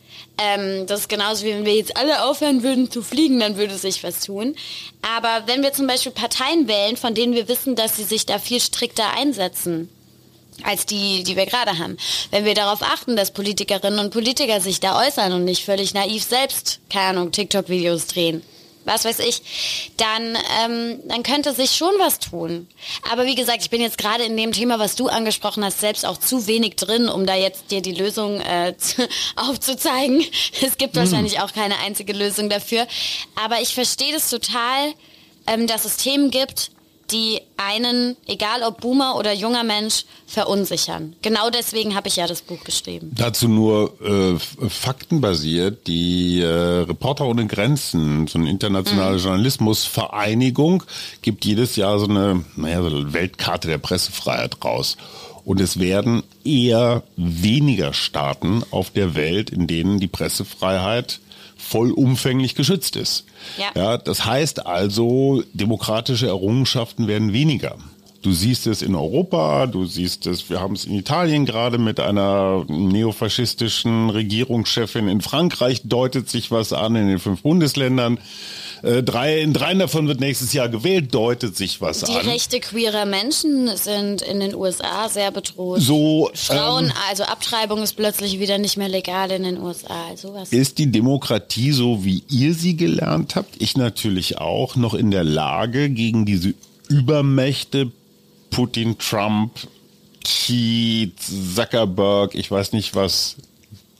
Ähm, 0.40 0.86
das 0.86 1.00
ist 1.00 1.08
genauso 1.08 1.44
wie 1.44 1.50
wenn 1.50 1.64
wir 1.64 1.74
jetzt 1.74 1.96
alle 1.96 2.24
aufhören 2.24 2.62
würden 2.62 2.90
zu 2.90 3.02
fliegen, 3.02 3.40
dann 3.40 3.56
würde 3.56 3.76
sich 3.76 4.04
was 4.04 4.20
tun. 4.20 4.54
Aber 5.02 5.46
wenn 5.46 5.62
wir 5.62 5.72
zum 5.72 5.86
Beispiel 5.86 6.12
Parteien 6.12 6.68
wählen, 6.68 6.96
von 6.96 7.14
denen 7.14 7.34
wir 7.34 7.48
wissen, 7.48 7.74
dass 7.74 7.96
sie 7.96 8.04
sich 8.04 8.24
da 8.24 8.38
viel 8.38 8.60
strikter 8.60 9.14
einsetzen, 9.16 9.88
als 10.64 10.86
die, 10.86 11.22
die 11.22 11.36
wir 11.36 11.46
gerade 11.46 11.78
haben. 11.78 11.96
Wenn 12.30 12.44
wir 12.44 12.54
darauf 12.54 12.82
achten, 12.82 13.16
dass 13.16 13.32
Politikerinnen 13.32 13.98
und 13.98 14.12
Politiker 14.12 14.60
sich 14.60 14.80
da 14.80 15.00
äußern 15.06 15.32
und 15.32 15.44
nicht 15.44 15.64
völlig 15.64 15.94
naiv 15.94 16.24
selbst, 16.24 16.80
keine 16.90 17.18
Ahnung, 17.18 17.32
TikTok-Videos 17.32 18.06
drehen, 18.06 18.42
was 18.88 19.04
weiß 19.04 19.20
ich, 19.20 19.92
dann, 19.98 20.36
ähm, 20.64 21.00
dann 21.04 21.22
könnte 21.22 21.52
sich 21.52 21.72
schon 21.72 21.92
was 21.98 22.18
tun. 22.18 22.66
Aber 23.10 23.26
wie 23.26 23.34
gesagt, 23.34 23.62
ich 23.62 23.70
bin 23.70 23.80
jetzt 23.80 23.98
gerade 23.98 24.24
in 24.24 24.36
dem 24.36 24.52
Thema, 24.52 24.78
was 24.78 24.96
du 24.96 25.08
angesprochen 25.08 25.64
hast, 25.64 25.80
selbst 25.80 26.04
auch 26.04 26.16
zu 26.16 26.46
wenig 26.46 26.76
drin, 26.76 27.08
um 27.08 27.26
da 27.26 27.34
jetzt 27.34 27.70
dir 27.70 27.82
die 27.82 27.92
Lösung 27.92 28.40
äh, 28.40 28.74
aufzuzeigen. 29.36 30.24
Es 30.60 30.78
gibt 30.78 30.96
hm. 30.96 31.02
wahrscheinlich 31.02 31.40
auch 31.40 31.52
keine 31.52 31.78
einzige 31.78 32.12
Lösung 32.12 32.48
dafür. 32.48 32.86
Aber 33.36 33.60
ich 33.60 33.74
verstehe 33.74 34.12
das 34.12 34.30
total, 34.30 34.94
ähm, 35.46 35.66
dass 35.66 35.84
es 35.84 35.98
Themen 35.98 36.30
gibt, 36.30 36.70
die 37.10 37.40
einen, 37.56 38.16
egal 38.26 38.62
ob 38.62 38.80
Boomer 38.80 39.16
oder 39.16 39.32
junger 39.32 39.64
Mensch, 39.64 40.04
verunsichern. 40.26 41.16
Genau 41.22 41.50
deswegen 41.50 41.94
habe 41.94 42.08
ich 42.08 42.16
ja 42.16 42.26
das 42.26 42.42
Buch 42.42 42.62
geschrieben. 42.64 43.12
Dazu 43.14 43.48
nur 43.48 43.94
äh, 44.02 44.68
faktenbasiert. 44.68 45.86
Die 45.86 46.40
äh, 46.40 46.46
Reporter 46.46 47.26
ohne 47.26 47.46
Grenzen, 47.46 48.26
so 48.26 48.38
eine 48.38 48.50
internationale 48.50 49.16
mhm. 49.16 49.24
Journalismusvereinigung, 49.24 50.82
gibt 51.22 51.44
jedes 51.44 51.76
Jahr 51.76 51.98
so 51.98 52.06
eine, 52.06 52.44
naja, 52.56 52.82
so 52.82 52.88
eine 52.88 53.12
Weltkarte 53.12 53.68
der 53.68 53.78
Pressefreiheit 53.78 54.62
raus. 54.64 54.96
Und 55.44 55.62
es 55.62 55.78
werden 55.78 56.24
eher 56.44 57.04
weniger 57.16 57.94
Staaten 57.94 58.62
auf 58.70 58.90
der 58.90 59.14
Welt, 59.14 59.48
in 59.48 59.66
denen 59.66 59.98
die 59.98 60.08
Pressefreiheit 60.08 61.20
vollumfänglich 61.58 62.54
geschützt 62.54 62.96
ist. 62.96 63.26
Ja. 63.58 63.66
ja. 63.74 63.98
Das 63.98 64.24
heißt 64.24 64.64
also, 64.66 65.42
demokratische 65.52 66.28
Errungenschaften 66.28 67.06
werden 67.06 67.32
weniger. 67.34 67.76
Du 68.22 68.32
siehst 68.32 68.66
es 68.66 68.82
in 68.82 68.96
Europa, 68.96 69.66
du 69.66 69.86
siehst 69.86 70.26
es, 70.26 70.50
wir 70.50 70.60
haben 70.60 70.74
es 70.74 70.86
in 70.86 70.94
Italien 70.94 71.46
gerade 71.46 71.78
mit 71.78 72.00
einer 72.00 72.64
neofaschistischen 72.68 74.10
Regierungschefin. 74.10 75.06
In 75.08 75.20
Frankreich 75.20 75.82
deutet 75.84 76.28
sich 76.28 76.50
was 76.50 76.72
an, 76.72 76.96
in 76.96 77.06
den 77.06 77.20
fünf 77.20 77.42
Bundesländern. 77.42 78.18
Äh, 78.82 79.02
drei, 79.02 79.40
in 79.40 79.52
dreien 79.52 79.78
davon 79.78 80.08
wird 80.08 80.20
nächstes 80.20 80.52
Jahr 80.52 80.68
gewählt, 80.68 81.12
deutet 81.14 81.56
sich 81.56 81.80
was 81.80 82.00
die 82.00 82.12
an. 82.12 82.22
Die 82.22 82.28
Rechte 82.28 82.60
queerer 82.60 83.06
Menschen 83.06 83.76
sind 83.76 84.22
in 84.22 84.40
den 84.40 84.54
USA 84.54 85.08
sehr 85.08 85.30
bedroht. 85.30 85.80
So, 85.80 86.30
Frauen, 86.34 86.86
ähm, 86.86 86.92
also 87.08 87.24
Abtreibung 87.24 87.82
ist 87.82 87.94
plötzlich 87.94 88.38
wieder 88.38 88.58
nicht 88.58 88.76
mehr 88.76 88.88
legal 88.88 89.30
in 89.30 89.42
den 89.42 89.60
USA. 89.60 90.16
Sowas. 90.16 90.52
Ist 90.52 90.78
die 90.78 90.90
Demokratie 90.90 91.72
so, 91.72 92.04
wie 92.04 92.22
ihr 92.28 92.54
sie 92.54 92.76
gelernt 92.76 93.36
habt, 93.36 93.60
ich 93.60 93.76
natürlich 93.76 94.38
auch, 94.38 94.76
noch 94.76 94.94
in 94.94 95.10
der 95.10 95.24
Lage, 95.24 95.90
gegen 95.90 96.24
diese 96.24 96.54
Übermächte 96.88 97.92
Putin, 98.50 98.96
Trump, 98.98 99.52
Keith, 100.24 101.12
Zuckerberg, 101.54 102.34
ich 102.34 102.50
weiß 102.50 102.72
nicht 102.72 102.94
was, 102.94 103.36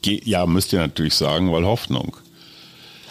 ja, 0.05 0.47
müsst 0.47 0.73
ihr 0.73 0.79
natürlich 0.79 1.15
sagen, 1.15 1.53
weil 1.53 1.65
Hoffnung. 1.65 2.17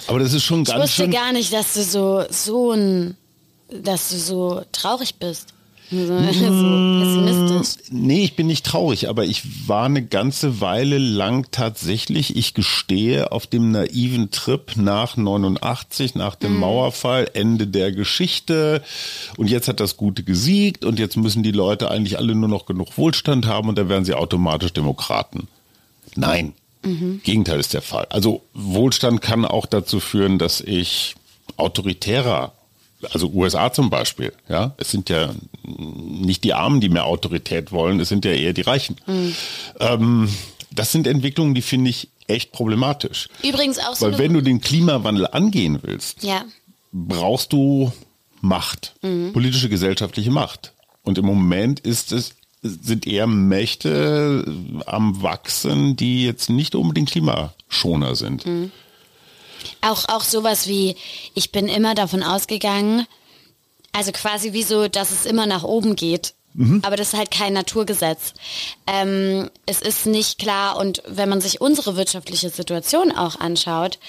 Aber 0.08 0.20
das 0.20 0.34
ist 0.34 0.44
schon 0.44 0.64
ganz 0.64 0.70
Ich 0.70 0.84
wusste 0.84 1.04
schön 1.04 1.12
gar 1.12 1.34
nicht, 1.34 1.54
dass 1.54 1.74
du 1.74 1.84
so, 1.84 2.24
so 2.30 2.72
ein, 2.72 3.16
dass 3.70 4.10
du 4.10 4.18
so 4.18 4.62
traurig 4.72 5.16
bist. 5.16 5.54
So, 5.90 6.06
so 6.06 6.16
pessimistisch. 6.18 7.84
Nee, 7.92 8.26
ich 8.26 8.36
bin 8.36 8.48
nicht 8.48 8.66
traurig, 8.66 9.08
aber 9.08 9.24
ich 9.24 9.70
war 9.70 9.86
eine 9.86 10.04
ganze 10.06 10.60
Weile 10.60 10.98
lang 10.98 11.48
tatsächlich, 11.52 12.36
ich 12.36 12.54
gestehe, 12.54 13.32
auf 13.32 13.48
dem 13.48 13.72
naiven 13.72 14.30
Trip 14.32 14.76
nach 14.76 15.16
89, 15.16 16.16
nach 16.16 16.36
dem 16.36 16.56
mhm. 16.56 16.60
Mauerfall, 16.60 17.30
Ende 17.34 17.68
der 17.68 17.94
Geschichte. 17.94 18.84
Und 19.38 19.50
jetzt 19.50 19.70
hat 19.70 19.80
das 19.80 19.96
Gute 19.96 20.24
gesiegt 20.24 20.84
und 20.84 21.00
jetzt 21.00 21.16
müssen 21.16 21.42
die 21.42 21.52
Leute 21.52 21.90
eigentlich 21.90 22.18
alle 22.18 22.36
nur 22.36 22.50
noch 22.50 22.66
genug 22.66 22.98
Wohlstand 22.98 23.46
haben 23.46 23.70
und 23.70 23.78
dann 23.78 23.88
werden 23.88 24.04
sie 24.04 24.14
automatisch 24.14 24.74
Demokraten. 24.74 25.48
Nein, 26.16 26.54
Mhm. 26.88 27.22
Gegenteil 27.24 27.60
ist 27.60 27.74
der 27.74 27.82
Fall. 27.82 28.08
Also 28.10 28.44
Wohlstand 28.54 29.22
kann 29.22 29.46
auch 29.46 29.66
dazu 29.66 30.00
führen, 30.00 30.40
dass 30.40 30.62
ich 30.62 31.16
autoritärer, 31.58 32.54
also 33.12 33.30
USA 33.30 33.72
zum 33.72 33.90
Beispiel, 33.90 34.34
ja, 34.48 34.74
es 34.78 34.92
sind 34.92 35.10
ja 35.10 35.34
nicht 35.64 36.44
die 36.44 36.54
Armen, 36.54 36.82
die 36.82 36.90
mehr 36.90 37.06
Autorität 37.06 37.72
wollen, 37.72 38.00
es 38.00 38.10
sind 38.10 38.26
ja 38.26 38.32
eher 38.32 38.54
die 38.54 38.62
Reichen. 38.62 38.96
Mhm. 39.06 39.36
Ähm, 39.80 40.30
das 40.72 40.92
sind 40.92 41.08
Entwicklungen, 41.08 41.56
die 41.56 41.62
finde 41.62 41.90
ich 41.90 42.10
echt 42.28 42.52
problematisch. 42.52 43.30
Übrigens 43.44 43.80
auch 43.80 43.96
so. 43.96 44.06
Weil 44.06 44.18
wenn 44.18 44.34
du 44.34 44.42
den 44.42 44.62
Klimawandel 44.62 45.28
angehen 45.28 45.80
willst, 45.82 46.24
ja. 46.24 46.44
brauchst 46.92 47.54
du 47.54 47.92
Macht, 48.40 48.94
mhm. 49.02 49.34
politische, 49.34 49.70
gesellschaftliche 49.70 50.32
Macht. 50.32 50.74
Und 51.04 51.18
im 51.18 51.26
Moment 51.26 51.80
ist 51.80 52.12
es 52.12 52.36
sind 52.62 53.08
eher 53.08 53.28
Mächte 53.28 54.46
am 54.86 55.22
Wachsen, 55.22 55.96
die 55.96 56.26
jetzt 56.26 56.50
nicht 56.50 56.76
unbedingt 56.76 57.12
Klimaschoner 57.12 58.16
sind. 58.16 58.46
Mhm. 58.46 58.72
Auch, 59.82 60.08
auch 60.10 60.24
sowas 60.24 60.68
wie, 60.68 60.96
ich 61.34 61.52
bin 61.52 61.68
immer 61.68 61.96
davon 61.96 62.24
ausgegangen, 62.24 63.06
also 63.92 64.12
quasi 64.12 64.54
wie 64.54 64.64
so, 64.64 64.88
dass 64.88 65.12
es 65.12 65.26
immer 65.26 65.46
nach 65.46 65.64
oben 65.64 65.96
geht. 65.96 66.34
Mhm. 66.58 66.82
Aber 66.84 66.96
das 66.98 67.14
ist 67.14 67.18
halt 67.18 67.32
kein 67.32 67.54
Naturgesetz. 67.54 68.34
Ähm, 68.88 69.50
es 69.66 69.82
ist 69.82 70.06
nicht 70.06 70.40
klar 70.40 70.78
und 70.78 71.02
wenn 71.08 71.30
man 71.30 71.40
sich 71.40 71.62
unsere 71.62 71.96
wirtschaftliche 71.96 72.50
Situation 72.50 73.12
auch 73.12 73.40
anschaut, 73.40 74.00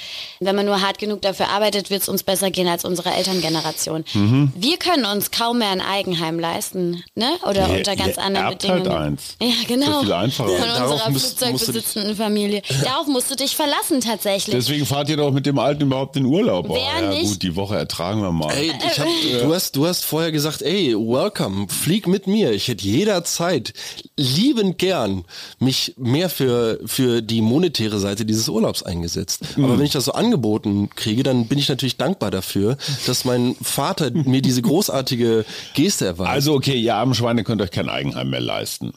wenn 0.40 0.56
man 0.56 0.66
nur 0.66 0.80
hart 0.80 0.98
genug 0.98 1.22
dafür 1.22 1.50
arbeitet, 1.50 1.90
wird 1.90 2.02
es 2.02 2.08
uns 2.08 2.22
besser 2.22 2.50
gehen 2.50 2.66
als 2.66 2.84
unsere 2.84 3.11
Elterngeneration. 3.11 4.04
Mhm. 4.14 4.52
Wir 4.56 4.78
können 4.78 5.04
uns 5.04 5.30
kaum 5.30 5.58
mehr 5.58 5.70
ein 5.70 5.80
Eigenheim 5.82 6.38
leisten, 6.38 7.04
ne? 7.14 7.28
Oder 7.46 7.68
ihr, 7.68 7.78
unter 7.78 7.96
ganz 7.96 8.16
anderen 8.18 8.46
erbt 8.46 8.62
Bedingungen. 8.62 8.88
Halt 8.92 9.06
eins. 9.06 9.37
Ja, 9.42 9.48
genau. 9.66 10.00
viel 10.00 10.12
einfacher. 10.12 10.48
Von 10.48 10.68
Darauf 10.68 10.92
unserer 10.92 11.11
musst- 11.11 11.38
flugzeugbesitzenden 11.38 12.16
Familie. 12.16 12.62
Darauf 12.82 13.06
musst 13.06 13.30
du 13.30 13.34
dich 13.37 13.54
verlassen 13.56 14.00
tatsächlich. 14.00 14.54
Deswegen 14.56 14.87
fahrt 14.87 15.11
ihr 15.11 15.16
doch 15.18 15.32
mit 15.32 15.44
dem 15.44 15.58
Alten 15.58 15.82
überhaupt 15.82 16.16
in 16.16 16.24
Urlaub. 16.24 16.68
Wer 16.70 17.02
ja, 17.02 17.11
nicht? 17.11 17.24
gut, 17.28 17.42
die 17.42 17.56
Woche 17.56 17.76
ertragen 17.76 18.22
wir 18.22 18.32
mal. 18.32 18.50
Ey, 18.54 18.72
ich 18.90 18.98
hab, 18.98 19.06
du, 19.42 19.54
hast, 19.54 19.76
du 19.76 19.87
hast 19.87 20.04
vorher 20.06 20.32
gesagt, 20.32 20.62
ey, 20.62 20.94
welcome, 20.94 21.66
flieg 21.68 22.06
mit 22.06 22.26
mir. 22.26 22.38
Ich 22.46 22.68
hätte 22.68 22.85
jederzeit 22.85 23.72
liebend 24.16 24.79
gern 24.79 25.24
mich 25.59 25.94
mehr 25.96 26.31
für, 26.31 26.81
für 26.87 27.22
die 27.22 27.40
monetäre 27.40 27.98
Seite 27.98 28.24
dieses 28.24 28.49
Urlaubs 28.49 28.82
eingesetzt. 28.82 29.41
Aber 29.57 29.78
wenn 29.78 29.84
ich 29.84 29.93
das 29.93 30.05
so 30.05 30.12
angeboten 30.12 30.91
kriege, 30.95 31.22
dann 31.22 31.47
bin 31.47 31.59
ich 31.59 31.68
natürlich 31.68 31.97
dankbar 31.97 32.30
dafür, 32.30 32.76
dass 33.07 33.24
mein 33.24 33.57
Vater 33.61 34.11
mir 34.12 34.43
diese 34.43 34.62
großartige 34.62 35.45
Geste 35.74 36.07
erweist. 36.07 36.30
Also 36.30 36.55
okay, 36.55 36.78
ihr 36.78 36.95
armen 36.95 37.14
Schweine 37.14 37.45
könnt 37.45 37.62
euch 37.62 37.70
kein 37.70 37.89
Eigenheim 37.89 38.30
mehr 38.30 38.41
leisten. 38.41 38.95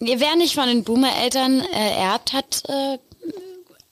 Wer 0.00 0.36
nicht 0.36 0.54
von 0.54 0.66
den 0.66 0.84
Boomer-Eltern 0.84 1.60
äh, 1.60 1.96
erbt, 1.96 2.32
hat 2.32 2.62
äh, 2.68 2.98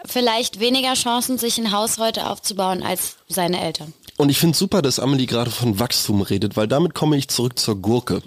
vielleicht 0.05 0.61
weniger 0.61 0.95
Chancen, 0.95 1.39
sich 1.39 1.59
ein 1.59 1.73
Haus 1.73 1.99
heute 1.99 2.29
aufzubauen 2.29 2.83
als 2.83 3.17
seine 3.29 3.61
Eltern. 3.63 3.95
Und 4.19 4.29
ich 4.29 4.39
finde 4.39 4.57
super, 4.57 4.83
dass 4.83 4.99
Amelie 4.99 5.27
gerade 5.27 5.51
von 5.51 5.79
Wachstum 5.79 6.21
redet, 6.23 6.57
weil 6.57 6.69
damit 6.69 6.95
komme 6.95 7.17
ich 7.17 7.29
zurück 7.29 7.59
zur 7.59 7.77
Gurke. 7.77 8.23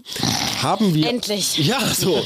Haben 0.62 0.94
wir 0.96 1.08
Endlich. 1.10 1.58
Ja, 1.60 1.80
so, 1.94 2.22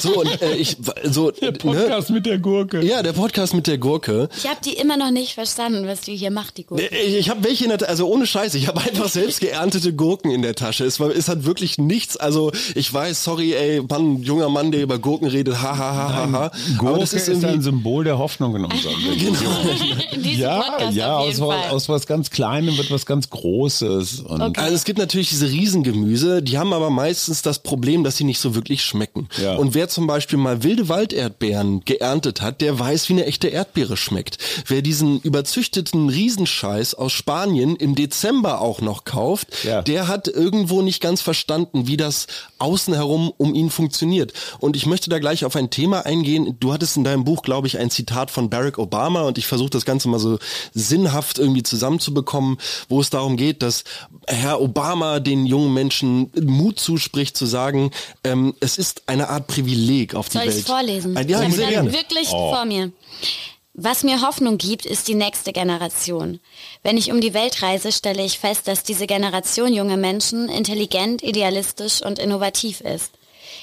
so 0.00 0.20
und 0.20 0.42
äh, 0.42 0.56
ich 0.56 0.76
so 1.04 1.30
ne? 1.40 2.04
mit 2.10 2.26
der 2.26 2.38
Gurke. 2.38 2.84
Ja, 2.84 3.02
der 3.02 3.12
Podcast 3.12 3.54
mit 3.54 3.66
der 3.66 3.78
Gurke. 3.78 4.28
Ich 4.36 4.46
habe 4.48 4.58
die 4.64 4.72
immer 4.74 4.96
noch 4.96 5.10
nicht 5.12 5.34
verstanden, 5.34 5.86
was 5.86 6.00
die 6.00 6.16
hier 6.16 6.30
macht, 6.32 6.56
die 6.58 6.64
Gurke. 6.64 6.84
Ich, 6.88 7.14
ich 7.14 7.30
habe 7.30 7.44
welche 7.44 7.64
in 7.64 7.70
der 7.70 7.88
also 7.88 8.06
ohne 8.08 8.26
Scheiße, 8.26 8.58
ich 8.58 8.66
habe 8.66 8.80
einfach 8.80 9.08
selbst 9.08 9.40
geerntete 9.40 9.92
Gurken 9.94 10.30
in 10.32 10.42
der 10.42 10.54
Tasche. 10.56 10.84
Es, 10.84 10.98
war, 10.98 11.10
es 11.14 11.28
hat 11.28 11.44
wirklich 11.44 11.78
nichts, 11.78 12.16
also 12.16 12.50
ich 12.74 12.92
weiß, 12.92 13.22
sorry, 13.22 13.54
ey, 13.54 13.80
Mann, 13.88 14.22
junger 14.22 14.48
Mann, 14.48 14.72
der 14.72 14.82
über 14.82 14.98
Gurken 14.98 15.28
redet, 15.28 15.62
ha 15.62 15.76
ha 15.78 15.94
ha 15.94 16.14
ha 16.14 16.32
ha. 16.32 16.50
Gurke 16.78 16.88
Aber 16.94 16.98
das 16.98 17.12
ist 17.12 17.28
irgendwie 17.28 17.46
ein 17.46 17.62
Symbol 17.62 18.04
der 18.04 18.18
Hoffnung 18.18 18.56
in 18.56 18.64
unserem 18.64 18.94
diesem 20.22 20.40
Ja, 20.40 20.60
Podcast 20.62 20.96
ja, 20.96 21.16
auf 21.16 21.20
aus, 21.22 21.26
jeden 21.32 21.46
was- 21.46 21.54
Fall. 21.60 21.70
aus 21.70 21.88
was 21.88 22.06
ganz 22.06 22.30
Kleinem 22.30 22.76
wird 22.76 22.90
was 22.90 23.03
ganz 23.06 23.30
Großes. 23.30 24.20
Und 24.20 24.58
Also 24.58 24.74
es 24.74 24.84
gibt 24.84 24.98
natürlich 24.98 25.28
diese 25.30 25.48
Riesengemüse, 25.48 26.42
die 26.42 26.58
haben 26.58 26.72
aber 26.72 26.90
meistens 26.90 27.42
das 27.42 27.58
Problem, 27.60 28.04
dass 28.04 28.16
sie 28.16 28.24
nicht 28.24 28.40
so 28.40 28.54
wirklich 28.54 28.82
schmecken. 28.84 29.28
Ja. 29.40 29.56
Und 29.56 29.74
wer 29.74 29.88
zum 29.88 30.06
Beispiel 30.06 30.38
mal 30.38 30.62
wilde 30.62 30.88
Walderdbeeren 30.88 31.84
geerntet 31.84 32.40
hat, 32.42 32.60
der 32.60 32.78
weiß, 32.78 33.08
wie 33.08 33.14
eine 33.14 33.26
echte 33.26 33.48
Erdbeere 33.48 33.96
schmeckt. 33.96 34.38
Wer 34.66 34.82
diesen 34.82 35.20
überzüchteten 35.20 36.08
Riesenscheiß 36.08 36.94
aus 36.94 37.12
Spanien 37.12 37.76
im 37.76 37.94
Dezember 37.94 38.60
auch 38.60 38.80
noch 38.80 39.04
kauft, 39.04 39.64
Ja. 39.64 39.82
der 39.82 40.08
hat 40.08 40.28
irgendwo 40.28 40.82
nicht 40.82 41.00
ganz 41.00 41.20
verstanden, 41.20 41.86
wie 41.86 41.96
das 41.96 42.26
außen 42.58 42.94
herum 42.94 43.32
um 43.36 43.54
ihn 43.54 43.70
funktioniert. 43.70 44.32
Und 44.60 44.76
ich 44.76 44.86
möchte 44.86 45.10
da 45.10 45.18
gleich 45.18 45.44
auf 45.44 45.56
ein 45.56 45.70
Thema 45.70 46.06
eingehen. 46.06 46.56
Du 46.60 46.72
hattest 46.72 46.96
in 46.96 47.04
deinem 47.04 47.24
Buch, 47.24 47.42
glaube 47.42 47.66
ich, 47.66 47.78
ein 47.78 47.90
Zitat 47.90 48.30
von 48.30 48.50
Barack 48.50 48.78
Obama 48.78 49.22
und 49.22 49.38
ich 49.38 49.46
versuche 49.46 49.70
das 49.70 49.84
Ganze 49.84 50.08
mal 50.08 50.18
so 50.18 50.38
sinnhaft 50.72 51.38
irgendwie 51.38 51.62
zusammenzubekommen, 51.62 52.58
wo 52.88 52.93
es 53.00 53.10
darum 53.10 53.36
geht, 53.36 53.62
dass 53.62 53.84
Herr 54.26 54.60
Obama 54.60 55.20
den 55.20 55.46
jungen 55.46 55.72
Menschen 55.72 56.30
Mut 56.40 56.78
zuspricht, 56.78 57.36
zu 57.36 57.46
sagen, 57.46 57.90
ähm, 58.24 58.54
es 58.60 58.78
ist 58.78 59.02
eine 59.06 59.28
Art 59.28 59.46
Privileg 59.46 60.14
auf 60.14 60.28
die 60.28 60.38
Soll 60.38 60.42
ich 60.42 60.48
Welt. 60.50 60.60
es 60.60 60.66
vorlesen? 60.66 61.16
Ein, 61.16 61.28
ja, 61.28 61.42
ich 61.42 61.54
sehr 61.54 61.68
gerne. 61.68 61.92
wirklich 61.92 62.28
vor 62.28 62.64
mir. 62.64 62.92
Was 63.76 64.04
mir 64.04 64.20
Hoffnung 64.20 64.56
gibt, 64.56 64.86
ist 64.86 65.08
die 65.08 65.16
nächste 65.16 65.52
Generation. 65.52 66.38
Wenn 66.84 66.96
ich 66.96 67.10
um 67.10 67.20
die 67.20 67.34
Welt 67.34 67.60
reise, 67.60 67.90
stelle 67.90 68.24
ich 68.24 68.38
fest, 68.38 68.68
dass 68.68 68.84
diese 68.84 69.08
Generation 69.08 69.74
junge 69.74 69.96
Menschen 69.96 70.48
intelligent, 70.48 71.24
idealistisch 71.24 72.00
und 72.00 72.20
innovativ 72.20 72.80
ist. 72.80 73.10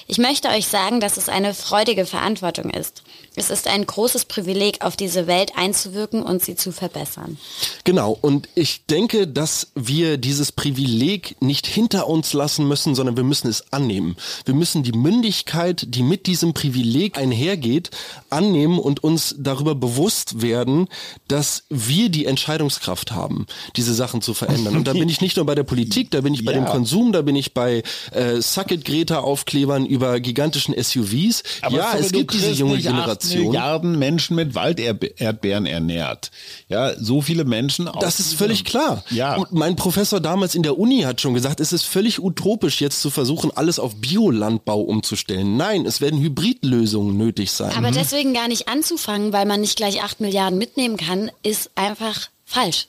Ich 0.06 0.18
möchte 0.18 0.48
euch 0.48 0.66
sagen, 0.68 1.00
dass 1.00 1.16
es 1.16 1.30
eine 1.30 1.54
freudige 1.54 2.04
Verantwortung 2.04 2.68
ist. 2.68 3.02
Es 3.34 3.48
ist 3.50 3.66
ein 3.66 3.86
großes 3.86 4.26
Privileg, 4.26 4.84
auf 4.84 4.94
diese 4.96 5.26
Welt 5.26 5.52
einzuwirken 5.56 6.22
und 6.22 6.42
sie 6.44 6.54
zu 6.54 6.70
verbessern. 6.70 7.38
Genau, 7.84 8.16
und 8.20 8.48
ich 8.54 8.84
denke, 8.86 9.26
dass 9.26 9.68
wir 9.74 10.18
dieses 10.18 10.52
Privileg 10.52 11.40
nicht 11.40 11.66
hinter 11.66 12.08
uns 12.08 12.34
lassen 12.34 12.68
müssen, 12.68 12.94
sondern 12.94 13.16
wir 13.16 13.24
müssen 13.24 13.48
es 13.48 13.72
annehmen. 13.72 14.16
Wir 14.44 14.54
müssen 14.54 14.82
die 14.82 14.92
Mündigkeit, 14.92 15.84
die 15.88 16.02
mit 16.02 16.26
diesem 16.26 16.52
Privileg 16.52 17.16
einhergeht, 17.18 17.90
annehmen 18.28 18.78
und 18.78 19.02
uns 19.02 19.34
darüber 19.38 19.74
bewusst 19.74 20.42
werden, 20.42 20.88
dass 21.28 21.64
wir 21.70 22.10
die 22.10 22.26
Entscheidungskraft 22.26 23.12
haben, 23.12 23.46
diese 23.76 23.94
Sachen 23.94 24.20
zu 24.20 24.34
verändern. 24.34 24.76
Und 24.76 24.86
da 24.86 24.92
bin 24.92 25.08
ich 25.08 25.20
nicht 25.22 25.36
nur 25.36 25.46
bei 25.46 25.54
der 25.54 25.62
Politik, 25.64 26.10
da 26.10 26.20
bin 26.20 26.34
ich 26.34 26.44
bei 26.44 26.52
Ja. 26.52 26.58
dem 26.58 26.66
Konsum, 26.66 27.12
da 27.12 27.22
bin 27.22 27.36
ich 27.36 27.54
bei 27.54 27.82
äh, 28.12 28.40
Sucket 28.42 28.84
Greta 28.84 29.20
Aufklebern 29.20 29.86
über 29.86 30.20
gigantischen 30.20 30.74
SUVs. 30.80 31.42
ja, 31.62 31.70
sorry, 31.70 31.98
es 31.98 32.12
gibt 32.12 32.34
diese 32.34 32.50
junge 32.50 32.76
nicht 32.76 32.88
Generation. 33.22 33.52
Milliarden 33.52 33.98
Menschen 33.98 34.36
mit 34.36 34.54
Walderdbeeren 34.54 35.66
ernährt. 35.66 36.30
Ja, 36.68 36.92
so 36.98 37.22
viele 37.22 37.44
Menschen. 37.44 37.88
auf 37.88 38.00
Das 38.00 38.20
ist 38.20 38.34
völlig 38.34 38.64
klar. 38.64 39.04
Ja. 39.10 39.36
Und 39.36 39.52
mein 39.52 39.76
Professor 39.76 40.20
damals 40.20 40.54
in 40.54 40.62
der 40.62 40.78
Uni 40.78 41.02
hat 41.02 41.20
schon 41.20 41.34
gesagt, 41.34 41.60
es 41.60 41.72
ist 41.72 41.84
völlig 41.84 42.22
utopisch, 42.22 42.80
jetzt 42.80 43.00
zu 43.00 43.10
versuchen, 43.10 43.50
alles 43.54 43.78
auf 43.78 43.96
Biolandbau 43.96 44.80
umzustellen. 44.80 45.56
Nein, 45.56 45.86
es 45.86 46.00
werden 46.00 46.20
Hybridlösungen 46.20 47.16
nötig 47.16 47.52
sein. 47.52 47.72
Aber 47.76 47.90
deswegen 47.90 48.34
gar 48.34 48.48
nicht 48.48 48.68
anzufangen, 48.68 49.32
weil 49.32 49.46
man 49.46 49.60
nicht 49.60 49.76
gleich 49.76 50.02
acht 50.02 50.20
Milliarden 50.20 50.58
mitnehmen 50.58 50.96
kann, 50.96 51.30
ist 51.42 51.70
einfach 51.74 52.28
falsch. 52.44 52.88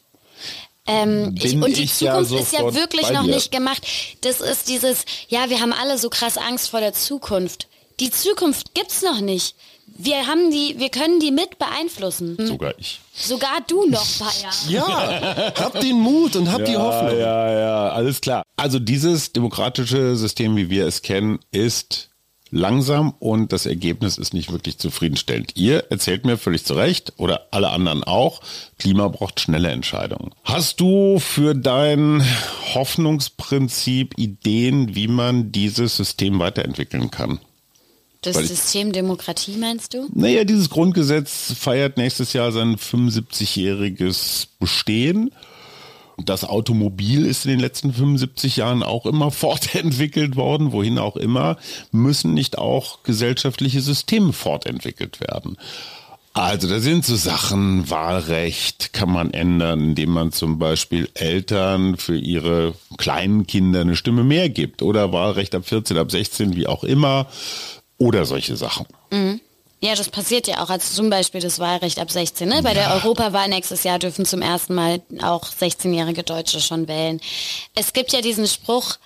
Ähm, 0.86 1.34
ich, 1.38 1.52
Bin 1.52 1.64
und 1.64 1.78
die 1.78 1.84
ich 1.84 2.02
ja 2.02 2.22
Zukunft 2.22 2.44
ist 2.44 2.54
ja 2.54 2.74
wirklich 2.74 3.10
noch 3.12 3.24
dir. 3.24 3.36
nicht 3.36 3.52
gemacht. 3.52 3.88
Das 4.22 4.42
ist 4.42 4.68
dieses, 4.68 5.06
ja, 5.30 5.50
wir 5.50 5.62
haben 5.62 5.72
alle 5.72 5.98
so 5.98 6.10
krass 6.10 6.38
Angst 6.38 6.70
vor 6.70 6.82
der 6.82 6.94
Zukunft. 6.94 7.68
Die 8.04 8.12
Zukunft 8.12 8.74
gibt's 8.74 9.02
noch 9.02 9.22
nicht. 9.22 9.56
Wir 9.98 10.28
haben 10.28 10.52
die, 10.52 10.76
wir 10.78 10.90
können 10.90 11.22
die 11.22 11.32
mit 11.32 11.58
beeinflussen. 11.58 12.36
Sogar 12.38 12.74
ich. 12.78 13.00
Sogar 13.16 13.62
du 13.66 13.86
noch, 13.86 14.06
Bayer. 14.20 14.52
ja, 14.68 15.54
hab 15.58 15.80
den 15.80 16.02
Mut 16.02 16.36
und 16.36 16.52
hab 16.52 16.66
die 16.66 16.76
Hoffnung. 16.76 17.18
Ja, 17.18 17.58
ja, 17.58 17.90
alles 17.92 18.20
klar. 18.20 18.44
Also 18.58 18.78
dieses 18.78 19.32
demokratische 19.32 20.18
System, 20.18 20.58
wie 20.58 20.70
wir 20.70 20.86
es 20.86 21.02
kennen, 21.02 21.40
ist 21.52 22.10
langsam 22.52 23.14
und 23.20 23.54
das 23.54 23.66
Ergebnis 23.66 24.18
ist 24.18 24.34
nicht 24.34 24.52
wirklich 24.52 24.78
zufriedenstellend. 24.80 25.56
Ihr 25.56 25.86
erzählt 25.90 26.26
mir 26.26 26.38
völlig 26.38 26.66
zu 26.66 26.74
Recht 26.74 27.14
oder 27.16 27.48
alle 27.52 27.70
anderen 27.70 28.04
auch, 28.04 28.42
Klima 28.80 29.08
braucht 29.08 29.40
schnelle 29.40 29.70
Entscheidungen. 29.70 30.32
Hast 30.44 30.82
du 30.82 31.20
für 31.20 31.56
dein 31.56 32.22
Hoffnungsprinzip 32.74 34.18
Ideen, 34.18 34.94
wie 34.94 35.08
man 35.08 35.54
dieses 35.54 35.96
System 35.96 36.40
weiterentwickeln 36.40 37.10
kann? 37.10 37.40
Das 38.24 38.36
Weil 38.36 38.44
ich- 38.46 38.50
System 38.50 38.92
Demokratie 38.92 39.58
meinst 39.58 39.94
du? 39.94 40.08
Naja, 40.14 40.44
dieses 40.44 40.70
Grundgesetz 40.70 41.54
feiert 41.58 41.98
nächstes 41.98 42.34
Jahr 42.34 42.52
sein 42.52 42.78
75-jähriges 42.78 44.48
Bestehen. 44.60 45.32
Das 46.24 46.44
Automobil 46.46 47.26
ist 47.26 47.46
in 47.46 47.52
den 47.52 47.60
letzten 47.60 47.92
75 47.92 48.58
Jahren 48.58 48.84
auch 48.84 49.06
immer 49.06 49.32
fortentwickelt 49.32 50.36
worden, 50.36 50.72
wohin 50.72 50.98
auch 51.00 51.18
immer, 51.18 51.58
müssen 51.92 52.34
nicht 52.34 52.58
auch 52.58 53.04
gesellschaftliche 53.04 53.82
Systeme 53.82 54.32
fortentwickelt 54.34 55.20
werden. 55.20 55.58
Also 56.36 56.68
da 56.68 56.80
sind 56.80 57.06
so 57.06 57.16
Sachen, 57.16 57.92
Wahlrecht 57.92 58.92
kann 58.92 59.12
man 59.12 59.32
ändern, 59.36 59.82
indem 59.82 60.10
man 60.10 60.32
zum 60.32 60.58
Beispiel 60.58 61.08
Eltern 61.14 61.96
für 61.98 62.18
ihre 62.18 62.74
kleinen 62.98 63.46
Kinder 63.46 63.82
eine 63.82 63.96
Stimme 63.96 64.24
mehr 64.24 64.50
gibt 64.50 64.82
oder 64.82 65.14
Wahlrecht 65.14 65.54
ab 65.54 65.68
14, 65.68 65.96
ab 65.98 66.10
16, 66.10 66.56
wie 66.56 66.66
auch 66.66 66.84
immer 66.84 67.28
oder 68.04 68.26
solche 68.26 68.56
Sachen. 68.56 68.86
Ja, 69.80 69.96
das 69.96 70.08
passiert 70.08 70.48
ja 70.48 70.64
auch, 70.64 70.70
als 70.70 70.94
zum 70.94 71.10
Beispiel 71.10 71.42
das 71.42 71.60
Wahlrecht 71.60 72.00
ab 72.00 72.10
16. 72.10 72.48
Ne? 72.48 72.62
Bei 72.64 72.74
der 72.74 72.94
Europawahl 72.94 73.50
nächstes 73.50 73.84
Jahr 73.84 74.00
dürfen 74.00 74.26
zum 74.26 74.42
ersten 74.42 74.74
Mal 74.74 75.02
auch 75.22 75.46
16-jährige 75.46 76.24
Deutsche 76.24 76.62
schon 76.62 76.88
wählen. 76.88 77.20
Es 77.76 77.92
gibt 77.92 78.14
ja 78.14 78.22
diesen 78.22 78.48
Spruch, 78.48 78.98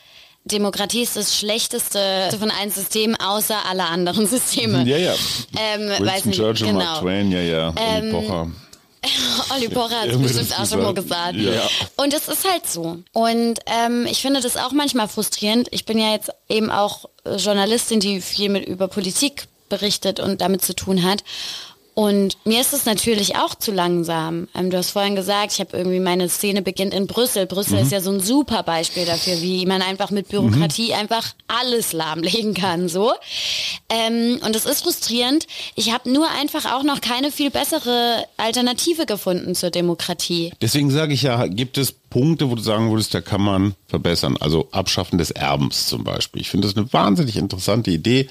Demokratie 0.45 1.01
ist 1.01 1.15
das 1.15 1.35
schlechteste 1.35 2.29
von 2.39 2.51
allen 2.51 2.71
Systemen 2.71 3.15
außer 3.19 3.65
alle 3.67 3.85
anderen 3.85 4.27
Systeme. 4.27 4.83
Ja, 4.83 4.97
ja. 4.97 5.13
Ähm, 5.57 5.89
weiß 5.89 5.99
Winston 5.99 6.29
nicht, 6.29 6.39
Churchill, 6.39 6.67
genau. 6.67 6.79
Mark 6.79 7.01
Twain, 7.01 7.31
ja, 7.31 7.41
ja. 7.41 7.73
Ähm, 7.75 8.11
Pocher. 8.11 8.51
Olli 9.53 9.69
Pocher 9.69 10.01
hat 10.01 10.09
es 10.09 10.21
bestimmt 10.21 10.59
auch 10.59 10.65
schon 10.65 10.81
mal 10.81 10.93
gesagt. 10.93 11.35
Ja. 11.35 11.67
Und 11.97 12.13
es 12.13 12.27
ist 12.27 12.49
halt 12.49 12.67
so. 12.67 12.99
Und 13.13 13.59
ähm, 13.65 14.05
ich 14.09 14.21
finde 14.21 14.41
das 14.41 14.57
auch 14.57 14.71
manchmal 14.71 15.07
frustrierend. 15.07 15.67
Ich 15.71 15.85
bin 15.85 15.99
ja 15.99 16.11
jetzt 16.11 16.31
eben 16.49 16.71
auch 16.71 17.05
Journalistin, 17.25 17.99
die 17.99 18.21
viel 18.21 18.49
mit 18.49 18.65
über 18.65 18.87
Politik 18.87 19.47
berichtet 19.69 20.19
und 20.19 20.41
damit 20.41 20.63
zu 20.63 20.73
tun 20.73 21.03
hat. 21.03 21.23
Und 21.97 22.37
mir 22.45 22.61
ist 22.61 22.73
es 22.73 22.85
natürlich 22.85 23.37
auch 23.37 23.55
zu 23.55 23.71
langsam. 23.71 24.47
Ähm, 24.53 24.69
du 24.69 24.77
hast 24.77 24.91
vorhin 24.91 25.15
gesagt, 25.15 25.53
ich 25.53 25.59
habe 25.59 25.75
irgendwie 25.75 25.99
meine 25.99 26.29
Szene 26.29 26.61
beginnt 26.61 26.93
in 26.93 27.07
Brüssel. 27.07 27.47
Brüssel 27.47 27.79
mhm. 27.79 27.85
ist 27.85 27.91
ja 27.91 28.01
so 28.01 28.11
ein 28.11 28.19
super 28.19 28.61
Beispiel 28.61 29.03
dafür, 29.03 29.41
wie 29.41 29.65
man 29.65 29.81
einfach 29.81 30.11
mit 30.11 30.27
Bürokratie 30.27 30.89
mhm. 30.89 30.93
einfach 30.99 31.33
alles 31.47 31.93
lahmlegen 31.93 32.53
kann. 32.53 32.87
So. 32.87 33.13
Ähm, 33.89 34.39
und 34.45 34.55
es 34.55 34.67
ist 34.67 34.83
frustrierend. 34.83 35.47
Ich 35.73 35.91
habe 35.91 36.11
nur 36.11 36.29
einfach 36.29 36.71
auch 36.71 36.83
noch 36.83 37.01
keine 37.01 37.31
viel 37.31 37.49
bessere 37.49 38.25
Alternative 38.37 39.07
gefunden 39.07 39.55
zur 39.55 39.71
Demokratie. 39.71 40.53
Deswegen 40.61 40.91
sage 40.91 41.15
ich 41.15 41.23
ja, 41.23 41.47
gibt 41.47 41.79
es 41.79 41.93
Punkte, 42.11 42.51
wo 42.51 42.53
du 42.53 42.61
sagen 42.61 42.91
würdest, 42.91 43.15
da 43.15 43.21
kann 43.21 43.41
man 43.41 43.73
verbessern. 43.87 44.37
Also 44.39 44.67
Abschaffen 44.71 45.17
des 45.17 45.31
Erbens 45.31 45.87
zum 45.87 46.03
Beispiel. 46.03 46.43
Ich 46.43 46.51
finde 46.51 46.67
das 46.67 46.77
eine 46.77 46.93
wahnsinnig 46.93 47.37
interessante 47.37 47.89
Idee. 47.89 48.29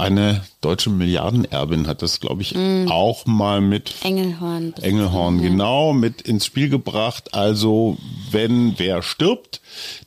Eine 0.00 0.42
deutsche 0.62 0.90
Milliardenerbin 0.90 1.86
hat 1.86 2.00
das, 2.02 2.20
glaube 2.20 2.42
ich, 2.42 2.54
mm. 2.54 2.88
auch 2.88 3.26
mal 3.26 3.60
mit 3.60 3.94
Engelhorn, 4.02 4.74
Engelhorn 4.80 5.40
ja. 5.40 5.48
genau 5.48 5.92
mit 5.92 6.22
ins 6.22 6.46
Spiel 6.46 6.68
gebracht. 6.70 7.34
Also 7.34 7.98
wenn 8.30 8.78
wer 8.78 9.02
stirbt, 9.02 9.60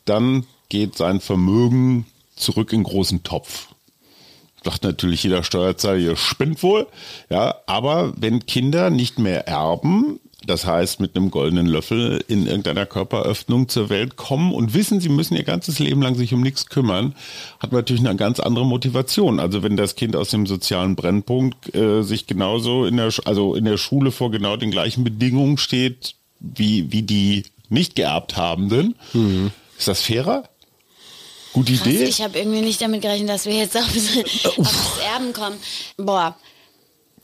dann 0.05 0.45
geht 0.69 0.97
sein 0.97 1.19
Vermögen 1.19 2.07
zurück 2.35 2.73
in 2.73 2.83
großen 2.83 3.23
Topf. 3.23 3.67
Sagt 4.63 4.83
natürlich 4.83 5.23
jeder 5.23 5.43
Steuerzahler, 5.43 5.97
ihr 5.97 6.15
spinnt 6.15 6.63
wohl. 6.63 6.87
Ja, 7.29 7.55
aber 7.67 8.13
wenn 8.15 8.45
Kinder 8.45 8.89
nicht 8.89 9.19
mehr 9.19 9.47
erben, 9.47 10.19
das 10.45 10.65
heißt 10.65 10.99
mit 10.99 11.15
einem 11.15 11.31
goldenen 11.31 11.67
Löffel 11.67 12.23
in 12.27 12.45
irgendeiner 12.47 12.85
Körperöffnung 12.85 13.69
zur 13.69 13.89
Welt 13.89 14.15
kommen 14.15 14.53
und 14.53 14.73
wissen, 14.73 14.99
sie 14.99 15.09
müssen 15.09 15.35
ihr 15.35 15.43
ganzes 15.43 15.79
Leben 15.79 16.01
lang 16.01 16.15
sich 16.15 16.33
um 16.33 16.41
nichts 16.41 16.67
kümmern, 16.67 17.15
hat 17.59 17.71
man 17.71 17.79
natürlich 17.79 18.05
eine 18.05 18.15
ganz 18.15 18.39
andere 18.39 18.65
Motivation. 18.65 19.39
Also 19.39 19.63
wenn 19.63 19.77
das 19.77 19.95
Kind 19.95 20.15
aus 20.15 20.29
dem 20.29 20.45
sozialen 20.45 20.95
Brennpunkt 20.95 21.73
äh, 21.75 22.03
sich 22.03 22.27
genauso 22.27 22.85
in 22.85 22.97
der, 22.97 23.11
also 23.25 23.55
in 23.55 23.65
der 23.65 23.77
Schule 23.77 24.11
vor 24.11 24.31
genau 24.31 24.57
den 24.57 24.71
gleichen 24.71 25.03
Bedingungen 25.03 25.57
steht, 25.57 26.15
wie, 26.39 26.91
wie 26.91 27.03
die 27.03 27.43
nicht 27.69 27.95
geerbt 27.95 28.35
Habenden, 28.35 28.95
mhm. 29.13 29.51
ist 29.77 29.87
das 29.87 30.01
fairer? 30.01 30.43
Gute 31.53 31.73
Krass, 31.73 31.87
Idee. 31.87 32.03
Ich 32.05 32.21
habe 32.21 32.39
irgendwie 32.39 32.61
nicht 32.61 32.81
damit 32.81 33.01
gerechnet, 33.01 33.29
dass 33.29 33.45
wir 33.45 33.53
jetzt 33.53 33.77
auf, 33.77 33.83
auf 34.57 34.57
das 34.57 34.99
Erben 35.13 35.33
kommen. 35.33 35.55
Boah, 35.97 36.35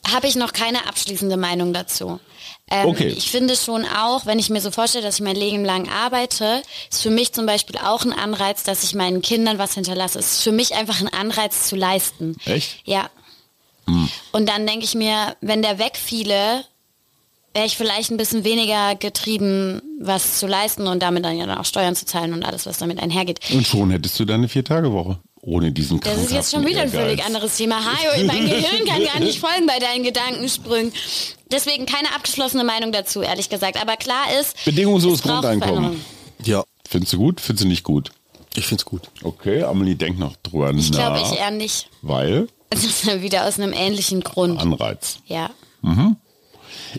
habe 0.08 0.28
ich 0.28 0.36
noch 0.36 0.54
keine 0.54 0.88
abschließende 0.88 1.36
Meinung 1.36 1.74
dazu. 1.74 2.20
Ähm, 2.72 2.88
okay. 2.88 3.08
Ich 3.08 3.32
finde 3.32 3.56
schon 3.56 3.86
auch, 3.86 4.26
wenn 4.26 4.40
ich 4.40 4.50
mir 4.50 4.62
so 4.62 4.72
vorstelle, 4.72 5.04
dass 5.04 5.16
ich 5.16 5.22
mein 5.22 5.36
Leben 5.36 5.66
lang 5.66 5.90
arbeite, 5.90 6.62
ist 6.92 7.02
für 7.02 7.10
mich 7.10 7.34
zum 7.34 7.46
Beispiel 7.46 7.78
auch 7.78 8.04
ein 8.04 8.14
Anreiz, 8.14 8.64
dass 8.64 8.84
ich 8.84 8.94
meinen 8.94 9.22
Kindern 9.22 9.58
was 9.58 9.74
hinterlasse. 9.74 10.20
Es 10.20 10.34
ist 10.34 10.44
für 10.44 10.52
mich 10.52 10.76
einfach 10.76 11.02
ein 11.02 11.08
Anreiz 11.08 11.68
zu 11.68 11.76
leisten. 11.76 12.38
Echt? 12.46 12.80
Ja. 12.86 13.10
Hm. 13.86 14.10
Und 14.32 14.48
dann 14.50 14.68
denke 14.68 14.86
ich 14.86 14.94
mir, 14.94 15.36
wenn 15.42 15.62
der 15.62 15.80
wegfiele, 15.80 16.64
wäre 17.54 17.66
ich 17.66 17.76
vielleicht 17.76 18.12
ein 18.12 18.18
bisschen 18.18 18.44
weniger 18.44 18.96
getrieben, 18.96 19.82
was 20.00 20.38
zu 20.38 20.46
leisten 20.46 20.88
und 20.88 21.02
damit 21.02 21.26
dann 21.26 21.38
ja 21.38 21.60
auch 21.60 21.66
Steuern 21.66 21.96
zu 21.96 22.06
zahlen 22.06 22.34
und 22.34 22.44
alles, 22.44 22.66
was 22.68 22.78
damit 22.78 23.02
einhergeht. 23.02 23.40
Und 23.52 23.66
schon 23.66 23.90
hättest 23.90 24.20
du 24.20 24.26
deine 24.26 24.48
Vier-Tage-Woche 24.48 25.20
ohne 25.42 25.72
diesen 25.72 26.00
Das 26.02 26.18
ist 26.18 26.32
jetzt 26.32 26.52
schon 26.52 26.66
wieder 26.66 26.82
ein 26.82 26.90
völlig 26.90 27.24
anderes 27.24 27.56
Thema. 27.56 27.78
Hajo, 27.78 28.26
mein 28.26 28.46
Gehirn 28.50 28.86
kann 28.86 29.04
gar 29.04 29.20
nicht 29.20 29.40
folgen 29.40 29.66
bei 29.66 29.80
deinen 29.80 30.04
Gedankensprüngen. 30.04 30.92
Deswegen 31.52 31.86
keine 31.86 32.14
abgeschlossene 32.16 32.64
Meinung 32.64 32.92
dazu, 32.92 33.22
ehrlich 33.22 33.50
gesagt. 33.50 33.82
Aber 33.82 33.96
klar 33.96 34.26
ist. 34.40 34.64
Bedingungsloses 34.66 35.24
Grundeinkommen. 35.24 36.04
Ja. 36.44 36.64
Findest 36.88 37.14
du 37.14 37.18
gut? 37.18 37.40
Findest 37.40 37.66
du 37.66 37.68
nicht 37.68 37.84
gut? 37.84 38.12
Ich 38.56 38.66
find's 38.66 38.84
gut. 38.84 39.10
Okay, 39.24 39.64
Amelie, 39.64 39.96
denk 39.96 40.18
noch 40.18 40.36
drüber 40.38 40.72
ich 40.72 40.76
nach. 40.76 40.84
Ich 40.84 40.92
glaube, 40.92 41.20
ich 41.22 41.40
eher 41.40 41.52
nicht. 41.52 41.90
Weil? 42.02 42.48
Das 42.72 42.84
ist 42.84 43.06
wieder 43.22 43.48
aus 43.48 43.60
einem 43.60 43.74
ähnlichen 43.74 44.22
Grund. 44.22 44.60
Anreiz. 44.60 45.20
Ja. 45.28 45.52
Mhm. 45.82 46.18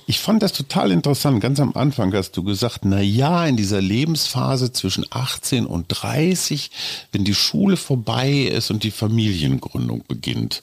Ich 0.06 0.20
fand 0.20 0.42
das 0.42 0.52
total 0.52 0.92
interessant. 0.92 1.40
Ganz 1.40 1.58
am 1.58 1.74
Anfang 1.74 2.12
hast 2.14 2.36
du 2.36 2.44
gesagt, 2.44 2.84
na 2.84 3.00
ja, 3.00 3.46
in 3.46 3.56
dieser 3.56 3.80
Lebensphase 3.80 4.72
zwischen 4.72 5.04
18 5.10 5.66
und 5.66 5.86
30, 5.88 6.70
wenn 7.12 7.24
die 7.24 7.34
Schule 7.34 7.76
vorbei 7.76 8.30
ist 8.30 8.70
und 8.70 8.84
die 8.84 8.90
Familiengründung 8.90 10.04
beginnt. 10.06 10.62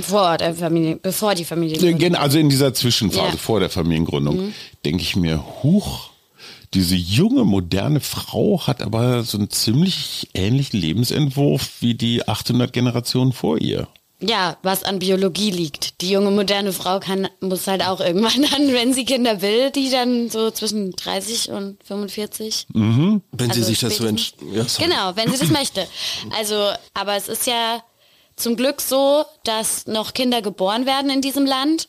Vor 0.00 0.38
der 0.38 0.54
Familie, 0.54 0.96
bevor 0.96 1.34
die 1.34 1.44
Familiengründung. 1.44 2.14
Also 2.14 2.38
in 2.38 2.48
dieser 2.48 2.72
Zwischenphase 2.74 3.32
ja. 3.32 3.36
vor 3.36 3.60
der 3.60 3.70
Familiengründung, 3.70 4.46
mhm. 4.46 4.54
denke 4.84 5.02
ich 5.02 5.16
mir, 5.16 5.44
huch, 5.62 6.10
diese 6.74 6.94
junge, 6.94 7.44
moderne 7.44 8.00
Frau 8.00 8.66
hat 8.66 8.82
aber 8.82 9.22
so 9.22 9.38
einen 9.38 9.50
ziemlich 9.50 10.28
ähnlichen 10.34 10.80
Lebensentwurf 10.80 11.80
wie 11.80 11.94
die 11.94 12.28
800 12.28 12.72
Generationen 12.72 13.32
vor 13.32 13.58
ihr 13.58 13.88
ja, 14.20 14.56
was 14.62 14.82
an 14.82 14.98
Biologie 14.98 15.50
liegt. 15.50 16.00
Die 16.00 16.10
junge 16.10 16.30
moderne 16.30 16.72
Frau 16.72 16.98
kann, 16.98 17.28
muss 17.40 17.66
halt 17.66 17.82
auch 17.84 18.00
irgendwann 18.00 18.42
dann, 18.50 18.72
wenn 18.72 18.92
sie 18.92 19.04
Kinder 19.04 19.40
will, 19.42 19.70
die 19.70 19.90
dann 19.90 20.28
so 20.28 20.50
zwischen 20.50 20.92
30 20.92 21.50
und 21.50 21.78
45. 21.84 22.66
Mhm. 22.72 23.22
Wenn 23.32 23.50
also 23.50 23.60
sie 23.60 23.66
sich 23.66 23.80
das 23.80 23.96
so 23.96 24.06
ja, 24.06 24.64
Genau, 24.78 25.14
wenn 25.14 25.30
sie 25.30 25.38
das 25.38 25.50
möchte. 25.50 25.86
Also, 26.36 26.70
aber 26.94 27.16
es 27.16 27.28
ist 27.28 27.46
ja 27.46 27.82
zum 28.38 28.56
Glück 28.56 28.80
so, 28.80 29.24
dass 29.44 29.86
noch 29.86 30.14
Kinder 30.14 30.42
geboren 30.42 30.86
werden 30.86 31.10
in 31.10 31.20
diesem 31.20 31.46
Land. 31.46 31.88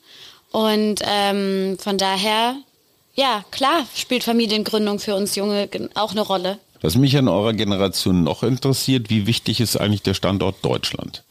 Und 0.51 1.01
ähm, 1.03 1.77
von 1.79 1.97
daher, 1.97 2.55
ja, 3.13 3.43
klar, 3.51 3.85
spielt 3.95 4.23
Familiengründung 4.23 4.99
für 4.99 5.15
uns 5.15 5.35
Junge 5.35 5.69
auch 5.93 6.11
eine 6.11 6.21
Rolle. 6.21 6.59
Was 6.81 6.95
mich 6.95 7.17
an 7.17 7.27
eurer 7.27 7.53
Generation 7.53 8.23
noch 8.23 8.43
interessiert, 8.43 9.09
wie 9.09 9.27
wichtig 9.27 9.59
ist 9.59 9.75
eigentlich 9.75 10.03
der 10.03 10.13
Standort 10.13 10.63
Deutschland? 10.63 11.23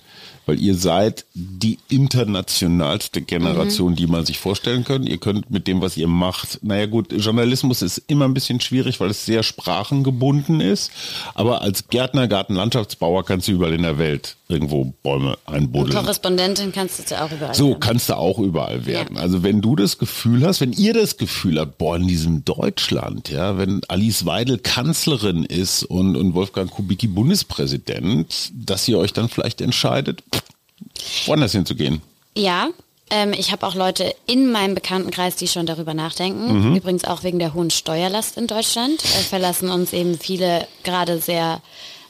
Weil 0.48 0.60
ihr 0.60 0.74
seid 0.74 1.26
die 1.34 1.78
internationalste 1.90 3.20
Generation, 3.20 3.92
mhm. 3.92 3.96
die 3.96 4.06
man 4.06 4.24
sich 4.24 4.38
vorstellen 4.38 4.82
kann. 4.82 5.06
Ihr 5.06 5.18
könnt 5.18 5.50
mit 5.50 5.66
dem, 5.66 5.82
was 5.82 5.98
ihr 5.98 6.08
macht, 6.08 6.60
naja 6.62 6.86
gut, 6.86 7.12
Journalismus 7.12 7.82
ist 7.82 7.98
immer 8.06 8.24
ein 8.24 8.32
bisschen 8.32 8.58
schwierig, 8.58 8.98
weil 8.98 9.10
es 9.10 9.26
sehr 9.26 9.42
sprachengebunden 9.42 10.62
ist. 10.62 10.90
Aber 11.34 11.60
als 11.60 11.88
Gärtner, 11.88 12.28
Gartenlandschaftsbauer 12.28 13.26
kannst 13.26 13.46
du 13.46 13.52
überall 13.52 13.74
in 13.74 13.82
der 13.82 13.98
Welt 13.98 14.36
irgendwo 14.48 14.94
Bäume 15.02 15.36
einbuddeln. 15.44 15.94
Und 15.94 16.02
Korrespondentin 16.04 16.72
kannst 16.72 17.10
du 17.10 17.14
ja 17.14 17.24
auch 17.24 17.30
überall 17.30 17.54
So 17.54 17.68
werden. 17.68 17.80
kannst 17.80 18.08
du 18.08 18.16
auch 18.16 18.38
überall 18.38 18.86
werden. 18.86 19.16
Ja. 19.16 19.22
Also 19.22 19.42
wenn 19.42 19.60
du 19.60 19.76
das 19.76 19.98
Gefühl 19.98 20.46
hast, 20.46 20.62
wenn 20.62 20.72
ihr 20.72 20.94
das 20.94 21.18
Gefühl 21.18 21.60
habt, 21.60 21.76
boah, 21.76 21.96
in 21.96 22.08
diesem 22.08 22.44
Deutschland, 22.46 23.28
ja, 23.28 23.58
wenn 23.58 23.82
Alice 23.88 24.24
Weidel 24.24 24.58
Kanzlerin 24.58 25.44
ist 25.44 25.84
und, 25.84 26.16
und 26.16 26.34
Wolfgang 26.34 26.70
Kubicki 26.70 27.06
Bundespräsident, 27.08 28.50
dass 28.54 28.88
ihr 28.88 28.98
euch 28.98 29.12
dann 29.12 29.28
vielleicht 29.28 29.60
entscheidet, 29.60 30.22
woanders 31.26 31.52
hinzugehen. 31.52 32.02
Ja, 32.36 32.68
ähm, 33.10 33.32
ich 33.32 33.52
habe 33.52 33.66
auch 33.66 33.74
Leute 33.74 34.14
in 34.26 34.50
meinem 34.50 34.74
Bekanntenkreis, 34.74 35.36
die 35.36 35.48
schon 35.48 35.66
darüber 35.66 35.94
nachdenken. 35.94 36.70
Mhm. 36.70 36.76
Übrigens 36.76 37.04
auch 37.04 37.22
wegen 37.22 37.38
der 37.38 37.54
hohen 37.54 37.70
Steuerlast 37.70 38.36
in 38.36 38.46
Deutschland 38.46 39.02
äh, 39.04 39.22
verlassen 39.22 39.70
uns 39.70 39.92
eben 39.92 40.18
viele 40.18 40.66
gerade 40.84 41.20
sehr 41.20 41.62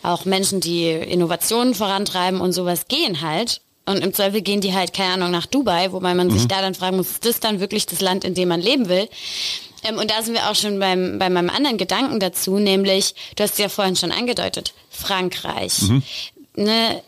auch 0.03 0.25
Menschen, 0.25 0.61
die 0.61 0.91
Innovationen 0.91 1.75
vorantreiben 1.75 2.41
und 2.41 2.53
sowas 2.53 2.87
gehen 2.89 3.21
halt. 3.21 3.61
Und 3.87 3.99
im 3.99 4.12
Zweifel 4.12 4.43
gehen 4.43 4.61
die 4.61 4.75
halt, 4.75 4.93
keine 4.93 5.14
Ahnung, 5.14 5.31
nach 5.31 5.47
Dubai, 5.47 5.93
wobei 5.93 6.14
man 6.14 6.29
mhm. 6.29 6.33
sich 6.33 6.47
da 6.47 6.61
dann 6.61 6.75
fragen 6.75 6.99
muss, 6.99 7.11
ist 7.11 7.25
das 7.25 7.41
dann 7.41 7.59
wirklich 7.59 7.87
das 7.87 8.01
Land, 8.01 8.25
in 8.25 8.35
dem 8.35 8.49
man 8.49 8.61
leben 8.61 8.89
will? 8.89 9.09
Ähm, 9.83 9.97
und 9.97 10.11
da 10.11 10.23
sind 10.23 10.35
wir 10.35 10.51
auch 10.51 10.55
schon 10.55 10.79
beim, 10.79 11.19
bei 11.19 11.31
meinem 11.31 11.51
anderen 11.51 11.79
Gedanken 11.79 12.21
dazu, 12.21 12.59
nämlich, 12.59 13.14
du 13.37 13.43
hast 13.43 13.59
ja 13.59 13.69
vorhin 13.69 13.97
schon 13.97 14.12
angedeutet, 14.12 14.75
Frankreich. 14.91 15.83
Mhm. 15.83 16.03
Ne, 16.57 17.03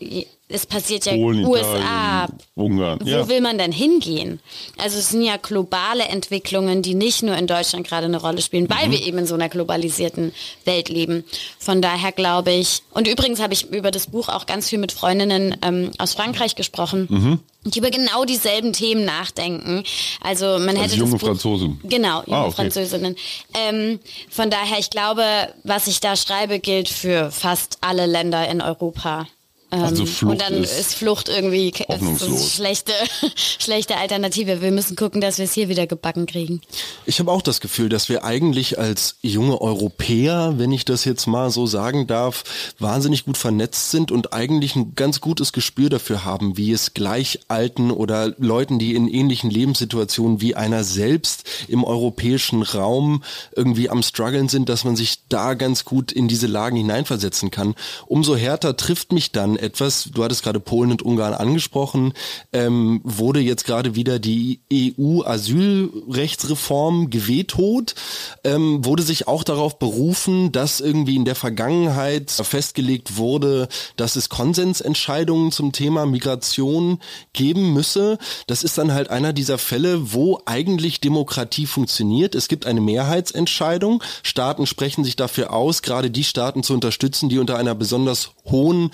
es 0.51 0.65
passiert 0.65 1.05
ja 1.05 1.13
Polen, 1.13 1.45
USA. 1.45 2.25
Italien, 2.25 2.39
Ungarn. 2.55 2.99
Wo 3.01 3.09
ja. 3.09 3.27
will 3.29 3.41
man 3.41 3.57
denn 3.57 3.71
hingehen? 3.71 4.39
Also 4.77 4.99
es 4.99 5.09
sind 5.09 5.23
ja 5.23 5.37
globale 5.37 6.03
Entwicklungen, 6.03 6.81
die 6.81 6.93
nicht 6.93 7.23
nur 7.23 7.35
in 7.35 7.47
Deutschland 7.47 7.87
gerade 7.87 8.05
eine 8.05 8.19
Rolle 8.19 8.41
spielen, 8.41 8.69
weil 8.69 8.87
mhm. 8.87 8.91
wir 8.91 9.03
eben 9.03 9.17
in 9.19 9.25
so 9.25 9.35
einer 9.35 9.49
globalisierten 9.49 10.33
Welt 10.65 10.89
leben. 10.89 11.23
Von 11.59 11.81
daher 11.81 12.11
glaube 12.11 12.51
ich, 12.51 12.83
und 12.91 13.07
übrigens 13.07 13.41
habe 13.41 13.53
ich 13.53 13.71
über 13.71 13.91
das 13.91 14.07
Buch 14.07 14.29
auch 14.29 14.45
ganz 14.45 14.69
viel 14.69 14.79
mit 14.79 14.91
Freundinnen 14.91 15.55
ähm, 15.61 15.91
aus 15.97 16.13
Frankreich 16.13 16.55
gesprochen. 16.55 17.07
Mhm 17.09 17.39
die 17.63 17.79
über 17.79 17.91
genau 17.91 18.25
dieselben 18.25 18.73
Themen 18.73 19.05
nachdenken. 19.05 19.83
Also 20.19 20.57
man 20.57 20.69
hätte 20.69 20.81
also 20.81 20.95
junge 20.95 21.19
Franzosen. 21.19 21.79
Genau, 21.83 22.23
junge 22.25 22.37
ah, 22.37 22.45
okay. 22.45 22.55
Französinnen. 22.55 23.15
Ähm, 23.53 23.99
von 24.29 24.49
daher, 24.49 24.79
ich 24.79 24.89
glaube, 24.89 25.23
was 25.63 25.87
ich 25.87 25.99
da 25.99 26.15
schreibe, 26.15 26.59
gilt 26.59 26.89
für 26.89 27.29
fast 27.29 27.77
alle 27.81 28.07
Länder 28.07 28.47
in 28.49 28.61
Europa. 28.61 29.27
Also 29.71 30.03
ähm, 30.03 30.07
Flucht 30.07 30.31
und 30.31 30.41
dann 30.41 30.63
ist, 30.63 30.77
ist 30.77 30.93
Flucht 30.95 31.29
irgendwie 31.29 31.69
ist 31.69 32.55
schlechte, 32.55 32.91
schlechte 33.35 33.95
Alternative. 33.95 34.61
Wir 34.61 34.71
müssen 34.71 34.97
gucken, 34.97 35.21
dass 35.21 35.37
wir 35.37 35.45
es 35.45 35.53
hier 35.53 35.69
wieder 35.69 35.87
gebacken 35.87 36.25
kriegen. 36.25 36.61
Ich 37.05 37.19
habe 37.19 37.31
auch 37.31 37.41
das 37.41 37.61
Gefühl, 37.61 37.87
dass 37.87 38.09
wir 38.09 38.25
eigentlich 38.25 38.77
als 38.79 39.15
junge 39.21 39.61
Europäer, 39.61 40.55
wenn 40.57 40.73
ich 40.73 40.83
das 40.83 41.05
jetzt 41.05 41.25
mal 41.25 41.51
so 41.51 41.67
sagen 41.67 42.05
darf, 42.05 42.43
wahnsinnig 42.79 43.23
gut 43.23 43.37
vernetzt 43.37 43.91
sind 43.91 44.11
und 44.11 44.33
eigentlich 44.33 44.75
ein 44.75 44.93
ganz 44.95 45.21
gutes 45.21 45.53
Gespür 45.53 45.89
dafür 45.89 46.25
haben, 46.25 46.57
wie 46.57 46.73
es 46.73 46.93
Gleichalten 46.93 47.91
oder 47.91 48.35
Leuten, 48.39 48.77
die 48.77 48.93
in 48.93 49.07
ähnlichen 49.07 49.49
Lebenssituationen 49.49 50.41
wie 50.41 50.55
einer 50.55 50.83
selbst 50.83 51.45
im 51.69 51.85
europäischen 51.85 52.61
Raum 52.61 53.23
irgendwie 53.55 53.89
am 53.89 54.03
struggeln 54.03 54.49
sind, 54.49 54.67
dass 54.67 54.83
man 54.83 54.97
sich 54.97 55.19
da 55.29 55.53
ganz 55.53 55.85
gut 55.85 56.11
in 56.11 56.27
diese 56.27 56.47
Lagen 56.47 56.75
hineinversetzen 56.75 57.51
kann. 57.51 57.75
Umso 58.07 58.35
härter 58.35 58.75
trifft 58.75 59.13
mich 59.13 59.31
dann 59.31 59.60
etwas. 59.61 60.09
Du 60.13 60.23
hattest 60.23 60.43
gerade 60.43 60.59
Polen 60.59 60.91
und 60.91 61.01
Ungarn 61.01 61.33
angesprochen. 61.33 62.13
Ähm, 62.53 63.01
wurde 63.03 63.39
jetzt 63.39 63.65
gerade 63.65 63.95
wieder 63.95 64.19
die 64.19 64.59
EU-Asylrechtsreform 64.71 67.09
gewetot? 67.09 67.95
Ähm, 68.43 68.85
wurde 68.85 69.01
sich 69.03 69.27
auch 69.27 69.43
darauf 69.43 69.79
berufen, 69.79 70.51
dass 70.51 70.79
irgendwie 70.79 71.15
in 71.15 71.25
der 71.25 71.35
Vergangenheit 71.35 72.29
festgelegt 72.31 73.17
wurde, 73.17 73.67
dass 73.95 74.15
es 74.15 74.29
Konsensentscheidungen 74.29 75.51
zum 75.51 75.71
Thema 75.71 76.05
Migration 76.05 76.99
geben 77.33 77.73
müsse? 77.73 78.19
Das 78.47 78.63
ist 78.63 78.77
dann 78.77 78.93
halt 78.93 79.09
einer 79.09 79.33
dieser 79.33 79.57
Fälle, 79.57 80.13
wo 80.13 80.39
eigentlich 80.45 81.01
Demokratie 81.01 81.65
funktioniert. 81.65 82.35
Es 82.35 82.47
gibt 82.47 82.65
eine 82.65 82.81
Mehrheitsentscheidung. 82.81 84.03
Staaten 84.23 84.65
sprechen 84.65 85.03
sich 85.03 85.15
dafür 85.15 85.53
aus, 85.53 85.81
gerade 85.81 86.11
die 86.11 86.23
Staaten 86.23 86.63
zu 86.63 86.73
unterstützen, 86.73 87.29
die 87.29 87.39
unter 87.39 87.57
einer 87.57 87.75
besonders 87.75 88.31
hohen 88.45 88.91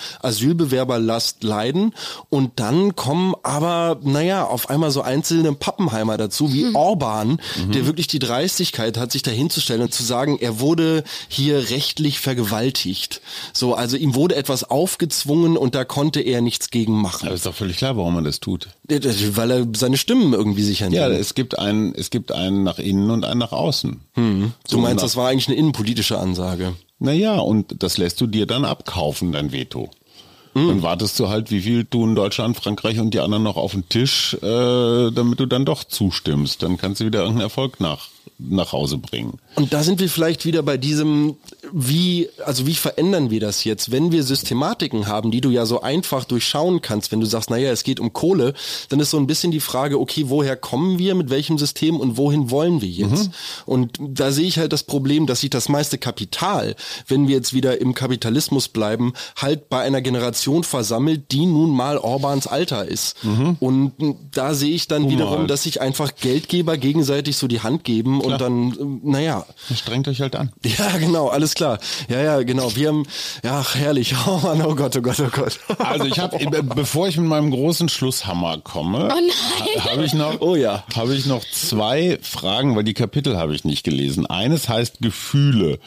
Asylbewerberlast 0.58 1.44
leiden. 1.44 1.94
Und 2.30 2.60
dann 2.60 2.96
kommen 2.96 3.36
aber, 3.44 4.00
naja, 4.04 4.46
auf 4.46 4.70
einmal 4.70 4.92
so 4.92 5.02
einzelne 5.02 5.54
Pappenheimer 5.54 6.18
dazu, 6.18 6.54
wie 6.54 6.66
mhm. 6.66 6.76
Orban, 6.76 7.40
mhm. 7.58 7.72
der 7.72 7.86
wirklich 7.86 8.08
die 8.08 8.20
Dreistigkeit 8.20 8.98
hat, 8.98 9.12
sich 9.12 9.22
dahinzustellen 9.22 9.82
und 9.82 9.94
zu 9.94 10.04
sagen, 10.04 10.38
er 10.40 10.60
wurde 10.60 11.04
hier 11.28 11.70
rechtlich 11.70 12.20
vergewaltigt. 12.20 13.22
So, 13.54 13.74
also 13.76 13.98
ihm 13.98 14.16
wurde 14.16 14.36
etwas 14.36 14.64
aufgezwungen 14.64 15.58
und 15.58 15.76
da 15.76 15.86
konnte 15.86 16.22
er 16.22 16.42
nichts 16.42 16.70
gegen 16.70 16.94
machen. 17.02 17.28
Aber 17.28 17.36
ist 17.36 17.46
doch 17.46 17.56
völlig 17.56 17.78
klar, 17.78 17.98
warum 17.98 18.16
er 18.18 18.24
das 18.24 18.40
tut. 18.40 18.70
Weil 18.90 19.52
er 19.52 19.68
seine 19.76 19.98
Stimmen 19.98 20.34
irgendwie 20.34 20.64
sichern 20.64 20.92
Ja, 20.92 21.08
es 21.10 21.36
gibt 21.36 21.58
einen, 21.60 21.94
es 21.96 22.10
gibt 22.10 22.32
einen 22.32 22.64
nach 22.64 22.80
innen 22.80 23.10
und 23.12 23.26
einen 23.26 23.40
nach 23.40 23.52
außen. 23.52 24.02
Hm. 24.14 24.54
Du 24.70 24.78
meinst, 24.80 25.04
das 25.04 25.16
war 25.16 25.30
eigentlich 25.30 25.48
eine 25.48 25.58
innenpolitische 25.58 26.18
Ansage? 26.18 26.74
Naja, 27.00 27.38
und 27.38 27.84
das 27.84 27.98
lässt 27.98 28.20
du 28.22 28.28
dir 28.28 28.48
dann 28.48 28.66
abkaufen, 28.66 29.32
dein 29.32 29.52
Veto. 29.52 29.92
Mhm. 30.58 30.68
Dann 30.70 30.82
wartest 30.82 31.20
du 31.20 31.30
halt, 31.30 31.52
wie 31.52 31.62
viel 31.62 31.86
tun 31.86 32.16
Deutschland, 32.16 32.58
Frankreich 32.58 33.00
und 33.00 33.14
die 33.14 33.20
anderen 33.20 33.44
noch 33.44 33.58
auf 33.58 33.74
den 33.74 33.88
Tisch, 33.90 34.34
äh, 34.42 35.12
damit 35.12 35.40
du 35.40 35.46
dann 35.46 35.66
doch 35.66 35.84
zustimmst. 35.84 36.64
Dann 36.64 36.78
kannst 36.78 37.00
du 37.00 37.06
wieder 37.06 37.20
irgendeinen 37.20 37.44
Erfolg 37.44 37.80
nach 37.80 38.08
nach 38.40 38.72
Hause 38.72 38.98
bringen. 39.00 39.40
Und 39.56 39.74
da 39.74 39.82
sind 39.82 40.00
wir 40.00 40.10
vielleicht 40.10 40.46
wieder 40.46 40.62
bei 40.62 40.78
diesem, 40.78 41.38
wie, 41.74 42.30
also 42.46 42.68
wie 42.68 42.76
verändern 42.76 43.32
wir 43.32 43.40
das 43.40 43.64
jetzt? 43.64 43.92
Wenn 43.92 44.12
wir 44.12 44.22
Systematiken 44.22 45.08
haben, 45.08 45.32
die 45.32 45.42
du 45.42 45.50
ja 45.50 45.66
so 45.66 45.82
einfach 45.82 46.24
durchschauen 46.26 46.82
kannst, 46.82 47.12
wenn 47.12 47.20
du 47.20 47.26
sagst, 47.26 47.50
naja, 47.50 47.72
es 47.72 47.84
geht 47.84 48.00
um 48.00 48.14
Kohle, 48.14 48.54
dann 48.90 49.00
ist 49.00 49.10
so 49.10 49.18
ein 49.18 49.26
bisschen 49.26 49.52
die 49.52 49.60
Frage, 49.60 50.00
okay, 50.00 50.26
woher 50.28 50.56
kommen 50.56 51.00
wir, 51.00 51.16
mit 51.16 51.32
welchem 51.32 51.58
System 51.58 52.00
und 52.00 52.18
wohin 52.18 52.52
wollen 52.52 52.82
wir 52.82 52.90
jetzt? 52.90 53.30
Mhm. 53.30 53.34
Und 53.66 53.98
da 54.00 54.32
sehe 54.32 54.48
ich 54.48 54.60
halt 54.60 54.72
das 54.72 54.84
Problem, 54.84 55.26
dass 55.26 55.42
sich 55.42 55.50
das 55.50 55.68
meiste 55.68 55.98
Kapital, 55.98 56.76
wenn 57.08 57.28
wir 57.28 57.36
jetzt 57.36 57.54
wieder 57.54 57.82
im 57.82 57.96
Kapitalismus 57.96 58.68
bleiben, 58.68 59.14
halt 59.36 59.70
bei 59.70 59.82
einer 59.82 60.02
Generation 60.02 60.64
versammelt, 60.64 61.32
die 61.32 61.48
nun 61.48 61.72
mal 61.72 61.98
Orbans 61.98 62.46
Alter 62.46 62.86
ist. 62.86 63.24
Mhm. 63.24 63.58
Und 63.60 63.94
da 64.32 64.54
sehe 64.54 64.76
ich 64.76 64.88
dann 64.88 65.04
Humal. 65.04 65.16
wiederum, 65.16 65.48
dass 65.48 65.64
sich 65.64 65.82
einfach 65.82 66.16
Geldgeber 66.16 66.78
gegenseitig 66.78 67.38
so 67.38 67.48
die 67.48 67.62
Hand 67.62 67.84
geben 67.84 68.22
und 68.34 68.42
dann, 68.42 68.54
ähm, 68.80 69.02
naja. 69.04 69.46
Strengt 69.74 70.08
euch 70.08 70.22
halt 70.22 70.36
an. 70.36 70.52
Ja, 70.78 70.98
genau, 70.98 71.28
alles 71.30 71.56
klar. 71.56 71.80
Ja, 72.10 72.22
ja, 72.22 72.44
genau. 72.44 72.76
Wir 72.76 72.90
haben, 72.90 73.04
ja, 73.44 73.64
herrlich. 73.74 74.14
Oh 74.28 74.40
Mann, 74.44 74.62
oh 74.62 74.76
Gott, 74.76 74.96
oh 74.98 75.02
Gott, 75.02 75.20
oh 75.20 75.30
Gott. 75.32 75.60
Also 75.80 76.06
ich 76.06 76.20
habe, 76.20 76.38
bevor 76.76 77.08
ich 77.08 77.18
mit 77.18 77.28
meinem 77.28 77.52
großen 77.52 77.88
Schlusshammer 77.88 78.60
komme, 78.60 79.10
oh 79.12 79.80
habe 79.80 80.04
ich 80.04 80.14
noch, 80.14 80.42
oh 80.42 80.56
ja, 80.56 80.84
habe 80.96 81.16
ich 81.16 81.26
noch 81.26 81.44
zwei 81.46 82.20
Fragen, 82.22 82.76
weil 82.76 82.84
die 82.84 82.94
Kapitel 82.94 83.38
habe 83.38 83.56
ich 83.56 83.64
nicht 83.64 83.84
gelesen. 83.84 84.26
Eines 84.26 84.68
heißt 84.68 85.00
Gefühle. 85.02 85.80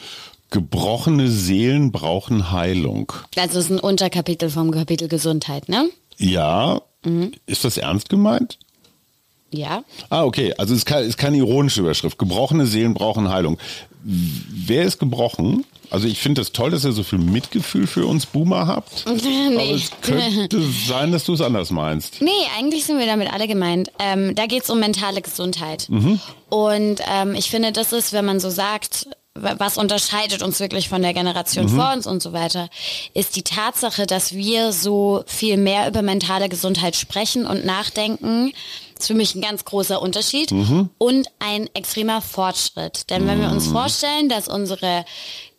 Gebrochene 0.49 1.29
Seelen 1.29 1.91
brauchen 1.91 2.51
Heilung. 2.51 3.13
Also 3.37 3.59
es 3.59 3.65
ist 3.65 3.71
ein 3.71 3.79
Unterkapitel 3.79 4.49
vom 4.49 4.71
Kapitel 4.71 5.07
Gesundheit, 5.07 5.69
ne? 5.69 5.89
Ja. 6.17 6.81
Mhm. 7.05 7.31
Ist 7.45 7.63
das 7.63 7.77
ernst 7.77 8.09
gemeint? 8.09 8.59
Ja. 9.51 9.83
Ah, 10.09 10.23
okay. 10.23 10.53
Also 10.57 10.73
es 10.73 10.83
ist 10.83 11.17
keine, 11.17 11.37
ironische 11.37 11.81
Überschrift. 11.81 12.17
Gebrochene 12.17 12.65
Seelen 12.65 12.93
brauchen 12.93 13.29
Heilung. 13.29 13.57
Wer 14.03 14.83
ist 14.83 14.99
gebrochen? 14.99 15.65
Also 15.91 16.07
ich 16.07 16.19
finde 16.19 16.41
es 16.41 16.47
das 16.47 16.53
toll, 16.53 16.71
dass 16.71 16.85
ihr 16.85 16.93
so 16.93 17.03
viel 17.03 17.19
Mitgefühl 17.19 17.85
für 17.85 18.05
uns 18.05 18.25
Boomer 18.25 18.65
habt. 18.65 19.05
nee. 19.23 19.55
Aber 19.55 19.75
es 19.75 19.91
könnte 20.01 20.61
sein, 20.87 21.11
dass 21.11 21.25
du 21.25 21.33
es 21.33 21.41
anders 21.41 21.69
meinst. 21.69 22.21
Nee, 22.21 22.31
eigentlich 22.57 22.85
sind 22.85 22.97
wir 22.97 23.05
damit 23.05 23.31
alle 23.31 23.47
gemeint. 23.47 23.91
Ähm, 23.99 24.33
da 24.33 24.45
geht 24.45 24.63
es 24.63 24.69
um 24.69 24.79
mentale 24.79 25.21
Gesundheit. 25.21 25.87
Mhm. 25.89 26.19
Und 26.49 27.01
ähm, 27.13 27.35
ich 27.35 27.49
finde, 27.49 27.73
das 27.73 27.91
ist, 27.91 28.13
wenn 28.13 28.23
man 28.23 28.39
so 28.39 28.49
sagt, 28.49 29.07
was 29.33 29.77
unterscheidet 29.77 30.41
uns 30.41 30.59
wirklich 30.59 30.89
von 30.89 31.01
der 31.01 31.13
Generation 31.13 31.65
mhm. 31.65 31.75
vor 31.75 31.93
uns 31.93 32.05
und 32.05 32.21
so 32.21 32.33
weiter, 32.33 32.69
ist 33.13 33.35
die 33.35 33.43
Tatsache, 33.43 34.05
dass 34.05 34.33
wir 34.33 34.73
so 34.73 35.23
viel 35.25 35.57
mehr 35.57 35.87
über 35.87 36.01
mentale 36.01 36.49
Gesundheit 36.49 36.95
sprechen 36.95 37.45
und 37.45 37.65
nachdenken. 37.65 38.51
Ist 39.01 39.07
für 39.07 39.15
mich 39.15 39.33
ein 39.33 39.41
ganz 39.41 39.65
großer 39.65 39.99
Unterschied 39.99 40.51
mhm. 40.51 40.91
und 40.99 41.27
ein 41.39 41.67
extremer 41.73 42.21
Fortschritt. 42.21 43.09
Denn 43.09 43.25
wenn 43.25 43.41
wir 43.41 43.49
uns 43.49 43.65
mhm. 43.65 43.71
vorstellen, 43.71 44.29
dass 44.29 44.47
unsere 44.47 45.05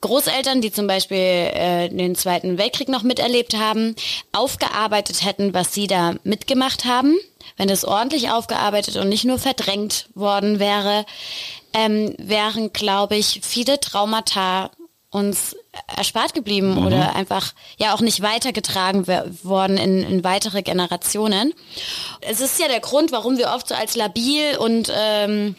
Großeltern, 0.01 0.61
die 0.61 0.71
zum 0.71 0.87
Beispiel 0.87 1.19
äh, 1.19 1.89
den 1.89 2.15
Zweiten 2.15 2.57
Weltkrieg 2.57 2.89
noch 2.89 3.03
miterlebt 3.03 3.57
haben, 3.57 3.97
aufgearbeitet 4.31 5.25
hätten, 5.25 5.55
was 5.55 5.75
sie 5.75 5.89
da 5.89 6.15
mitgemacht 6.23 6.85
haben, 6.85 7.17
wenn 7.57 7.69
es 7.69 7.85
ordentlich 7.85 8.31
aufgearbeitet 8.31 8.95
und 8.95 9.09
nicht 9.09 9.25
nur 9.25 9.41
verdrängt 9.41 10.09
worden 10.15 10.61
wäre, 10.61 11.05
ähm, 11.73 12.15
wären, 12.19 12.73
glaube 12.73 13.17
ich, 13.17 13.41
viele 13.43 13.81
Traumata 13.81 14.71
uns 15.11 15.57
erspart 15.97 16.35
geblieben 16.35 16.75
mhm. 16.75 16.87
oder 16.87 17.17
einfach 17.17 17.53
ja 17.79 17.95
auch 17.95 18.01
nicht 18.01 18.21
weitergetragen 18.21 19.07
worden 19.43 19.79
in, 19.79 20.03
in, 20.03 20.25
weitere 20.25 20.63
Generationen. 20.63 21.55
Es 22.21 22.41
ist 22.41 22.61
ja 22.61 22.69
der 22.69 22.81
Grund, 22.81 23.13
warum 23.13 23.39
wir 23.39 23.51
oft 23.51 23.69
so 23.69 23.75
als 23.75 23.97
labil 23.97 24.57
und 24.59 24.93
ähm, 24.95 25.57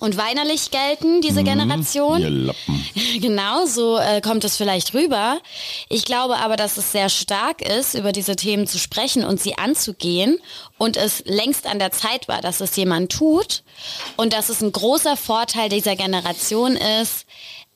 und 0.00 0.16
weinerlich 0.16 0.70
gelten, 0.70 1.22
diese 1.22 1.40
mhm, 1.40 1.46
Generation. 1.46 2.20
Ihr 2.20 2.30
Lappen. 2.30 2.84
Genau, 3.20 3.66
so 3.66 3.98
äh, 3.98 4.20
kommt 4.20 4.44
es 4.44 4.56
vielleicht 4.56 4.94
rüber. 4.94 5.40
Ich 5.88 6.04
glaube 6.04 6.36
aber, 6.36 6.56
dass 6.56 6.76
es 6.76 6.92
sehr 6.92 7.08
stark 7.08 7.62
ist, 7.62 7.94
über 7.94 8.12
diese 8.12 8.36
Themen 8.36 8.66
zu 8.66 8.78
sprechen 8.78 9.24
und 9.24 9.40
sie 9.40 9.58
anzugehen 9.58 10.38
und 10.78 10.96
es 10.96 11.24
längst 11.24 11.66
an 11.66 11.78
der 11.78 11.90
Zeit 11.90 12.28
war, 12.28 12.40
dass 12.40 12.60
es 12.60 12.76
jemand 12.76 13.10
tut 13.10 13.64
und 14.16 14.32
dass 14.32 14.50
es 14.50 14.62
ein 14.62 14.70
großer 14.70 15.16
Vorteil 15.16 15.68
dieser 15.68 15.96
Generation 15.96 16.76
ist, 16.76 17.26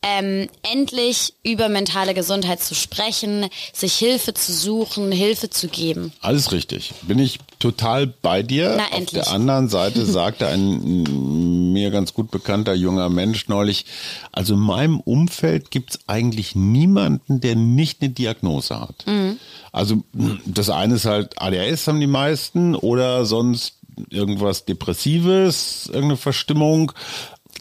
ähm, 0.03 0.49
endlich 0.63 1.35
über 1.45 1.69
mentale 1.69 2.13
Gesundheit 2.13 2.61
zu 2.61 2.75
sprechen, 2.75 3.47
sich 3.73 3.95
Hilfe 3.95 4.35
zu 4.35 4.53
suchen, 4.53 5.13
Hilfe 5.13 5.49
zu 5.49 5.69
geben. 5.69 6.13
Alles 6.21 6.51
richtig. 6.51 6.93
Bin 7.03 7.21
ich 7.21 7.39
total 7.61 8.09
bei 8.09 8.43
dir. 8.43 8.75
Na, 8.77 8.87
Auf 8.87 8.99
endlich. 8.99 9.23
der 9.23 9.33
anderen 9.33 9.69
Seite 9.69 10.05
sagte 10.07 10.49
ein 10.49 11.73
mir 11.73 11.91
ganz 11.91 12.15
gut 12.15 12.31
bekannter 12.31 12.75
junger 12.75 13.09
Mensch 13.09 13.49
neulich, 13.49 13.87
also 14.33 14.55
in 14.55 14.61
meinem 14.61 15.01
Umfeld 15.01 15.71
gibt 15.71 15.91
es 15.91 16.01
eigentlich 16.07 16.55
niemanden, 16.57 17.41
der 17.41 17.55
nicht 17.55 18.03
eine 18.03 18.11
Diagnose 18.11 18.81
hat. 18.81 19.07
Mhm. 19.07 19.39
Also 19.71 20.03
das 20.45 20.69
eine 20.69 20.97
ist 20.97 21.07
halt 21.07 21.41
ADHS 21.41 21.87
haben 21.87 22.01
die 22.01 22.07
meisten 22.07 22.75
oder 22.75 23.25
sonst 23.25 23.75
irgendwas 24.11 24.65
Depressives, 24.65 25.87
irgendeine 25.87 26.17
Verstimmung. 26.17 26.93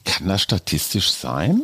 Kann 0.04 0.28
das 0.28 0.42
statistisch 0.42 1.12
sein? 1.12 1.64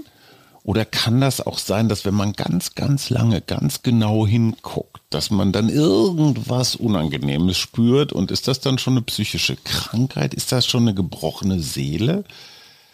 Oder 0.67 0.83
kann 0.83 1.21
das 1.21 1.39
auch 1.39 1.59
sein, 1.59 1.87
dass 1.87 2.03
wenn 2.03 2.13
man 2.13 2.33
ganz, 2.33 2.75
ganz 2.75 3.09
lange, 3.09 3.39
ganz 3.39 3.83
genau 3.83 4.27
hinguckt, 4.27 5.01
dass 5.09 5.31
man 5.31 5.53
dann 5.53 5.69
irgendwas 5.69 6.75
Unangenehmes 6.75 7.57
spürt? 7.57 8.11
Und 8.11 8.31
ist 8.31 8.49
das 8.49 8.59
dann 8.59 8.77
schon 8.77 8.95
eine 8.95 9.01
psychische 9.03 9.55
Krankheit? 9.55 10.33
Ist 10.33 10.51
das 10.51 10.67
schon 10.67 10.81
eine 10.81 10.93
gebrochene 10.93 11.61
Seele? 11.61 12.25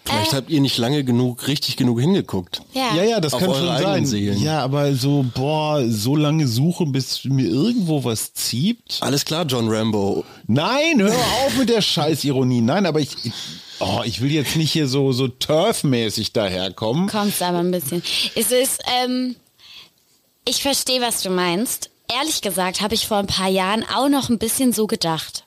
Vielleicht 0.05 0.33
äh. 0.33 0.35
habt 0.35 0.51
ihr 0.51 0.61
nicht 0.61 0.77
lange 0.77 1.03
genug, 1.03 1.47
richtig 1.47 1.75
genug 1.75 1.99
hingeguckt. 1.99 2.61
Ja, 2.73 2.95
ja, 2.95 3.03
ja 3.05 3.19
das 3.19 3.31
kann 3.31 3.51
schon 3.51 3.65
sein. 3.65 4.05
Seelen. 4.05 4.39
Ja, 4.39 4.59
aber 4.59 4.93
so, 4.93 5.25
boah, 5.33 5.83
so 5.89 6.15
lange 6.15 6.47
suchen, 6.47 6.91
bis 6.91 7.25
mir 7.25 7.47
irgendwo 7.47 8.03
was 8.03 8.35
zieht. 8.35 8.99
Alles 8.99 9.25
klar, 9.25 9.45
John 9.47 9.67
Rambo. 9.67 10.23
Nein, 10.45 11.01
hör 11.01 11.15
auf 11.15 11.57
mit 11.57 11.69
der 11.69 11.81
Scheißironie. 11.81 12.61
Nein, 12.61 12.85
aber 12.85 12.99
ich, 12.99 13.17
Oh, 13.79 14.01
ich 14.05 14.21
will 14.21 14.31
jetzt 14.31 14.55
nicht 14.55 14.71
hier 14.71 14.87
so, 14.87 15.11
so 15.11 15.27
Turf-mäßig 15.27 16.33
daherkommen. 16.33 17.07
Kommst 17.09 17.41
aber 17.41 17.59
ein 17.59 17.71
bisschen. 17.71 18.03
Es 18.35 18.51
ist, 18.51 18.81
ähm, 19.03 19.35
ich 20.47 20.61
verstehe, 20.61 21.01
was 21.01 21.21
du 21.21 21.29
meinst. 21.29 21.89
Ehrlich 22.13 22.41
gesagt 22.41 22.81
habe 22.81 22.93
ich 22.93 23.07
vor 23.07 23.17
ein 23.17 23.27
paar 23.27 23.49
Jahren 23.49 23.83
auch 23.83 24.09
noch 24.09 24.29
ein 24.29 24.37
bisschen 24.37 24.73
so 24.73 24.87
gedacht. 24.87 25.45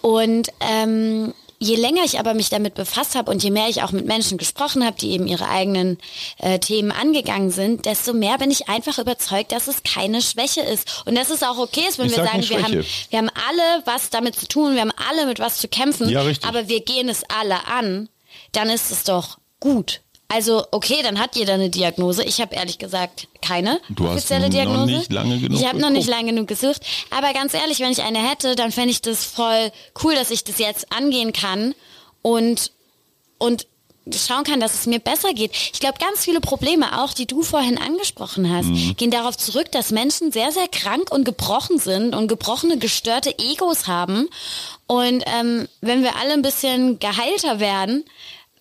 Und 0.00 0.48
ähm, 0.60 1.34
je 1.64 1.76
länger 1.76 2.04
ich 2.04 2.18
aber 2.18 2.34
mich 2.34 2.50
damit 2.50 2.74
befasst 2.74 3.14
habe 3.14 3.30
und 3.30 3.42
je 3.42 3.50
mehr 3.50 3.68
ich 3.68 3.82
auch 3.82 3.92
mit 3.92 4.06
Menschen 4.06 4.38
gesprochen 4.38 4.84
habe, 4.84 4.96
die 4.98 5.10
eben 5.12 5.26
ihre 5.26 5.48
eigenen 5.48 5.98
äh, 6.38 6.58
Themen 6.58 6.92
angegangen 6.92 7.50
sind, 7.50 7.86
desto 7.86 8.12
mehr 8.12 8.38
bin 8.38 8.50
ich 8.50 8.68
einfach 8.68 8.98
überzeugt, 8.98 9.52
dass 9.52 9.66
es 9.66 9.82
keine 9.82 10.20
Schwäche 10.20 10.60
ist. 10.60 11.04
Und 11.06 11.16
dass 11.16 11.30
es 11.30 11.42
auch 11.42 11.58
okay 11.58 11.84
ist, 11.88 11.98
wenn 11.98 12.06
ich 12.06 12.16
wir 12.16 12.24
sagen, 12.24 12.48
wir 12.48 12.62
haben, 12.62 12.84
wir 13.10 13.18
haben 13.18 13.30
alle 13.30 13.82
was 13.86 14.10
damit 14.10 14.36
zu 14.36 14.46
tun, 14.46 14.74
wir 14.74 14.82
haben 14.82 14.92
alle 15.08 15.26
mit 15.26 15.38
was 15.38 15.58
zu 15.58 15.68
kämpfen, 15.68 16.08
ja, 16.08 16.22
aber 16.46 16.68
wir 16.68 16.80
gehen 16.80 17.08
es 17.08 17.22
alle 17.28 17.66
an, 17.66 18.08
dann 18.52 18.68
ist 18.68 18.90
es 18.90 19.04
doch 19.04 19.38
gut. 19.60 20.02
Also 20.28 20.64
okay, 20.70 21.00
dann 21.02 21.18
hat 21.18 21.36
jeder 21.36 21.54
eine 21.54 21.70
Diagnose. 21.70 22.24
Ich 22.24 22.40
habe 22.40 22.54
ehrlich 22.54 22.78
gesagt 22.78 23.28
keine 23.40 23.80
du 23.90 24.08
offizielle 24.08 24.46
hast 24.46 24.54
Diagnose. 24.54 24.78
Noch 24.80 24.98
nicht 24.98 25.12
lange 25.12 25.38
genug 25.38 25.60
ich 25.60 25.66
habe 25.66 25.78
noch 25.78 25.90
nicht 25.90 26.08
lange 26.08 26.32
genug 26.32 26.48
gesucht. 26.48 26.80
Aber 27.10 27.32
ganz 27.32 27.54
ehrlich, 27.54 27.80
wenn 27.80 27.92
ich 27.92 28.02
eine 28.02 28.18
hätte, 28.18 28.56
dann 28.56 28.72
fände 28.72 28.90
ich 28.90 29.00
das 29.00 29.24
voll 29.24 29.70
cool, 30.02 30.14
dass 30.14 30.30
ich 30.30 30.44
das 30.44 30.58
jetzt 30.58 30.92
angehen 30.92 31.32
kann 31.32 31.74
und 32.22 32.72
und 33.38 33.66
schauen 34.12 34.44
kann, 34.44 34.60
dass 34.60 34.74
es 34.74 34.86
mir 34.86 34.98
besser 34.98 35.32
geht. 35.32 35.52
Ich 35.72 35.80
glaube, 35.80 35.98
ganz 35.98 36.24
viele 36.24 36.40
Probleme, 36.40 37.02
auch 37.02 37.14
die 37.14 37.26
du 37.26 37.42
vorhin 37.42 37.78
angesprochen 37.78 38.52
hast, 38.52 38.66
mhm. 38.66 38.96
gehen 38.96 39.10
darauf 39.10 39.36
zurück, 39.36 39.72
dass 39.72 39.90
Menschen 39.90 40.30
sehr, 40.30 40.52
sehr 40.52 40.68
krank 40.68 41.10
und 41.10 41.24
gebrochen 41.24 41.78
sind 41.78 42.14
und 42.14 42.28
gebrochene, 42.28 42.76
gestörte 42.78 43.34
Egos 43.38 43.86
haben. 43.86 44.28
Und 44.86 45.24
ähm, 45.26 45.68
wenn 45.80 46.02
wir 46.02 46.16
alle 46.16 46.34
ein 46.34 46.42
bisschen 46.42 46.98
geheilter 46.98 47.60
werden, 47.60 48.04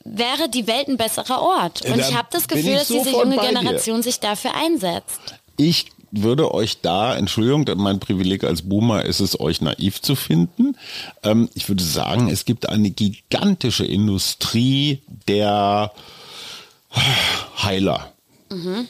wäre 0.05 0.49
die 0.49 0.67
Welt 0.67 0.87
ein 0.87 0.97
besserer 0.97 1.41
Ort. 1.41 1.85
Und 1.85 1.99
ich 1.99 2.15
habe 2.15 2.27
das 2.31 2.47
Gefühl, 2.47 2.75
dass 2.75 2.87
diese 2.87 3.11
junge 3.11 3.37
Generation 3.37 4.03
sich 4.03 4.19
dafür 4.19 4.55
einsetzt. 4.55 5.35
Ich 5.57 5.87
würde 6.11 6.53
euch 6.53 6.81
da, 6.81 7.15
Entschuldigung, 7.15 7.65
mein 7.77 7.99
Privileg 7.99 8.43
als 8.43 8.61
Boomer 8.61 9.03
ist 9.03 9.19
es, 9.19 9.39
euch 9.39 9.61
naiv 9.61 10.01
zu 10.01 10.15
finden. 10.15 10.77
Ähm, 11.23 11.49
ich 11.55 11.67
würde 11.69 11.83
sagen, 11.83 12.29
es 12.29 12.45
gibt 12.45 12.69
eine 12.69 12.91
gigantische 12.91 13.85
Industrie 13.85 15.01
der 15.27 15.91
Heiler. 17.63 18.13
Mhm. 18.51 18.87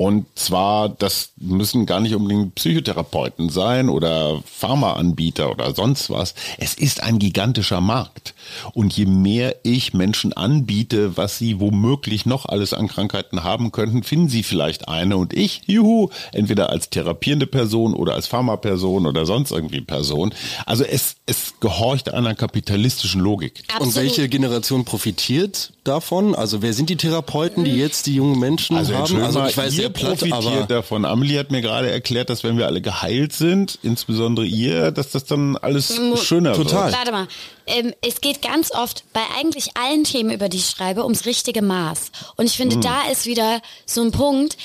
Und 0.00 0.24
zwar, 0.34 0.88
das 0.88 1.32
müssen 1.36 1.84
gar 1.84 2.00
nicht 2.00 2.14
unbedingt 2.14 2.54
Psychotherapeuten 2.54 3.50
sein 3.50 3.90
oder 3.90 4.42
Pharmaanbieter 4.46 5.50
oder 5.50 5.74
sonst 5.74 6.08
was. 6.08 6.34
Es 6.56 6.72
ist 6.72 7.02
ein 7.02 7.18
gigantischer 7.18 7.82
Markt. 7.82 8.32
Und 8.72 8.94
je 8.96 9.04
mehr 9.04 9.56
ich 9.62 9.92
Menschen 9.92 10.32
anbiete, 10.32 11.18
was 11.18 11.36
sie 11.36 11.60
womöglich 11.60 12.24
noch 12.24 12.46
alles 12.46 12.72
an 12.72 12.88
Krankheiten 12.88 13.44
haben 13.44 13.72
könnten, 13.72 14.02
finden 14.02 14.30
sie 14.30 14.42
vielleicht 14.42 14.88
eine 14.88 15.18
und 15.18 15.34
ich, 15.34 15.60
juhu, 15.66 16.08
entweder 16.32 16.70
als 16.70 16.88
therapierende 16.88 17.46
Person 17.46 17.92
oder 17.92 18.14
als 18.14 18.26
Pharmaperson 18.26 19.06
oder 19.06 19.26
sonst 19.26 19.50
irgendwie 19.50 19.82
Person. 19.82 20.32
Also 20.64 20.82
es, 20.82 21.16
es 21.26 21.52
gehorcht 21.60 22.14
einer 22.14 22.34
kapitalistischen 22.34 23.20
Logik. 23.20 23.64
Absolut. 23.68 23.88
Und 23.88 23.96
welche 23.96 24.30
Generation 24.30 24.86
profitiert 24.86 25.74
davon? 25.84 26.34
Also 26.34 26.62
wer 26.62 26.72
sind 26.72 26.88
die 26.88 26.96
Therapeuten, 26.96 27.64
die 27.64 27.72
jetzt 27.72 28.06
die 28.06 28.14
jungen 28.14 28.40
Menschen 28.40 28.78
also 28.78 28.94
haben? 28.94 29.22
Also 29.22 29.44
ich 29.44 29.58
weiß, 29.58 29.89
ihr 29.98 30.06
platt, 30.06 30.18
profitiert 30.18 30.70
davon. 30.70 31.04
Amelie 31.04 31.38
hat 31.38 31.50
mir 31.50 31.60
gerade 31.60 31.90
erklärt, 31.90 32.30
dass 32.30 32.44
wenn 32.44 32.58
wir 32.58 32.66
alle 32.66 32.80
geheilt 32.80 33.32
sind, 33.32 33.78
insbesondere 33.82 34.46
ihr, 34.46 34.90
dass 34.90 35.10
das 35.10 35.24
dann 35.24 35.56
alles 35.56 36.00
schöner 36.22 36.52
Total. 36.54 36.86
wird. 36.86 36.98
Warte 36.98 37.12
mal. 37.12 37.28
Ähm, 37.66 37.92
es 38.06 38.20
geht 38.20 38.42
ganz 38.42 38.72
oft 38.72 39.04
bei 39.12 39.20
eigentlich 39.38 39.76
allen 39.76 40.04
Themen, 40.04 40.30
über 40.30 40.48
die 40.48 40.58
ich 40.58 40.66
schreibe, 40.66 41.04
ums 41.04 41.26
richtige 41.26 41.62
Maß. 41.62 42.10
Und 42.36 42.46
ich 42.46 42.56
finde, 42.56 42.76
mhm. 42.76 42.80
da 42.80 43.02
ist 43.10 43.26
wieder 43.26 43.60
so 43.86 44.02
ein 44.02 44.10
Punkt, 44.10 44.56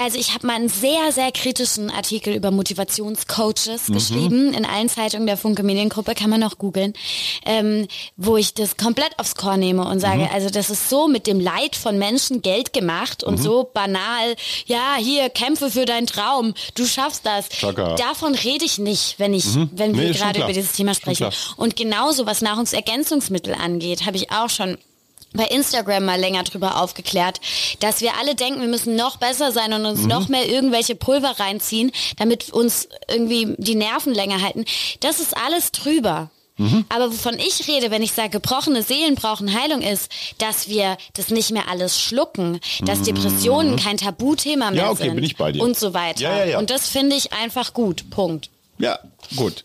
also 0.00 0.18
ich 0.18 0.34
habe 0.34 0.46
mal 0.46 0.56
einen 0.56 0.68
sehr, 0.68 1.12
sehr 1.12 1.30
kritischen 1.32 1.90
Artikel 1.90 2.34
über 2.34 2.50
Motivationscoaches 2.50 3.88
mhm. 3.88 3.92
geschrieben. 3.92 4.54
In 4.54 4.64
allen 4.64 4.88
Zeitungen 4.88 5.26
der 5.26 5.36
Funke 5.36 5.62
Mediengruppe 5.62 6.14
kann 6.14 6.30
man 6.30 6.40
noch 6.40 6.58
googeln, 6.58 6.94
ähm, 7.44 7.86
wo 8.16 8.36
ich 8.36 8.54
das 8.54 8.76
komplett 8.76 9.18
aufs 9.18 9.34
Chor 9.34 9.56
nehme 9.56 9.86
und 9.86 10.00
sage, 10.00 10.22
mhm. 10.22 10.28
also 10.32 10.50
das 10.50 10.70
ist 10.70 10.88
so 10.88 11.08
mit 11.08 11.26
dem 11.26 11.40
Leid 11.40 11.76
von 11.76 11.98
Menschen 11.98 12.42
Geld 12.42 12.72
gemacht 12.72 13.22
und 13.22 13.38
mhm. 13.38 13.42
so 13.42 13.70
banal. 13.72 14.34
Ja, 14.66 14.96
hier, 14.98 15.28
kämpfe 15.30 15.70
für 15.70 15.84
deinen 15.84 16.06
Traum, 16.06 16.54
du 16.74 16.86
schaffst 16.86 17.26
das. 17.26 17.48
Chaka. 17.50 17.94
Davon 17.96 18.34
rede 18.34 18.64
ich 18.64 18.78
nicht, 18.78 19.18
wenn 19.18 19.34
ich, 19.34 19.46
mhm. 19.46 19.70
wenn 19.72 19.96
wir 19.96 20.04
nee, 20.04 20.12
gerade 20.12 20.40
über 20.40 20.52
dieses 20.52 20.72
Thema 20.72 20.94
sprechen. 20.94 21.28
Und 21.56 21.76
genauso, 21.76 22.26
was 22.26 22.40
Nahrungsergänzungsmittel 22.40 23.54
angeht, 23.54 24.06
habe 24.06 24.16
ich 24.16 24.30
auch 24.30 24.48
schon 24.48 24.78
bei 25.32 25.44
Instagram 25.44 26.04
mal 26.04 26.18
länger 26.18 26.42
drüber 26.42 26.80
aufgeklärt, 26.80 27.40
dass 27.80 28.00
wir 28.00 28.16
alle 28.18 28.34
denken, 28.34 28.60
wir 28.60 28.68
müssen 28.68 28.96
noch 28.96 29.16
besser 29.16 29.52
sein 29.52 29.72
und 29.72 29.84
uns 29.84 30.02
mhm. 30.02 30.08
noch 30.08 30.28
mehr 30.28 30.48
irgendwelche 30.48 30.94
Pulver 30.94 31.38
reinziehen, 31.38 31.92
damit 32.18 32.50
uns 32.50 32.88
irgendwie 33.08 33.54
die 33.58 33.74
Nerven 33.74 34.14
länger 34.14 34.42
halten. 34.42 34.64
Das 35.00 35.20
ist 35.20 35.36
alles 35.36 35.72
drüber. 35.72 36.30
Mhm. 36.60 36.84
Aber 36.90 37.10
wovon 37.10 37.38
ich 37.38 37.66
rede, 37.68 37.90
wenn 37.90 38.02
ich 38.02 38.12
sage, 38.12 38.28
gebrochene 38.28 38.82
Seelen 38.82 39.14
brauchen 39.14 39.58
Heilung, 39.58 39.80
ist, 39.80 40.12
dass 40.38 40.68
wir 40.68 40.98
das 41.14 41.30
nicht 41.30 41.52
mehr 41.52 41.68
alles 41.68 42.00
schlucken, 42.00 42.60
dass 42.82 42.98
mhm. 43.00 43.04
Depressionen 43.04 43.76
kein 43.76 43.96
Tabuthema 43.96 44.70
mehr 44.70 44.82
ja, 44.82 44.90
okay, 44.90 45.04
sind 45.04 45.14
bin 45.14 45.24
ich 45.24 45.36
bei 45.36 45.52
dir. 45.52 45.62
und 45.62 45.78
so 45.78 45.94
weiter. 45.94 46.20
Ja, 46.20 46.36
ja, 46.38 46.44
ja. 46.44 46.58
Und 46.58 46.68
das 46.68 46.88
finde 46.88 47.16
ich 47.16 47.32
einfach 47.32 47.72
gut. 47.72 48.10
Punkt. 48.10 48.50
Ja, 48.78 48.98
gut. 49.36 49.64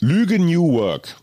Lüge 0.00 0.38
New 0.38 0.72
Work. 0.72 1.16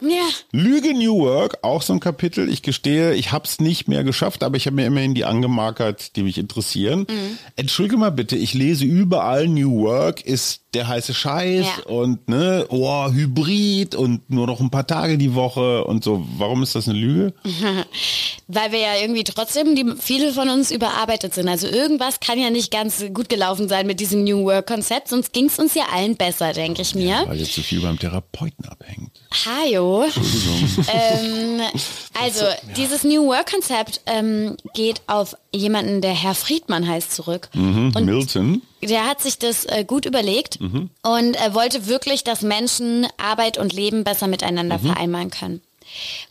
Ja. 0.00 0.28
Lüge 0.52 0.94
New 0.94 1.18
Work, 1.20 1.58
auch 1.62 1.82
so 1.82 1.92
ein 1.92 2.00
Kapitel. 2.00 2.48
Ich 2.48 2.62
gestehe, 2.62 3.14
ich 3.14 3.32
habe 3.32 3.44
es 3.44 3.60
nicht 3.60 3.88
mehr 3.88 4.04
geschafft, 4.04 4.42
aber 4.42 4.56
ich 4.56 4.66
habe 4.66 4.76
mir 4.76 4.86
immerhin 4.86 5.14
die 5.14 5.24
angemarkert, 5.24 6.16
die 6.16 6.22
mich 6.22 6.38
interessieren. 6.38 7.06
Mhm. 7.08 7.38
Entschuldige 7.56 7.96
mal 7.96 8.10
bitte, 8.10 8.36
ich 8.36 8.54
lese 8.54 8.84
überall 8.84 9.48
New 9.48 9.82
Work 9.82 10.20
ist 10.20 10.65
der 10.76 10.88
heiße 10.88 11.14
Scheiß 11.14 11.66
ja. 11.66 11.84
und 11.86 12.28
ne, 12.28 12.66
oh, 12.68 13.10
Hybrid 13.10 13.94
und 13.94 14.28
nur 14.30 14.46
noch 14.46 14.60
ein 14.60 14.70
paar 14.70 14.86
Tage 14.86 15.16
die 15.16 15.34
Woche 15.34 15.84
und 15.84 16.04
so. 16.04 16.26
Warum 16.36 16.62
ist 16.62 16.74
das 16.74 16.86
eine 16.88 16.98
Lüge? 16.98 17.32
Weil 18.46 18.72
wir 18.72 18.78
ja 18.78 18.96
irgendwie 19.00 19.24
trotzdem, 19.24 19.74
die, 19.74 19.94
viele 19.98 20.32
von 20.32 20.50
uns 20.50 20.70
überarbeitet 20.70 21.34
sind. 21.34 21.48
Also 21.48 21.66
irgendwas 21.66 22.20
kann 22.20 22.38
ja 22.38 22.50
nicht 22.50 22.70
ganz 22.70 23.02
gut 23.14 23.28
gelaufen 23.28 23.68
sein 23.68 23.86
mit 23.86 24.00
diesem 24.00 24.22
New 24.24 24.44
Work-Konzept, 24.44 25.08
sonst 25.08 25.32
ging 25.32 25.46
es 25.46 25.58
uns 25.58 25.74
ja 25.74 25.84
allen 25.92 26.16
besser, 26.16 26.52
denke 26.52 26.82
ich 26.82 26.94
mir. 26.94 27.06
Ja, 27.06 27.24
weil 27.26 27.38
jetzt 27.38 27.54
so 27.54 27.62
viel 27.62 27.80
beim 27.80 27.98
Therapeuten 27.98 28.66
abhängt. 28.66 29.10
Hajo. 29.46 30.04
ähm, 30.04 31.60
also, 32.22 32.44
ja. 32.44 32.54
dieses 32.76 33.02
New 33.02 33.26
Work-Konzept 33.26 34.02
ähm, 34.06 34.56
geht 34.74 35.00
auf 35.06 35.36
jemanden, 35.54 36.02
der 36.02 36.12
Herr 36.12 36.34
Friedmann 36.34 36.86
heißt, 36.86 37.12
zurück. 37.12 37.48
Mhm, 37.54 37.92
Milton. 38.02 38.62
Der 38.82 39.06
hat 39.06 39.20
sich 39.20 39.38
das 39.38 39.64
äh, 39.64 39.84
gut 39.84 40.04
überlegt 40.04 40.60
mhm. 40.60 40.90
und 41.02 41.34
er 41.36 41.54
wollte 41.54 41.86
wirklich, 41.86 42.24
dass 42.24 42.42
Menschen 42.42 43.06
Arbeit 43.16 43.58
und 43.58 43.72
Leben 43.72 44.04
besser 44.04 44.26
miteinander 44.26 44.78
mhm. 44.78 44.86
vereinbaren 44.86 45.30
können. 45.30 45.62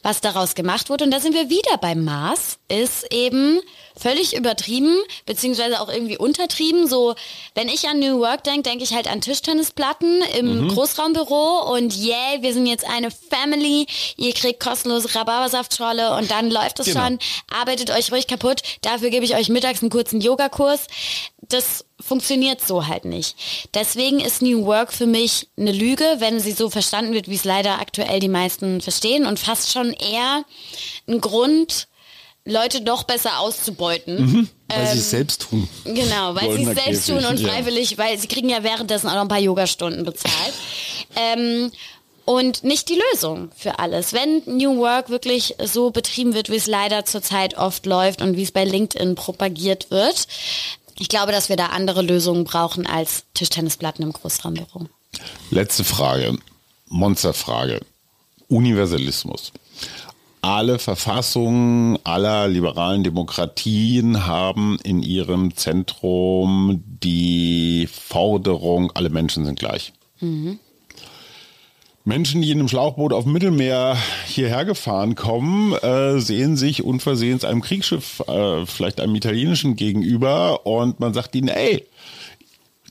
Was 0.04 0.22
daraus 0.22 0.54
gemacht 0.56 0.90
wurde, 0.90 1.06
und 1.06 1.12
da 1.12 1.20
sind 1.20 1.34
wir 1.34 1.50
wieder 1.50 1.78
beim 1.78 2.04
Maß, 2.04 2.58
ist 2.68 3.12
eben 3.12 3.60
völlig 3.98 4.36
übertrieben, 4.36 4.98
beziehungsweise 5.26 5.80
auch 5.80 5.90
irgendwie 5.90 6.18
untertrieben. 6.18 6.88
So, 6.88 7.16
wenn 7.54 7.70
ich 7.70 7.88
an 7.88 8.00
New 8.00 8.20
Work 8.20 8.44
denke, 8.44 8.64
denke 8.64 8.84
ich 8.84 8.94
halt 8.94 9.08
an 9.08 9.22
Tischtennisplatten 9.22 10.22
im 10.38 10.64
mhm. 10.64 10.68
Großraumbüro 10.70 11.74
und 11.74 11.96
yeah, 11.98 12.42
wir 12.42 12.54
sind 12.54 12.66
jetzt 12.66 12.86
eine 12.86 13.10
Family, 13.12 13.88
ihr 14.18 14.34
kriegt 14.34 14.60
kostenlose 14.60 15.16
Rhabarbersaftschorle 15.16 16.16
und 16.18 16.30
dann 16.30 16.52
läuft 16.52 16.80
es 16.80 16.88
genau. 16.88 17.06
schon. 17.06 17.20
Arbeitet 17.50 17.92
euch 17.92 18.12
ruhig 18.12 18.28
kaputt, 18.28 18.62
dafür 18.82 19.10
gebe 19.10 19.26
ich 19.26 19.36
euch 19.36 19.50
mittags 19.50 19.82
einen 19.82 19.92
kurzen 19.92 20.20
Yogakurs. 20.20 20.88
Das 21.48 21.86
funktioniert 22.00 22.62
so 22.66 22.88
halt 22.88 23.06
nicht. 23.06 23.36
Deswegen 23.74 24.20
ist 24.20 24.42
New 24.42 24.66
Work 24.66 24.92
für 24.92 25.06
mich 25.06 25.48
eine 25.58 25.72
Lüge, 25.72 26.16
wenn 26.20 26.40
sie 26.40 26.52
so 26.52 26.70
verstanden 26.70 27.14
wird, 27.14 27.30
wie 27.30 27.36
es 27.36 27.46
leider 27.46 27.80
aktuell 27.80 28.20
die 28.20 28.28
meisten 28.30 28.82
verstehen 28.82 29.26
und 29.26 29.40
fast 29.40 29.72
schon 29.72 29.94
eher 29.94 30.44
ein 31.08 31.22
Grund, 31.22 31.88
Leute 32.48 32.82
noch 32.82 33.04
besser 33.04 33.40
auszubeuten. 33.40 34.18
Mhm, 34.18 34.50
weil 34.68 34.80
ähm, 34.82 34.88
sie 34.92 35.00
es 35.00 35.10
selbst 35.10 35.42
tun. 35.42 35.68
Genau, 35.84 36.36
weil 36.36 36.52
sie 36.56 36.64
es 36.64 36.84
selbst 36.84 37.08
tun 37.08 37.26
und 37.26 37.40
freiwillig, 37.40 37.92
ja. 37.92 37.98
weil 37.98 38.20
sie 38.20 38.28
kriegen 38.28 38.50
ja 38.50 38.64
währenddessen 38.64 39.08
auch 39.08 39.16
noch 39.16 39.22
ein 39.22 39.28
paar 39.28 39.40
Yogastunden 39.40 40.04
bezahlt. 40.04 40.54
ähm, 41.16 41.72
und 42.26 42.64
nicht 42.64 42.90
die 42.90 43.00
Lösung 43.12 43.52
für 43.56 43.80
alles. 43.80 44.14
Wenn 44.14 44.42
New 44.46 44.78
Work 44.78 45.10
wirklich 45.10 45.56
so 45.64 45.92
betrieben 45.92 46.34
wird, 46.34 46.50
wie 46.50 46.56
es 46.56 46.66
leider 46.66 47.06
zurzeit 47.06 47.56
oft 47.56 47.86
läuft 47.86 48.22
und 48.22 48.36
wie 48.36 48.44
es 48.44 48.52
bei 48.52 48.66
LinkedIn 48.66 49.14
propagiert 49.16 49.92
wird, 49.92 50.28
ich 50.98 51.10
glaube, 51.10 51.32
dass 51.32 51.50
wir 51.50 51.56
da 51.56 51.68
andere 51.68 52.02
Lösungen 52.02 52.44
brauchen 52.44 52.88
als 52.88 53.24
Tischtennisplatten 53.34 54.04
im 54.04 54.14
Großraumbüro. 54.14 54.88
Letzte 55.50 55.84
Frage, 55.84 56.38
Monsterfrage. 56.88 57.82
Universalismus 58.48 59.52
alle 60.46 60.78
Verfassungen 60.78 61.98
aller 62.04 62.48
liberalen 62.48 63.04
Demokratien 63.04 64.28
haben 64.28 64.78
in 64.84 65.02
ihrem 65.02 65.56
Zentrum 65.56 66.84
die 66.86 67.90
Forderung, 67.92 68.92
alle 68.94 69.10
Menschen 69.10 69.44
sind 69.44 69.58
gleich. 69.58 69.92
Mhm. 70.20 70.60
Menschen, 72.06 72.42
die 72.42 72.52
in 72.52 72.60
einem 72.60 72.68
Schlauchboot 72.68 73.14
auf 73.14 73.24
dem 73.24 73.34
Mittelmeer 73.34 73.98
hierher 74.26 74.64
gefahren 74.64 75.16
kommen, 75.16 75.74
äh, 75.74 76.20
sehen 76.20 76.56
sich 76.56 76.84
unversehens 76.84 77.44
einem 77.44 77.62
Kriegsschiff, 77.62 78.22
äh, 78.28 78.66
vielleicht 78.66 79.02
einem 79.02 79.16
italienischen 79.16 79.76
gegenüber 79.76 80.66
und 80.66 81.00
man 81.00 81.14
sagt 81.14 81.36
ihnen, 81.36 81.50
ey, 81.50 81.86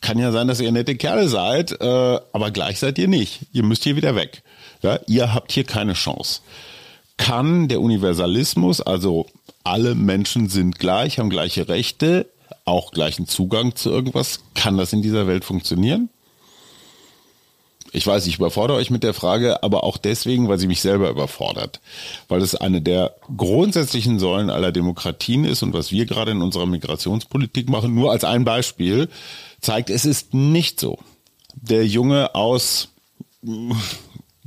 kann 0.01 0.19
ja 0.19 0.33
sein, 0.33 0.49
dass 0.49 0.61
ihr 0.61 0.73
nette 0.73 0.97
Kerle 0.97 1.29
seid, 1.29 1.81
äh, 1.81 2.19
aber 2.33 2.51
gleich 2.51 2.79
seid 2.79 2.99
ihr 2.99 3.09
nicht. 3.09 3.47
Ihr 3.53 3.63
müsst 3.63 3.85
hier 3.85 3.97
wieder 3.97 4.17
weg. 4.17 4.43
Ja, 4.83 4.99
ihr 5.07 5.33
habt 5.33 5.53
hier 5.53 5.65
keine 5.65 5.95
Chance 5.95 6.41
kann 7.17 7.69
der 7.69 7.81
Universalismus, 7.81 8.81
also 8.81 9.27
alle 9.63 9.95
Menschen 9.95 10.49
sind 10.49 10.79
gleich, 10.79 11.19
haben 11.19 11.31
gleiche 11.31 11.69
Rechte, 11.69 12.27
auch 12.65 12.93
gleichen 12.93 13.27
Zugang 13.27 13.77
zu 13.77 13.91
irgendwas, 13.91 14.41
kann 14.55 14.77
das 14.77 14.93
in 14.93 15.03
dieser 15.03 15.27
Welt 15.27 15.45
funktionieren? 15.45 16.09
Ich 17.95 18.05
weiß, 18.05 18.27
ich 18.27 18.39
überfordere 18.39 18.77
euch 18.77 18.91
mit 18.91 19.05
der 19.05 19.15
Frage, 19.15 19.63
aber 19.63 19.85
auch 19.85 19.99
deswegen, 19.99 20.49
weil 20.49 20.59
sie 20.59 20.67
mich 20.67 20.81
selber 20.81 21.11
überfordert. 21.11 21.81
Weil 22.27 22.43
es 22.43 22.57
eine 22.57 22.83
der 22.83 23.15
grundsätzlichen 23.37 24.19
Säulen 24.19 24.51
aller 24.51 24.73
Demokratien 24.73 25.45
ist 25.45 25.63
und 25.63 25.75
was 25.75 25.93
wir 25.93 26.05
gerade 26.05 26.33
in 26.33 26.43
unserer 26.43 26.67
Migrationspolitik 26.67 27.69
machen, 27.69 27.95
nur 27.95 28.11
als 28.11 28.25
ein 28.25 28.45
Beispiel, 28.45 29.09
zeigt, 29.61 29.91
es 29.91 30.05
ist 30.05 30.35
nicht 30.35 30.81
so. 30.81 30.99
Der 31.55 31.87
Junge 31.87 32.35
aus 32.35 32.89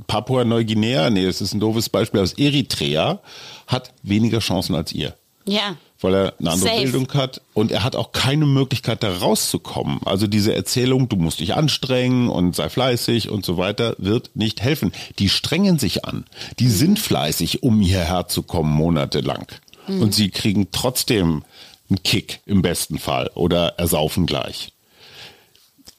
Papua-Neuguinea, 0.06 1.08
nee, 1.08 1.24
das 1.24 1.40
ist 1.40 1.54
ein 1.54 1.60
doofes 1.60 1.88
Beispiel, 1.88 2.20
aus 2.20 2.34
Eritrea, 2.34 3.20
hat 3.66 3.94
weniger 4.02 4.40
Chancen 4.40 4.74
als 4.74 4.92
ihr. 4.92 5.14
Ja. 5.46 5.78
Weil 6.00 6.14
er 6.14 6.34
eine 6.38 6.50
andere 6.52 6.70
Safe. 6.70 6.82
Bildung 6.82 7.12
hat 7.14 7.40
und 7.54 7.72
er 7.72 7.82
hat 7.82 7.96
auch 7.96 8.12
keine 8.12 8.46
Möglichkeit, 8.46 9.02
da 9.02 9.16
rauszukommen. 9.16 10.00
Also 10.04 10.28
diese 10.28 10.54
Erzählung, 10.54 11.08
du 11.08 11.16
musst 11.16 11.40
dich 11.40 11.54
anstrengen 11.54 12.28
und 12.28 12.54
sei 12.54 12.68
fleißig 12.68 13.30
und 13.30 13.44
so 13.44 13.56
weiter, 13.56 13.96
wird 13.98 14.30
nicht 14.34 14.60
helfen. 14.60 14.92
Die 15.18 15.28
strengen 15.28 15.78
sich 15.80 16.04
an. 16.04 16.24
Die 16.60 16.66
mhm. 16.66 16.70
sind 16.70 16.98
fleißig, 17.00 17.64
um 17.64 17.80
hierher 17.80 18.28
zu 18.28 18.42
kommen, 18.42 18.72
monatelang. 18.72 19.46
Mhm. 19.88 20.02
Und 20.02 20.14
sie 20.14 20.30
kriegen 20.30 20.68
trotzdem 20.70 21.42
einen 21.90 22.02
Kick 22.04 22.40
im 22.46 22.62
besten 22.62 22.98
Fall 22.98 23.30
oder 23.34 23.78
ersaufen 23.78 24.26
gleich. 24.26 24.72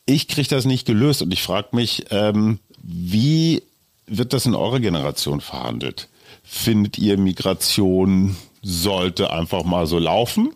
Ich 0.05 0.27
kriege 0.27 0.47
das 0.47 0.65
nicht 0.65 0.85
gelöst 0.85 1.21
und 1.21 1.33
ich 1.33 1.43
frage 1.43 1.69
mich, 1.75 2.05
ähm, 2.09 2.59
wie 2.81 3.63
wird 4.07 4.33
das 4.33 4.45
in 4.45 4.55
eurer 4.55 4.79
Generation 4.79 5.41
verhandelt? 5.41 6.07
Findet 6.43 6.97
ihr 6.97 7.17
Migration 7.17 8.35
sollte 8.61 9.31
einfach 9.31 9.63
mal 9.63 9.87
so 9.87 9.99
laufen? 9.99 10.53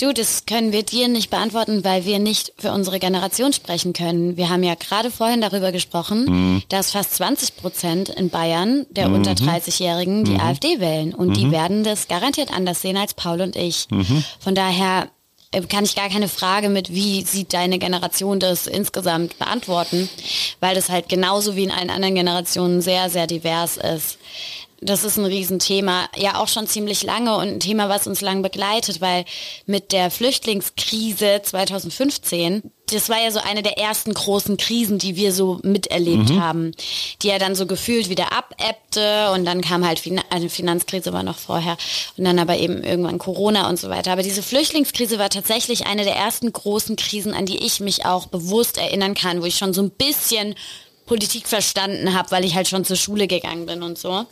Du, 0.00 0.14
das 0.14 0.46
können 0.46 0.72
wir 0.72 0.82
dir 0.82 1.08
nicht 1.08 1.28
beantworten, 1.28 1.84
weil 1.84 2.06
wir 2.06 2.18
nicht 2.18 2.54
für 2.56 2.72
unsere 2.72 2.98
Generation 2.98 3.52
sprechen 3.52 3.92
können. 3.92 4.38
Wir 4.38 4.48
haben 4.48 4.62
ja 4.62 4.74
gerade 4.74 5.10
vorhin 5.10 5.42
darüber 5.42 5.72
gesprochen, 5.72 6.24
mhm. 6.24 6.62
dass 6.70 6.92
fast 6.92 7.16
20 7.16 7.56
Prozent 7.56 8.08
in 8.08 8.30
Bayern 8.30 8.86
der 8.90 9.08
mhm. 9.08 9.16
unter 9.16 9.32
30-Jährigen 9.32 10.24
die 10.24 10.32
mhm. 10.32 10.40
AfD 10.40 10.80
wählen. 10.80 11.14
Und 11.14 11.36
die 11.36 11.46
mhm. 11.46 11.52
werden 11.52 11.84
das 11.84 12.08
garantiert 12.08 12.50
anders 12.50 12.80
sehen 12.80 12.96
als 12.96 13.12
Paul 13.12 13.42
und 13.42 13.56
ich. 13.56 13.88
Mhm. 13.90 14.24
Von 14.38 14.54
daher 14.54 15.10
äh, 15.52 15.60
kann 15.62 15.84
ich 15.84 15.96
gar 15.96 16.08
keine 16.08 16.28
Frage 16.28 16.68
mit, 16.68 16.94
wie 16.94 17.22
sieht 17.22 17.52
deine 17.52 17.78
Generation 17.78 18.40
das 18.40 18.66
insgesamt 18.66 19.38
beantworten, 19.38 20.08
weil 20.60 20.74
das 20.74 20.88
halt 20.88 21.08
genauso 21.08 21.56
wie 21.56 21.64
in 21.64 21.70
allen 21.70 21.90
anderen 21.90 22.14
Generationen 22.14 22.80
sehr, 22.80 23.10
sehr 23.10 23.26
divers 23.26 23.76
ist. 23.76 24.18
Das 24.82 25.04
ist 25.04 25.18
ein 25.18 25.26
Riesenthema, 25.26 26.08
ja 26.16 26.40
auch 26.40 26.48
schon 26.48 26.66
ziemlich 26.66 27.02
lange 27.02 27.36
und 27.36 27.48
ein 27.48 27.60
Thema, 27.60 27.90
was 27.90 28.06
uns 28.06 28.22
lang 28.22 28.40
begleitet, 28.40 29.02
weil 29.02 29.26
mit 29.66 29.92
der 29.92 30.10
Flüchtlingskrise 30.10 31.42
2015, 31.42 32.62
das 32.86 33.10
war 33.10 33.22
ja 33.22 33.30
so 33.30 33.40
eine 33.40 33.62
der 33.62 33.76
ersten 33.76 34.14
großen 34.14 34.56
Krisen, 34.56 34.98
die 34.98 35.16
wir 35.16 35.34
so 35.34 35.60
miterlebt 35.62 36.30
mhm. 36.30 36.40
haben, 36.40 36.72
die 37.20 37.28
ja 37.28 37.38
dann 37.38 37.54
so 37.54 37.66
gefühlt 37.66 38.08
wieder 38.08 38.32
abebbte 38.32 39.32
und 39.32 39.44
dann 39.44 39.60
kam 39.60 39.86
halt 39.86 39.98
fin 39.98 40.18
eine 40.30 40.48
Finanzkrise 40.48 41.12
war 41.12 41.22
noch 41.24 41.38
vorher 41.38 41.76
und 42.16 42.24
dann 42.24 42.38
aber 42.38 42.56
eben 42.56 42.82
irgendwann 42.82 43.18
Corona 43.18 43.68
und 43.68 43.78
so 43.78 43.90
weiter. 43.90 44.12
Aber 44.12 44.22
diese 44.22 44.42
Flüchtlingskrise 44.42 45.18
war 45.18 45.28
tatsächlich 45.28 45.86
eine 45.86 46.04
der 46.04 46.16
ersten 46.16 46.50
großen 46.50 46.96
Krisen, 46.96 47.34
an 47.34 47.44
die 47.44 47.58
ich 47.58 47.80
mich 47.80 48.06
auch 48.06 48.26
bewusst 48.26 48.78
erinnern 48.78 49.14
kann, 49.14 49.42
wo 49.42 49.44
ich 49.44 49.56
schon 49.56 49.74
so 49.74 49.82
ein 49.82 49.90
bisschen 49.90 50.54
Politik 51.04 51.48
verstanden 51.48 52.14
habe, 52.14 52.30
weil 52.30 52.44
ich 52.44 52.54
halt 52.54 52.68
schon 52.68 52.84
zur 52.84 52.96
Schule 52.96 53.26
gegangen 53.26 53.66
bin 53.66 53.82
und 53.82 53.98
so. 53.98 54.26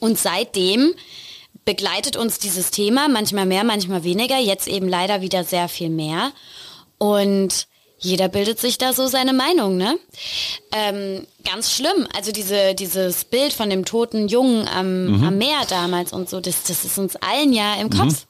Und 0.00 0.18
seitdem 0.18 0.94
begleitet 1.64 2.16
uns 2.16 2.38
dieses 2.38 2.70
Thema, 2.70 3.08
manchmal 3.08 3.46
mehr, 3.46 3.64
manchmal 3.64 4.04
weniger, 4.04 4.38
jetzt 4.38 4.68
eben 4.68 4.88
leider 4.88 5.20
wieder 5.20 5.44
sehr 5.44 5.68
viel 5.68 5.90
mehr. 5.90 6.32
Und 6.98 7.66
jeder 7.98 8.28
bildet 8.28 8.60
sich 8.60 8.78
da 8.78 8.92
so 8.92 9.06
seine 9.06 9.32
Meinung, 9.32 9.76
ne? 9.76 9.98
Ähm, 10.70 11.26
ganz 11.44 11.72
schlimm. 11.72 12.06
Also 12.14 12.30
diese, 12.30 12.74
dieses 12.74 13.24
Bild 13.24 13.52
von 13.52 13.70
dem 13.70 13.84
toten 13.84 14.28
Jungen 14.28 14.68
am, 14.68 15.06
mhm. 15.06 15.24
am 15.24 15.38
Meer 15.38 15.64
damals 15.68 16.12
und 16.12 16.28
so, 16.28 16.40
das, 16.40 16.64
das 16.64 16.84
ist 16.84 16.98
uns 16.98 17.16
allen 17.16 17.52
ja 17.52 17.74
im 17.76 17.90
Kopf. 17.90 18.26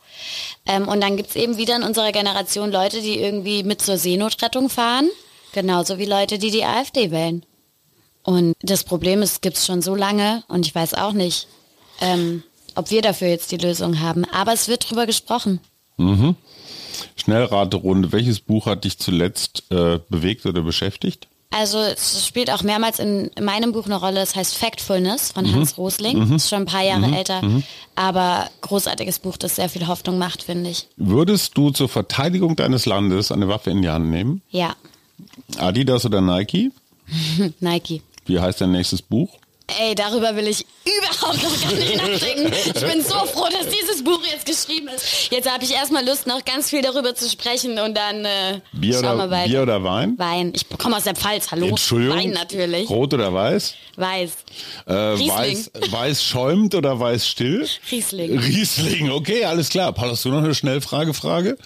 Mhm. 0.67 0.73
Ähm, 0.73 0.89
und 0.89 1.01
dann 1.03 1.17
gibt 1.17 1.31
es 1.31 1.37
eben 1.37 1.57
wieder 1.57 1.77
in 1.77 1.83
unserer 1.83 2.13
Generation 2.13 2.71
Leute, 2.71 3.03
die 3.03 3.19
irgendwie 3.19 3.65
mit 3.65 3.83
zur 3.83 3.99
Seenotrettung 3.99 4.71
fahren, 4.71 5.11
genauso 5.53 5.99
wie 5.99 6.07
Leute, 6.07 6.39
die 6.39 6.51
die 6.51 6.65
AfD 6.65 7.11
wählen. 7.11 7.45
Und 8.27 8.55
das 8.61 8.83
Problem 8.83 9.23
ist, 9.23 9.41
gibt 9.41 9.57
es 9.57 9.65
schon 9.65 9.83
so 9.83 9.95
lange 9.95 10.43
und 10.49 10.67
ich 10.67 10.75
weiß 10.75 10.95
auch 10.95 11.13
nicht, 11.13 11.47
ähm, 12.01 12.43
ob 12.75 12.91
wir 12.91 13.01
dafür 13.01 13.29
jetzt 13.29 13.53
die 13.53 13.57
Lösung 13.57 14.01
haben. 14.01 14.25
Aber 14.25 14.53
es 14.53 14.67
wird 14.67 14.91
drüber 14.91 15.07
gesprochen. 15.07 15.61
Mhm. 15.97 16.35
Schnellraterunde. 17.15 18.11
Welches 18.11 18.41
Buch 18.41 18.67
hat 18.67 18.83
dich 18.83 18.99
zuletzt 18.99 19.63
äh, 19.71 20.01
bewegt 20.09 20.45
oder 20.45 20.63
beschäftigt? 20.63 21.29
Also 21.51 21.79
es 21.79 22.27
spielt 22.27 22.51
auch 22.51 22.65
mehrmals 22.65 22.99
in 22.99 23.31
meinem 23.41 23.71
Buch 23.71 23.87
eine 23.87 23.95
Rolle. 23.95 24.21
Es 24.21 24.35
heißt 24.35 24.57
Factfulness 24.57 25.31
von 25.31 25.47
mhm. 25.47 25.55
Hans 25.55 25.79
Rosling. 25.79 26.27
Mhm. 26.27 26.35
Ist 26.35 26.51
schon 26.51 26.63
ein 26.63 26.67
paar 26.67 26.83
Jahre 26.83 27.07
mhm. 27.07 27.15
älter, 27.15 27.43
mhm. 27.43 27.63
aber 27.95 28.51
großartiges 28.61 29.21
Buch, 29.21 29.37
das 29.37 29.55
sehr 29.55 29.69
viel 29.69 29.87
Hoffnung 29.87 30.19
macht, 30.19 30.43
finde 30.43 30.71
ich. 30.71 30.89
Würdest 30.97 31.57
du 31.57 31.71
zur 31.71 31.89
Verteidigung 31.89 32.57
deines 32.57 32.87
Landes 32.87 33.31
eine 33.31 33.47
Waffe 33.47 33.71
in 33.71 33.83
die 33.83 33.89
Hand 33.89 34.11
nehmen? 34.11 34.43
Ja. 34.51 34.75
Adidas 35.59 36.05
oder 36.05 36.21
Nike? 36.21 36.73
Nike. 37.61 38.03
Wie 38.27 38.41
heißt 38.41 38.61
dein 38.61 38.73
nächstes 38.73 39.03
Buch? 39.03 39.39
Ey, 39.81 39.97
darüber 39.97 40.37
will 40.37 40.47
ich 40.47 40.65
überhaupt 40.85 41.43
noch 41.43 41.61
gar 41.61 41.73
nicht 41.73 41.97
nachdenken. 41.97 42.53
Ich 42.53 42.73
bin 42.73 43.03
so 43.03 43.15
froh, 43.27 43.49
dass 43.51 43.67
dieses 43.69 44.05
Buch 44.05 44.21
jetzt 44.31 44.47
geschrieben 44.47 44.87
ist. 44.89 45.29
Jetzt 45.33 45.51
habe 45.51 45.65
ich 45.65 45.73
erstmal 45.73 46.07
Lust, 46.07 46.29
noch 46.29 46.45
ganz 46.45 46.71
viel 46.71 46.83
darüber 46.83 47.17
zu 47.17 47.29
sprechen 47.29 47.77
und 47.81 47.97
dann 47.97 48.25
äh, 48.25 48.61
Bier, 48.73 49.01
schauen 49.01 49.19
wir 49.19 49.29
weiter. 49.29 49.49
Bier 49.49 49.63
oder 49.63 49.83
Wein? 49.83 50.15
Wein. 50.19 50.53
Ich 50.55 50.69
komme 50.79 50.97
aus 50.97 51.03
der 51.03 51.17
Pfalz, 51.17 51.51
hallo. 51.51 51.67
Entschuldigung. 51.67 52.17
Wein 52.17 52.31
natürlich. 52.31 52.89
Rot 52.89 53.13
oder 53.13 53.35
weiß? 53.35 53.75
Weiß. 53.97 54.31
Äh, 54.87 54.93
weiß, 54.93 55.73
weiß 55.91 56.23
schäumt 56.23 56.77
oder 56.77 57.01
weiß 57.01 57.27
still? 57.27 57.67
Riesling. 57.91 58.39
Riesling, 58.39 59.11
okay, 59.11 59.45
alles 59.45 59.69
klar. 59.69 59.93
Paul, 59.93 60.11
hast 60.11 60.25
du 60.25 60.29
noch 60.29 60.45
eine 60.45 60.55
Schnellfrage? 60.55 61.13
Frage? 61.13 61.59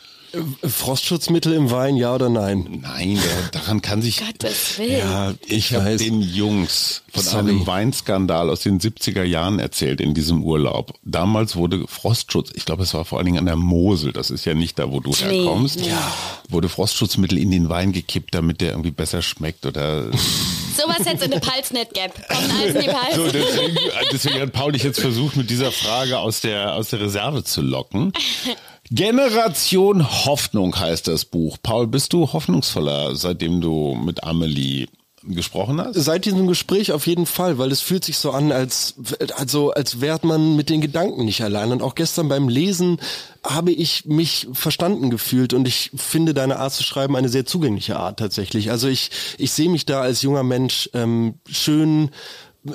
Frostschutzmittel 0.62 1.52
im 1.52 1.70
Wein, 1.70 1.96
ja 1.96 2.14
oder 2.14 2.28
nein? 2.28 2.80
Nein, 2.82 3.18
daran 3.52 3.82
kann 3.82 4.02
sich. 4.02 4.18
Gottes 4.18 4.78
Willen. 4.78 4.98
Ja, 4.98 5.34
ich 5.46 5.74
habe 5.74 5.96
den 5.96 6.20
Jungs 6.20 7.02
von 7.12 7.22
Sorry. 7.22 7.38
einem 7.38 7.66
Weinskandal 7.66 8.50
aus 8.50 8.60
den 8.60 8.80
70er 8.80 9.24
Jahren 9.24 9.58
erzählt 9.58 10.00
in 10.00 10.14
diesem 10.14 10.42
Urlaub. 10.42 10.94
Damals 11.02 11.56
wurde 11.56 11.84
Frostschutz, 11.88 12.50
ich 12.54 12.64
glaube, 12.64 12.84
es 12.84 12.94
war 12.94 13.04
vor 13.04 13.18
allen 13.18 13.26
Dingen 13.26 13.38
an 13.38 13.46
der 13.46 13.56
Mosel, 13.56 14.12
das 14.12 14.30
ist 14.30 14.44
ja 14.44 14.54
nicht 14.54 14.78
da, 14.78 14.90
wo 14.90 15.00
du 15.00 15.10
nee, 15.10 15.38
herkommst, 15.38 15.80
nee. 15.80 15.90
wurde 16.48 16.68
Frostschutzmittel 16.68 17.38
in 17.38 17.50
den 17.50 17.68
Wein 17.68 17.92
gekippt, 17.92 18.34
damit 18.34 18.60
der 18.60 18.70
irgendwie 18.70 18.92
besser 18.92 19.22
schmeckt 19.22 19.66
oder. 19.66 20.10
Sowas 20.76 21.04
hätte 21.04 21.24
in 21.24 21.32
der 21.32 21.40
Pals 21.40 21.72
nicht 21.72 21.92
gäbe. 21.92 22.12
Kommt 22.28 22.52
alles 22.58 22.74
in 22.74 22.80
die 22.80 22.86
Pals. 22.86 23.16
So, 23.16 23.24
deswegen, 23.28 23.76
deswegen 24.12 24.40
hat 24.40 24.52
Paul 24.52 24.72
dich 24.72 24.84
jetzt 24.84 25.00
versucht, 25.00 25.36
mit 25.36 25.50
dieser 25.50 25.72
Frage 25.72 26.18
aus 26.18 26.40
der, 26.40 26.74
aus 26.74 26.90
der 26.90 27.00
Reserve 27.00 27.44
zu 27.44 27.60
locken. 27.60 28.12
Generation 28.91 30.24
Hoffnung 30.24 30.78
heißt 30.78 31.07
das 31.07 31.24
Buch. 31.24 31.59
Paul, 31.62 31.86
bist 31.86 32.12
du 32.12 32.32
hoffnungsvoller, 32.32 33.14
seitdem 33.14 33.61
du 33.61 33.95
mit 33.95 34.24
Amelie 34.24 34.88
gesprochen 35.22 35.80
hast? 35.80 35.95
Seit 35.95 36.24
diesem 36.24 36.49
Gespräch 36.49 36.91
auf 36.91 37.07
jeden 37.07 37.26
Fall, 37.26 37.59
weil 37.59 37.70
es 37.70 37.80
fühlt 37.80 38.05
sich 38.05 38.18
so 38.18 38.32
an, 38.32 38.51
als 38.51 38.95
also 39.36 39.70
als 39.70 40.01
wäre 40.01 40.18
man 40.26 40.57
mit 40.57 40.70
den 40.70 40.80
Gedanken 40.80 41.24
nicht 41.24 41.41
allein. 41.43 41.70
Und 41.70 41.82
auch 41.82 41.95
gestern 41.95 42.28
beim 42.28 42.49
Lesen 42.49 42.99
habe 43.45 43.70
ich 43.70 44.07
mich 44.07 44.49
verstanden 44.53 45.09
gefühlt 45.09 45.53
und 45.53 45.68
ich 45.68 45.93
finde 45.95 46.34
deine 46.34 46.59
Art 46.59 46.72
zu 46.72 46.82
schreiben 46.82 47.14
eine 47.14 47.28
sehr 47.28 47.47
zugängliche 47.47 47.97
Art 47.97 48.18
tatsächlich. 48.18 48.72
Also 48.72 48.88
ich 48.88 49.11
ich 49.38 49.53
sehe 49.53 49.68
mich 49.68 49.86
da 49.86 50.01
als 50.01 50.22
junger 50.22 50.43
Mensch 50.43 50.91
ähm, 50.95 51.34
schön 51.49 52.11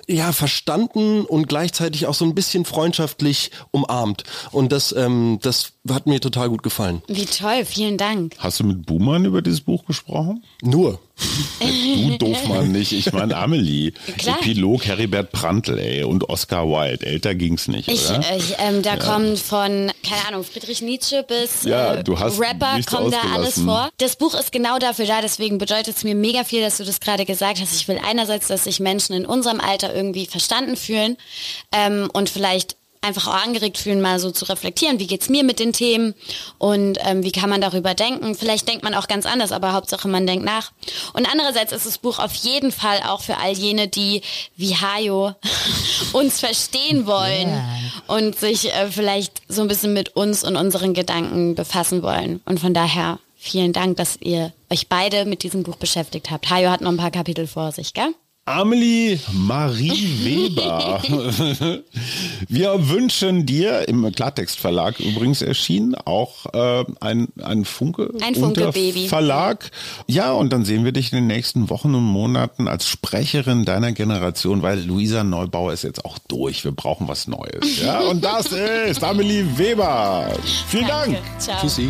ja 0.08 0.32
verstanden 0.32 1.26
und 1.26 1.48
gleichzeitig 1.48 2.08
auch 2.08 2.16
so 2.16 2.26
ein 2.26 2.36
bisschen 2.36 2.66
freundschaftlich 2.66 3.52
umarmt 3.72 4.24
und 4.52 4.72
das 4.72 4.94
ähm, 4.94 5.40
das 5.42 5.75
hat 5.94 6.08
mir 6.08 6.20
total 6.20 6.50
gut 6.50 6.64
gefallen. 6.64 7.02
Wie 7.08 7.26
toll, 7.26 7.66
vielen 7.66 7.98
Dank. 7.98 8.36
Hast 8.40 8.60
du 8.60 8.64
mit 8.64 8.86
Buhmann 8.86 9.26
über 9.26 9.42
dieses 9.42 9.62
Buch 9.62 9.86
gesprochen? 9.86 10.44
Nur. 10.62 11.00
Du 11.60 12.18
Doofmann 12.18 12.72
nicht, 12.72 12.92
ich 12.92 13.12
meine 13.14 13.38
Amelie. 13.38 13.94
Klar. 14.18 14.38
Epilog 14.40 14.86
Heribert 14.86 15.32
Prantl, 15.32 15.78
ey, 15.78 16.04
und 16.04 16.30
Oscar 16.30 16.68
Wilde. 16.68 17.06
Älter 17.06 17.36
ging's 17.36 17.68
nicht, 17.68 17.88
ich, 17.88 18.10
oder? 18.10 18.36
Ich, 18.36 18.56
ähm, 18.60 18.82
da 18.82 18.96
ja. 18.96 18.98
kommt 18.98 19.40
von, 19.40 19.92
keine 20.04 20.28
Ahnung, 20.28 20.44
Friedrich 20.44 20.82
Nietzsche 20.82 21.24
bis 21.24 21.64
ja, 21.64 22.04
du 22.04 22.20
hast 22.20 22.40
Rapper, 22.40 22.80
kommt 22.86 23.14
da 23.14 23.22
alles 23.34 23.60
vor. 23.62 23.90
Das 23.98 24.18
Buch 24.18 24.34
ist 24.34 24.52
genau 24.52 24.78
dafür 24.78 25.06
da, 25.06 25.22
deswegen 25.22 25.58
bedeutet 25.58 25.96
es 25.96 26.04
mir 26.04 26.16
mega 26.16 26.44
viel, 26.44 26.62
dass 26.62 26.78
du 26.78 26.84
das 26.84 27.00
gerade 27.00 27.26
gesagt 27.26 27.62
hast. 27.62 27.76
Ich 27.76 27.88
will 27.88 28.00
einerseits, 28.06 28.48
dass 28.48 28.66
sich 28.66 28.80
Menschen 28.80 29.14
in 29.16 29.26
unserem 29.26 29.62
Alter 29.62 29.96
irgendwie 29.96 30.26
verstanden 30.26 30.76
fühlen 30.76 31.16
ähm, 31.72 32.10
und 32.12 32.30
vielleicht 32.30 32.76
einfach 33.06 33.28
auch 33.28 33.46
angeregt 33.46 33.78
fühlen, 33.78 34.02
mal 34.02 34.20
so 34.20 34.32
zu 34.32 34.46
reflektieren, 34.46 35.00
wie 35.00 35.08
geht's 35.08 35.30
mir 35.30 35.44
mit 35.44 35.60
den 35.60 35.74
Themen 35.74 36.14
und 36.58 36.98
ähm, 37.02 37.24
wie 37.24 37.32
kann 37.32 37.50
man 37.50 37.62
darüber 37.62 37.94
denken. 37.94 38.36
Vielleicht 38.36 38.68
denkt 38.68 38.84
man 38.84 38.94
auch 38.94 39.08
ganz 39.08 39.26
anders, 39.26 39.52
aber 39.52 39.74
Hauptsache 39.74 40.08
man 40.08 40.28
denkt 40.28 40.46
nach. 40.46 40.72
Und 41.14 41.30
andererseits 41.32 41.72
ist 41.72 41.86
das 41.86 41.98
Buch 41.98 42.20
auf 42.20 42.34
jeden 42.34 42.72
Fall 42.72 43.00
auch 43.08 43.22
für 43.22 43.38
all 43.38 43.54
jene, 43.54 43.88
die 43.88 44.22
wie 44.58 44.76
Hajo 44.76 45.34
uns 46.14 46.40
verstehen 46.40 47.06
wollen 47.06 47.50
yeah. 47.50 47.66
und 48.08 48.38
sich 48.38 48.74
äh, 48.74 48.92
vielleicht 48.92 49.42
so 49.48 49.62
ein 49.62 49.68
bisschen 49.68 49.94
mit 49.94 50.16
uns 50.16 50.44
und 50.44 50.56
unseren 50.56 50.94
Gedanken 50.94 51.56
befassen 51.56 52.02
wollen. 52.04 52.42
Und 52.46 52.60
von 52.60 52.74
daher 52.74 53.20
vielen 53.38 53.74
Dank, 53.74 53.98
dass 53.98 54.18
ihr 54.20 54.54
euch 54.72 54.88
beide 54.88 55.26
mit 55.26 55.44
diesem 55.44 55.64
Buch 55.64 55.76
beschäftigt 55.76 56.32
habt. 56.32 56.50
Hajo 56.50 56.70
hat 56.70 56.82
noch 56.82 56.92
ein 56.92 56.98
paar 56.98 57.12
Kapitel 57.12 57.48
vor 57.48 57.72
sich, 57.72 57.94
gell? 57.94 58.14
Amelie 58.48 59.20
Marie 59.34 60.08
Weber. 60.24 61.02
Wir 62.48 62.90
wünschen 62.90 63.48
dir 63.48 63.88
im 63.88 64.12
Klartext 64.12 64.60
Verlag 64.60 65.00
übrigens 65.00 65.42
erschienen 65.42 65.96
auch 65.96 66.46
äh, 66.54 66.86
ein, 67.02 67.30
ein 67.42 67.66
Funke, 67.66 68.12
ein 68.22 68.36
Funke 68.36 68.72
Baby. 68.72 69.08
Verlag. 69.08 69.72
Ja, 70.06 70.32
und 70.34 70.54
dann 70.54 70.64
sehen 70.64 70.86
wir 70.86 70.92
dich 70.92 71.12
in 71.12 71.16
den 71.16 71.28
nächsten 71.28 71.72
Wochen 71.72 71.96
und 71.96 72.04
Monaten 72.04 72.68
als 72.68 72.88
Sprecherin 72.88 73.66
deiner 73.66 73.94
Generation, 73.94 74.62
weil 74.62 74.80
Luisa 74.80 75.24
Neubauer 75.24 75.74
ist 75.74 75.84
jetzt 75.84 76.06
auch 76.06 76.20
durch. 76.28 76.64
Wir 76.64 76.72
brauchen 76.72 77.08
was 77.08 77.28
Neues. 77.28 77.82
Ja, 77.82 78.02
und 78.02 78.24
das 78.24 78.52
ist 78.88 79.04
Amelie 79.04 79.58
Weber. 79.58 80.30
Vielen 80.68 80.88
Danke. 80.88 81.14
Dank. 81.14 81.42
Ciao. 81.42 81.62
Tschüssi. 81.62 81.90